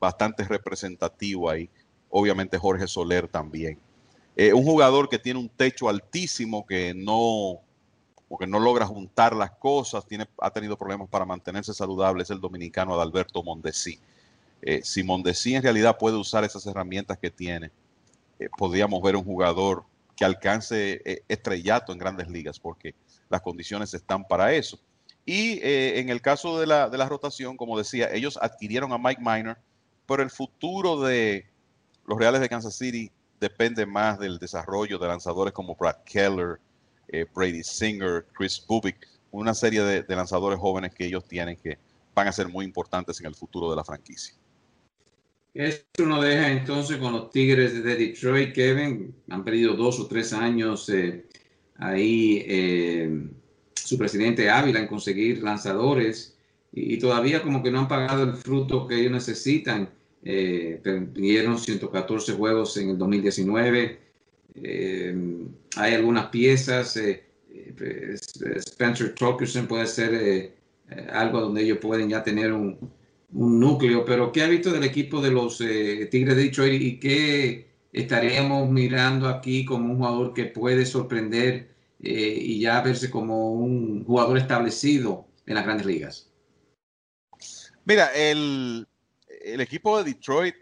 bastante 0.00 0.44
representativo 0.44 1.48
ahí. 1.48 1.70
Obviamente 2.10 2.58
Jorge 2.58 2.88
Soler 2.88 3.28
también. 3.28 3.78
Eh, 4.34 4.52
un 4.52 4.64
jugador 4.64 5.08
que 5.08 5.18
tiene 5.18 5.38
un 5.38 5.48
techo 5.48 5.88
altísimo, 5.88 6.66
que 6.66 6.94
no, 6.94 7.60
porque 8.32 8.46
no 8.46 8.58
logra 8.58 8.86
juntar 8.86 9.36
las 9.36 9.50
cosas, 9.50 10.06
tiene, 10.06 10.26
ha 10.38 10.50
tenido 10.50 10.78
problemas 10.78 11.06
para 11.10 11.26
mantenerse 11.26 11.74
saludable, 11.74 12.22
es 12.22 12.30
el 12.30 12.40
dominicano 12.40 12.94
Adalberto 12.94 13.42
Mondesi 13.42 14.00
eh, 14.62 14.80
si 14.82 15.02
Mondesi 15.02 15.54
en 15.54 15.62
realidad 15.62 15.98
puede 15.98 16.16
usar 16.16 16.42
esas 16.42 16.64
herramientas 16.66 17.18
que 17.18 17.30
tiene, 17.30 17.70
eh, 18.38 18.48
podríamos 18.56 19.02
ver 19.02 19.16
un 19.16 19.24
jugador 19.24 19.84
que 20.16 20.24
alcance 20.24 21.02
eh, 21.04 21.22
estrellato 21.28 21.92
en 21.92 21.98
grandes 21.98 22.26
ligas, 22.30 22.58
porque 22.58 22.94
las 23.28 23.42
condiciones 23.42 23.92
están 23.92 24.24
para 24.24 24.54
eso. 24.54 24.78
Y 25.26 25.60
en 25.62 26.08
el 26.08 26.22
caso 26.22 26.58
de 26.58 26.66
la, 26.66 26.88
de 26.88 26.96
la 26.96 27.08
rotación, 27.08 27.58
como 27.58 27.76
decía, 27.76 28.10
ellos 28.12 28.38
adquirieron 28.40 28.94
a 28.94 28.98
Mike 28.98 29.20
Miner, 29.22 29.58
pero 30.06 30.22
el 30.22 30.30
futuro 30.30 31.02
de 31.02 31.46
los 32.06 32.18
Reales 32.18 32.40
de 32.40 32.48
Kansas 32.48 32.74
City 32.74 33.12
depende 33.38 33.84
más 33.84 34.18
del 34.18 34.38
desarrollo 34.38 34.98
de 34.98 35.06
lanzadores 35.06 35.52
como 35.52 35.76
Brad 35.76 35.98
Keller, 36.06 36.58
Brady 37.34 37.62
Singer, 37.62 38.26
Chris 38.32 38.64
Bubik, 38.66 39.06
una 39.32 39.54
serie 39.54 39.82
de, 39.82 40.16
lanzadores 40.16 40.58
jóvenes 40.58 40.94
que 40.94 41.06
ellos 41.06 41.24
tienen 41.26 41.56
que 41.56 41.78
van 42.14 42.28
a 42.28 42.32
ser 42.32 42.48
muy 42.48 42.64
importantes 42.64 43.18
en 43.20 43.26
el 43.26 43.34
futuro 43.34 43.70
de 43.70 43.76
la 43.76 43.84
franquicia. 43.84 44.34
Esto 45.54 46.06
nos 46.06 46.24
deja 46.24 46.50
entonces 46.50 46.98
con 46.98 47.12
los 47.12 47.30
Tigres 47.30 47.82
de 47.82 47.96
Detroit, 47.96 48.54
Kevin. 48.54 49.14
Han 49.28 49.44
perdido 49.44 49.74
dos 49.74 49.98
o 50.00 50.06
tres 50.06 50.32
años 50.32 50.88
eh, 50.88 51.26
ahí 51.76 52.42
eh, 52.46 53.28
su 53.74 53.98
presidente 53.98 54.48
Ávila 54.48 54.80
en 54.80 54.86
conseguir 54.86 55.42
lanzadores 55.42 56.36
y, 56.72 56.98
todavía 56.98 57.42
como 57.42 57.62
que 57.62 57.70
no 57.70 57.80
han 57.80 57.88
pagado 57.88 58.22
el 58.22 58.34
fruto 58.34 58.86
que 58.86 59.00
ellos 59.00 59.12
necesitan. 59.12 59.90
Eh, 60.24 60.80
perdieron 60.82 61.58
114 61.58 62.34
juegos 62.34 62.76
en 62.76 62.90
el 62.90 62.98
2019. 62.98 63.98
Hay 64.54 65.94
algunas 65.94 66.26
piezas. 66.26 66.98
Spencer 68.56 69.14
Torkelson 69.14 69.66
puede 69.66 69.86
ser 69.86 70.52
algo 71.12 71.40
donde 71.40 71.62
ellos 71.62 71.78
pueden 71.78 72.08
ya 72.08 72.22
tener 72.22 72.52
un, 72.52 72.78
un 73.34 73.60
núcleo, 73.60 74.04
pero 74.04 74.30
¿qué 74.30 74.42
ha 74.42 74.48
visto 74.48 74.72
del 74.72 74.84
equipo 74.84 75.20
de 75.20 75.30
los 75.30 75.60
eh, 75.60 76.06
Tigres 76.10 76.36
de 76.36 76.42
Detroit 76.44 76.82
y 76.82 77.00
qué 77.00 77.66
estaríamos 77.92 78.70
mirando 78.70 79.28
aquí 79.28 79.64
como 79.64 79.90
un 79.92 79.96
jugador 79.96 80.34
que 80.34 80.46
puede 80.46 80.84
sorprender 80.84 81.70
eh, 82.02 82.38
y 82.40 82.60
ya 82.60 82.80
verse 82.80 83.10
como 83.10 83.52
un 83.52 84.04
jugador 84.04 84.38
establecido 84.38 85.26
en 85.46 85.54
las 85.54 85.64
grandes 85.64 85.86
ligas? 85.86 86.30
Mira, 87.84 88.06
el, 88.14 88.86
equipo 89.44 89.98
de 89.98 90.12
Detroit, 90.12 90.54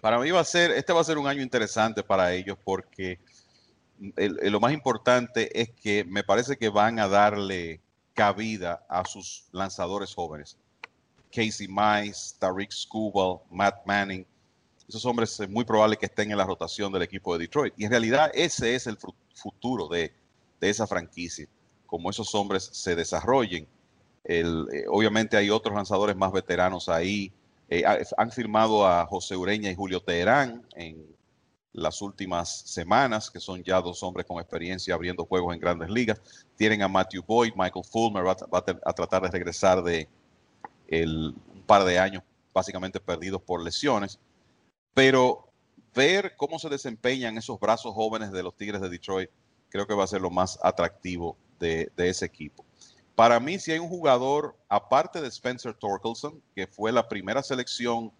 para 0.00 0.18
mí 0.18 0.30
va 0.30 0.40
a 0.40 0.44
ser, 0.44 0.70
este 0.72 0.92
va 0.92 1.00
a 1.00 1.04
ser 1.04 1.18
un 1.18 1.26
año 1.26 1.42
interesante 1.42 2.02
para 2.02 2.32
ellos 2.32 2.58
porque 2.64 3.20
lo 3.98 4.60
más 4.60 4.72
importante 4.72 5.60
es 5.60 5.70
que 5.70 6.04
me 6.04 6.24
parece 6.24 6.56
que 6.56 6.68
van 6.68 6.98
a 6.98 7.08
darle 7.08 7.80
cabida 8.14 8.84
a 8.88 9.04
sus 9.04 9.46
lanzadores 9.52 10.14
jóvenes. 10.14 10.56
Casey 11.30 11.66
Mize, 11.68 12.34
Tariq 12.38 12.70
Skubal, 12.70 13.40
Matt 13.50 13.86
Manning. 13.86 14.26
Esos 14.88 15.04
hombres 15.06 15.38
es 15.40 15.48
muy 15.48 15.64
probable 15.64 15.96
que 15.96 16.06
estén 16.06 16.30
en 16.30 16.36
la 16.36 16.44
rotación 16.44 16.92
del 16.92 17.02
equipo 17.02 17.32
de 17.32 17.44
Detroit. 17.44 17.74
Y 17.76 17.84
en 17.84 17.90
realidad 17.90 18.30
ese 18.34 18.74
es 18.74 18.86
el 18.86 18.98
futuro 19.34 19.88
de, 19.88 20.12
esa 20.60 20.86
franquicia, 20.86 21.48
como 21.86 22.10
esos 22.10 22.34
hombres 22.34 22.68
se 22.72 22.94
desarrollen. 22.94 23.66
Eh, 24.24 24.44
obviamente 24.88 25.36
hay 25.36 25.50
otros 25.50 25.74
lanzadores 25.74 26.14
más 26.14 26.30
veteranos 26.32 26.88
ahí. 26.88 27.32
Eh, 27.74 27.84
han 28.18 28.30
firmado 28.30 28.86
a 28.86 29.06
José 29.06 29.34
Ureña 29.34 29.70
y 29.70 29.74
Julio 29.74 30.02
Teherán 30.02 30.62
en 30.74 31.06
las 31.72 32.02
últimas 32.02 32.50
semanas, 32.66 33.30
que 33.30 33.40
son 33.40 33.64
ya 33.64 33.80
dos 33.80 34.02
hombres 34.02 34.26
con 34.26 34.38
experiencia 34.38 34.94
abriendo 34.94 35.24
juegos 35.24 35.54
en 35.54 35.60
grandes 35.60 35.88
ligas. 35.88 36.20
Tienen 36.54 36.82
a 36.82 36.88
Matthew 36.88 37.22
Boyd, 37.26 37.54
Michael 37.56 37.86
Fulmer 37.90 38.26
va 38.26 38.32
a 38.32 38.92
tratar 38.92 39.22
de 39.22 39.30
regresar 39.30 39.82
de, 39.82 40.06
un 40.90 41.62
par 41.66 41.84
de 41.84 41.98
años 41.98 42.22
básicamente 42.52 43.00
perdidos 43.00 43.40
por 43.40 43.62
lesiones, 43.62 44.18
pero 44.92 45.48
ver 45.94 46.34
cómo 46.36 46.58
se 46.58 46.68
desempeñan 46.68 47.38
esos 47.38 47.58
brazos 47.58 47.94
jóvenes 47.94 48.32
de 48.32 48.42
los 48.42 48.54
Tigres 48.54 48.82
de 48.82 48.90
Detroit 48.90 49.30
creo 49.70 49.86
que 49.86 49.94
va 49.94 50.04
a 50.04 50.08
ser 50.08 50.20
lo 50.20 50.30
más 50.30 50.58
atractivo 50.62 51.38
de, 51.58 51.90
ese 51.96 52.26
equipo. 52.26 52.66
Para 53.14 53.38
mí, 53.40 53.58
si 53.58 53.72
hay 53.72 53.78
un 53.78 53.88
jugador, 53.88 54.56
aparte 54.68 55.20
de 55.20 55.28
Spencer 55.28 55.74
Torkelson, 55.74 56.42
que 56.54 56.66
fue 56.66 56.92
la 56.92 57.08
primera 57.08 57.42
selección 57.42 58.12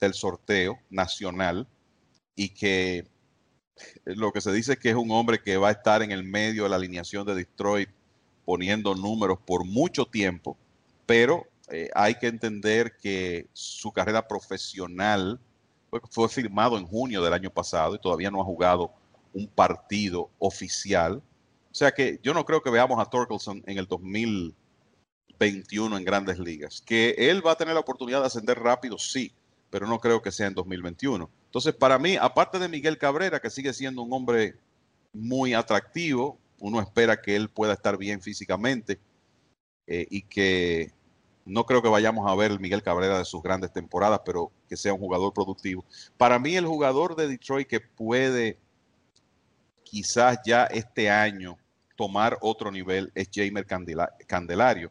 del 0.00 0.14
sorteo 0.14 0.78
nacional 0.90 1.68
y 2.34 2.48
que 2.48 3.06
lo 4.04 4.32
que 4.32 4.40
se 4.40 4.52
dice 4.52 4.72
es 4.72 4.78
que 4.78 4.90
es 4.90 4.96
un 4.96 5.10
hombre 5.10 5.40
que 5.40 5.56
va 5.56 5.68
a 5.68 5.72
estar 5.72 6.02
en 6.02 6.10
el 6.10 6.24
medio 6.24 6.64
de 6.64 6.68
la 6.70 6.76
alineación 6.76 7.26
de 7.26 7.34
Detroit 7.34 7.88
poniendo 8.44 8.94
números 8.94 9.38
por 9.46 9.64
mucho 9.64 10.04
tiempo, 10.04 10.56
pero 11.06 11.46
eh, 11.70 11.88
hay 11.94 12.16
que 12.16 12.26
entender 12.26 12.96
que 13.00 13.48
su 13.52 13.92
carrera 13.92 14.26
profesional 14.26 15.40
fue, 16.10 16.28
firmado 16.28 16.78
en 16.78 16.86
junio 16.86 17.22
del 17.22 17.32
año 17.32 17.50
pasado 17.50 17.94
y 17.94 17.98
todavía 17.98 18.30
no 18.30 18.40
ha 18.40 18.44
jugado 18.44 18.92
un 19.32 19.46
partido 19.46 20.30
oficial. 20.38 21.22
O 21.72 21.74
sea 21.74 21.92
que 21.92 22.20
yo 22.22 22.34
no 22.34 22.44
creo 22.44 22.62
que 22.62 22.68
veamos 22.68 23.00
a 23.00 23.06
Torkelson 23.06 23.62
en 23.66 23.78
el 23.78 23.86
2021 23.86 25.96
en 25.96 26.04
grandes 26.04 26.38
ligas. 26.38 26.82
Que 26.84 27.14
él 27.16 27.40
va 27.44 27.52
a 27.52 27.56
tener 27.56 27.72
la 27.72 27.80
oportunidad 27.80 28.20
de 28.20 28.26
ascender 28.26 28.58
rápido, 28.58 28.98
sí, 28.98 29.32
pero 29.70 29.86
no 29.86 29.98
creo 29.98 30.20
que 30.20 30.30
sea 30.30 30.48
en 30.48 30.54
2021. 30.54 31.30
Entonces, 31.46 31.74
para 31.74 31.98
mí, 31.98 32.18
aparte 32.20 32.58
de 32.58 32.68
Miguel 32.68 32.98
Cabrera, 32.98 33.40
que 33.40 33.48
sigue 33.48 33.72
siendo 33.72 34.02
un 34.02 34.12
hombre 34.12 34.54
muy 35.14 35.54
atractivo, 35.54 36.38
uno 36.60 36.78
espera 36.78 37.22
que 37.22 37.36
él 37.36 37.48
pueda 37.48 37.72
estar 37.72 37.96
bien 37.96 38.20
físicamente 38.20 39.00
eh, 39.86 40.06
y 40.10 40.20
que 40.22 40.92
No 41.44 41.64
creo 41.64 41.82
que 41.82 41.88
vayamos 41.88 42.30
a 42.30 42.34
ver 42.36 42.52
el 42.52 42.60
Miguel 42.60 42.82
Cabrera 42.82 43.18
de 43.18 43.24
sus 43.24 43.42
grandes 43.42 43.72
temporadas, 43.72 44.20
pero 44.26 44.52
que 44.68 44.76
sea 44.76 44.92
un 44.92 45.00
jugador 45.00 45.32
productivo. 45.32 45.86
Para 46.18 46.38
mí 46.38 46.54
el 46.54 46.66
jugador 46.66 47.16
de 47.16 47.28
Detroit 47.28 47.66
que 47.66 47.80
puede 47.80 48.58
quizás 49.82 50.38
ya 50.44 50.66
este 50.66 51.10
año 51.10 51.58
tomar 51.96 52.38
otro 52.40 52.70
nivel 52.70 53.10
es 53.14 53.28
Jamer 53.32 53.66
Candelario. 54.26 54.90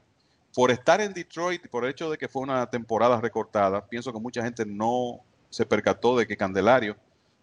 Por 0.54 0.72
estar 0.72 1.00
en 1.00 1.14
Detroit, 1.14 1.68
por 1.70 1.86
el 1.86 1.92
hecho 1.92 2.10
de 2.10 2.18
que 2.18 2.28
fue 2.28 2.42
una 2.42 2.70
temporada 2.70 3.20
recortada, 3.22 3.86
pienso 3.86 4.12
que 4.12 4.20
mucha 4.20 4.44
gente 4.44 4.66
no 4.66 5.22
se 5.50 5.66
percató 5.66 6.18
de 6.18 6.28
que 6.28 6.38
Candelario 6.38 6.98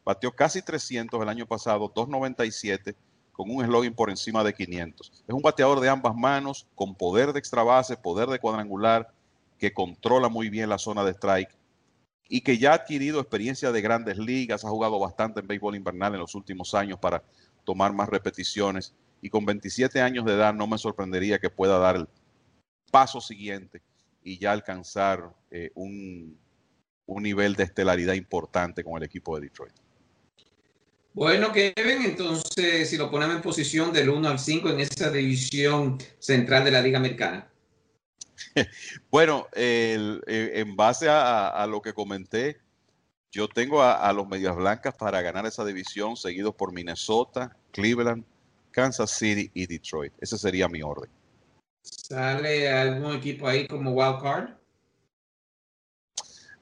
batió 0.04 0.30
casi 0.32 0.62
300 0.62 1.20
el 1.20 1.28
año 1.28 1.46
pasado, 1.46 1.90
297 1.94 2.94
con 3.32 3.50
un 3.50 3.64
slogan 3.64 3.94
por 3.94 4.10
encima 4.10 4.42
de 4.42 4.52
500. 4.52 5.12
Es 5.28 5.34
un 5.34 5.42
bateador 5.42 5.78
de 5.78 5.88
ambas 5.88 6.14
manos, 6.14 6.66
con 6.74 6.94
poder 6.94 7.32
de 7.32 7.38
extra 7.38 7.62
base, 7.62 7.96
poder 7.96 8.28
de 8.28 8.40
cuadrangular, 8.40 9.12
que 9.58 9.72
controla 9.72 10.28
muy 10.28 10.50
bien 10.50 10.68
la 10.68 10.78
zona 10.78 11.04
de 11.04 11.12
strike 11.12 11.50
y 12.28 12.40
que 12.40 12.58
ya 12.58 12.72
ha 12.72 12.74
adquirido 12.74 13.20
experiencia 13.20 13.72
de 13.72 13.80
grandes 13.80 14.18
ligas, 14.18 14.64
ha 14.64 14.68
jugado 14.68 14.98
bastante 14.98 15.40
en 15.40 15.46
béisbol 15.46 15.76
invernal 15.76 16.14
en 16.14 16.20
los 16.20 16.34
últimos 16.34 16.74
años 16.74 16.98
para 16.98 17.22
tomar 17.64 17.92
más 17.92 18.08
repeticiones 18.08 18.94
y 19.20 19.30
con 19.30 19.44
27 19.44 20.00
años 20.00 20.24
de 20.24 20.34
edad 20.34 20.54
no 20.54 20.66
me 20.66 20.78
sorprendería 20.78 21.38
que 21.38 21.50
pueda 21.50 21.78
dar 21.78 21.96
el 21.96 22.08
paso 22.90 23.20
siguiente 23.20 23.82
y 24.22 24.38
ya 24.38 24.52
alcanzar 24.52 25.32
eh, 25.50 25.70
un, 25.74 26.38
un 27.06 27.22
nivel 27.22 27.54
de 27.54 27.64
estelaridad 27.64 28.14
importante 28.14 28.84
con 28.84 28.96
el 28.96 29.04
equipo 29.04 29.36
de 29.36 29.46
Detroit. 29.46 29.74
Bueno, 31.14 31.50
Kevin, 31.52 32.04
entonces 32.04 32.90
si 32.90 32.96
lo 32.96 33.10
ponemos 33.10 33.36
en 33.36 33.42
posición 33.42 33.92
del 33.92 34.08
1 34.08 34.28
al 34.28 34.38
5 34.38 34.70
en 34.70 34.80
esa 34.80 35.10
división 35.10 35.98
central 36.18 36.64
de 36.64 36.70
la 36.70 36.80
Liga 36.80 36.98
Americana. 36.98 37.48
Bueno, 39.10 39.48
eh, 39.52 40.20
en 40.26 40.76
base 40.76 41.08
a, 41.08 41.66
lo 41.68 41.82
que 41.82 41.92
comenté, 41.92 42.58
yo 43.32 43.48
tengo 43.48 43.82
a, 43.82 44.12
los 44.12 44.28
Medias 44.28 44.54
Blancas 44.54 44.94
para 44.94 45.20
ganar 45.22 45.46
esa 45.46 45.64
división, 45.64 46.16
seguidos 46.16 46.54
por 46.54 46.72
Minnesota, 46.72 47.56
Cleveland, 47.72 48.24
Kansas 48.70 49.10
City 49.10 49.50
y 49.54 49.66
Detroit. 49.66 50.12
Ese 50.20 50.38
sería 50.38 50.68
mi 50.68 50.82
orden. 50.82 51.10
¿Sale 51.82 52.70
algún 52.70 53.14
equipo 53.14 53.46
ahí 53.46 53.66
como 53.66 53.92
wild 53.92 54.22
card? 54.22 54.50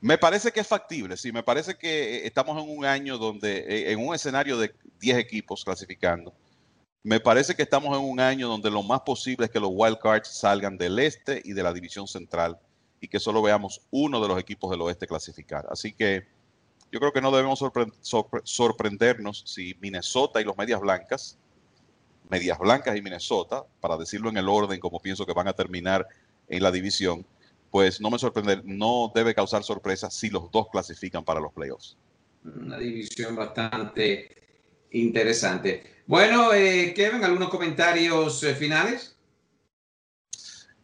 Me 0.01 0.19
parece 0.19 0.53
que 0.53 0.61
es 0.61 0.67
factible, 0.67 1.17
sí, 1.17 1.33
me 1.33 1.43
parece 1.43 1.75
que 1.75 2.17
eh, 2.17 2.27
estamos 2.27 2.63
en 2.63 2.71
un 2.71 2.85
año 2.85 3.19
donde, 3.19 3.59
eh, 3.59 3.93
en 3.93 4.07
un 4.07 4.15
escenario 4.15 4.59
de 4.59 4.75
10 5.01 5.19
equipos 5.19 5.65
clasificando, 5.65 6.35
me 7.03 7.19
parece 7.19 7.55
que 7.55 7.63
estamos 7.63 7.97
en 7.97 8.05
un 8.05 8.21
año 8.21 8.49
donde 8.49 8.71
lo 8.71 8.83
más 8.83 9.01
posible 9.01 9.47
es 9.47 9.51
que 9.51 9.61
los 9.61 9.71
wildcards 9.73 10.29
salgan 10.29 10.77
del 10.77 10.99
este 10.99 11.41
y 11.45 11.53
de 11.53 11.63
la 11.63 11.73
división 11.73 12.07
central 12.07 12.59
y 13.01 13.09
que 13.09 13.21
solo 13.21 13.41
veamos 13.43 13.81
uno 13.91 14.21
de 14.21 14.29
los 14.29 14.39
equipos 14.39 14.71
del 14.71 14.83
oeste 14.83 15.07
clasificar. 15.07 15.67
Así 15.71 15.93
que 15.93 16.27
yo 16.91 16.99
creo 16.99 17.13
que 17.13 17.21
no 17.21 17.31
debemos 17.31 17.63
sorprendernos 18.43 19.45
si 19.47 19.77
Minnesota 19.81 20.41
y 20.41 20.45
los 20.45 20.57
Medias 20.57 20.81
Blancas, 20.81 21.39
Medias 22.29 22.59
Blancas 22.59 22.97
y 22.97 23.03
Minnesota, 23.03 23.65
para 23.81 23.97
decirlo 23.97 24.29
en 24.29 24.37
el 24.37 24.49
orden 24.49 24.81
como 24.81 25.01
pienso 25.01 25.27
que 25.27 25.33
van 25.33 25.49
a 25.49 25.53
terminar 25.53 26.07
en 26.49 26.63
la 26.63 26.71
división, 26.71 27.25
pues 27.71 28.01
no 28.01 28.11
me 28.11 28.19
sorprende, 28.19 28.63
no 28.65 29.13
debe 29.15 29.35
causar 29.35 29.63
sorpresa 29.63 30.11
si 30.11 30.31
los 30.31 30.51
dos 30.51 30.69
clasifican 30.71 31.25
para 31.25 31.41
los 31.41 31.53
playoffs. 31.53 31.97
Una 32.45 32.79
división 32.79 33.35
bastante 33.35 34.31
interesante. 34.93 35.97
Bueno, 36.07 36.53
eh, 36.53 36.95
Kevin, 36.95 37.25
¿algunos 37.25 37.49
comentarios 37.49 38.43
eh, 38.45 38.55
finales? 38.55 39.17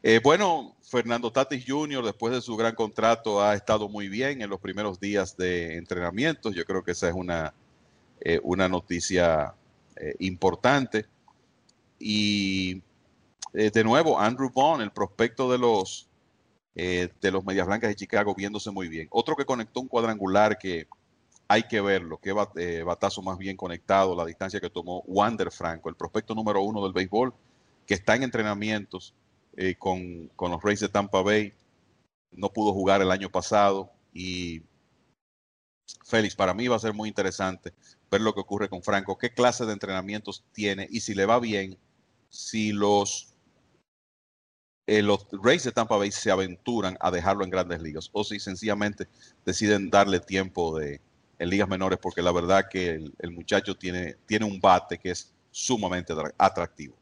Eh, 0.02 0.20
bueno, 0.22 0.76
Fernando 0.82 1.30
Tatis 1.30 1.64
Jr., 1.66 2.04
después 2.04 2.34
de 2.34 2.42
su 2.42 2.56
gran 2.56 2.74
contrato, 2.74 3.40
ha 3.40 3.54
estado 3.54 3.88
muy 3.88 4.08
bien 4.08 4.42
en 4.42 4.50
los 4.50 4.60
primeros 4.60 4.98
días 4.98 5.36
de 5.36 5.76
entrenamiento. 5.76 6.50
Yo 6.50 6.64
creo 6.64 6.82
que 6.82 6.90
esa 6.90 7.08
es 7.08 7.14
una, 7.14 7.54
una 8.42 8.68
noticia 8.68 9.54
importante. 10.18 11.06
Y 12.04 12.82
de 13.52 13.84
nuevo, 13.84 14.18
Andrew 14.18 14.50
Bond, 14.50 14.82
el 14.82 14.90
prospecto 14.90 15.50
de 15.50 15.58
los 15.58 16.08
eh, 16.74 17.10
de 17.20 17.30
los 17.30 17.44
Medias 17.44 17.66
Blancas 17.66 17.90
de 17.90 17.96
Chicago 17.96 18.34
viéndose 18.34 18.70
muy 18.70 18.88
bien. 18.88 19.06
Otro 19.10 19.36
que 19.36 19.44
conectó 19.44 19.80
un 19.80 19.88
cuadrangular 19.88 20.56
que 20.56 20.88
hay 21.46 21.64
que 21.64 21.82
verlo, 21.82 22.18
que 22.18 22.34
eh, 22.56 22.82
batazo 22.82 23.20
más 23.20 23.36
bien 23.36 23.58
conectado, 23.58 24.16
la 24.16 24.24
distancia 24.24 24.58
que 24.58 24.70
tomó 24.70 25.02
Wander 25.06 25.50
Franco, 25.50 25.90
el 25.90 25.96
prospecto 25.96 26.34
número 26.34 26.62
uno 26.62 26.82
del 26.82 26.94
béisbol, 26.94 27.34
que 27.86 27.92
está 27.92 28.16
en 28.16 28.22
entrenamientos 28.22 29.12
eh, 29.54 29.74
con, 29.74 30.28
con, 30.34 30.50
los 30.50 30.62
Rays 30.62 30.80
de 30.80 30.88
Tampa 30.88 31.20
Bay. 31.20 31.52
No 32.30 32.50
pudo 32.50 32.72
jugar 32.72 33.02
el 33.02 33.10
año 33.10 33.28
pasado 33.28 33.90
y 34.14 34.62
Félix, 36.04 36.34
para 36.34 36.54
mí 36.54 36.68
va 36.68 36.76
a 36.76 36.78
ser 36.78 36.94
muy 36.94 37.10
interesante 37.10 37.74
ver 38.10 38.22
lo 38.22 38.32
que 38.32 38.40
ocurre 38.40 38.70
con 38.70 38.82
Franco, 38.82 39.18
qué 39.18 39.34
clase 39.34 39.66
de 39.66 39.74
entrenamientos 39.74 40.42
tiene 40.52 40.88
y 40.90 41.00
si 41.00 41.14
le 41.14 41.26
va 41.26 41.38
bien, 41.38 41.76
si 42.32 42.72
los 42.72 43.28
eh, 44.86 45.00
los 45.00 45.28
Rays 45.30 45.62
de 45.62 45.70
Tampa 45.70 45.96
Bay 45.96 46.10
se 46.10 46.30
aventuran 46.30 46.96
a 47.00 47.10
dejarlo 47.10 47.44
en 47.44 47.50
grandes 47.50 47.80
ligas 47.80 48.10
o 48.12 48.24
si 48.24 48.40
sencillamente 48.40 49.06
deciden 49.46 49.90
darle 49.90 50.18
tiempo 50.18 50.76
de, 50.76 51.00
en 51.38 51.50
ligas 51.50 51.68
menores 51.68 52.00
porque 52.02 52.20
la 52.20 52.32
verdad 52.32 52.66
que 52.68 53.00
el, 53.18 53.30
muchacho 53.30 53.76
tiene, 53.76 54.16
tiene 54.26 54.44
un 54.44 54.60
bate 54.60 54.98
que 54.98 55.10
es 55.10 55.32
sumamente 55.52 56.12
atractivo. 56.36 56.96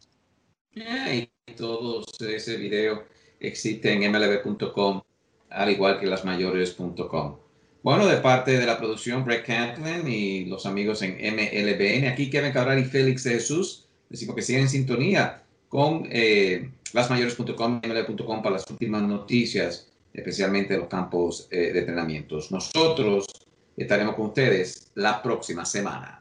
y 0.75 1.31
todos 1.57 2.21
ese 2.21 2.57
video 2.59 3.05
existe 3.39 3.93
en 3.93 4.13
mlb.com 4.13 5.01
al 5.49 5.71
igual 5.71 5.99
que 5.99 6.07
las 6.07 6.25
mayores.com. 6.25 7.39
Bueno, 7.83 8.07
de 8.07 8.19
parte 8.19 8.59
de 8.59 8.67
la 8.67 8.79
producción 8.79 9.25
Brett 9.25 9.47
Cantlin 9.47 10.07
y 10.07 10.45
los 10.45 10.67
amigos 10.67 11.01
en 11.03 11.17
MLBN, 11.17 12.09
aquí 12.09 12.29
Kevin 12.29 12.53
Cabral 12.53 12.79
y 12.79 12.85
Félix 12.85 13.25
Jesús, 13.25 13.89
decimos 14.11 14.37
que 14.37 14.43
sigan 14.43 14.63
en 14.63 14.69
sintonía 14.69 15.43
con 15.69 16.07
eh, 16.11 16.71
lasmayores.com, 16.93 17.81
ml.com 17.83 18.43
para 18.43 18.57
las 18.57 18.69
últimas 18.69 19.03
noticias, 19.03 19.89
especialmente 20.13 20.75
de 20.75 20.81
los 20.81 20.89
campos 20.89 21.47
eh, 21.51 21.73
de 21.73 21.79
entrenamientos. 21.79 22.51
Nosotros 22.51 23.27
estaremos 23.77 24.17
con 24.17 24.27
ustedes 24.27 24.91
la 24.97 25.23
próxima 25.23 25.65
semana. 25.65 26.20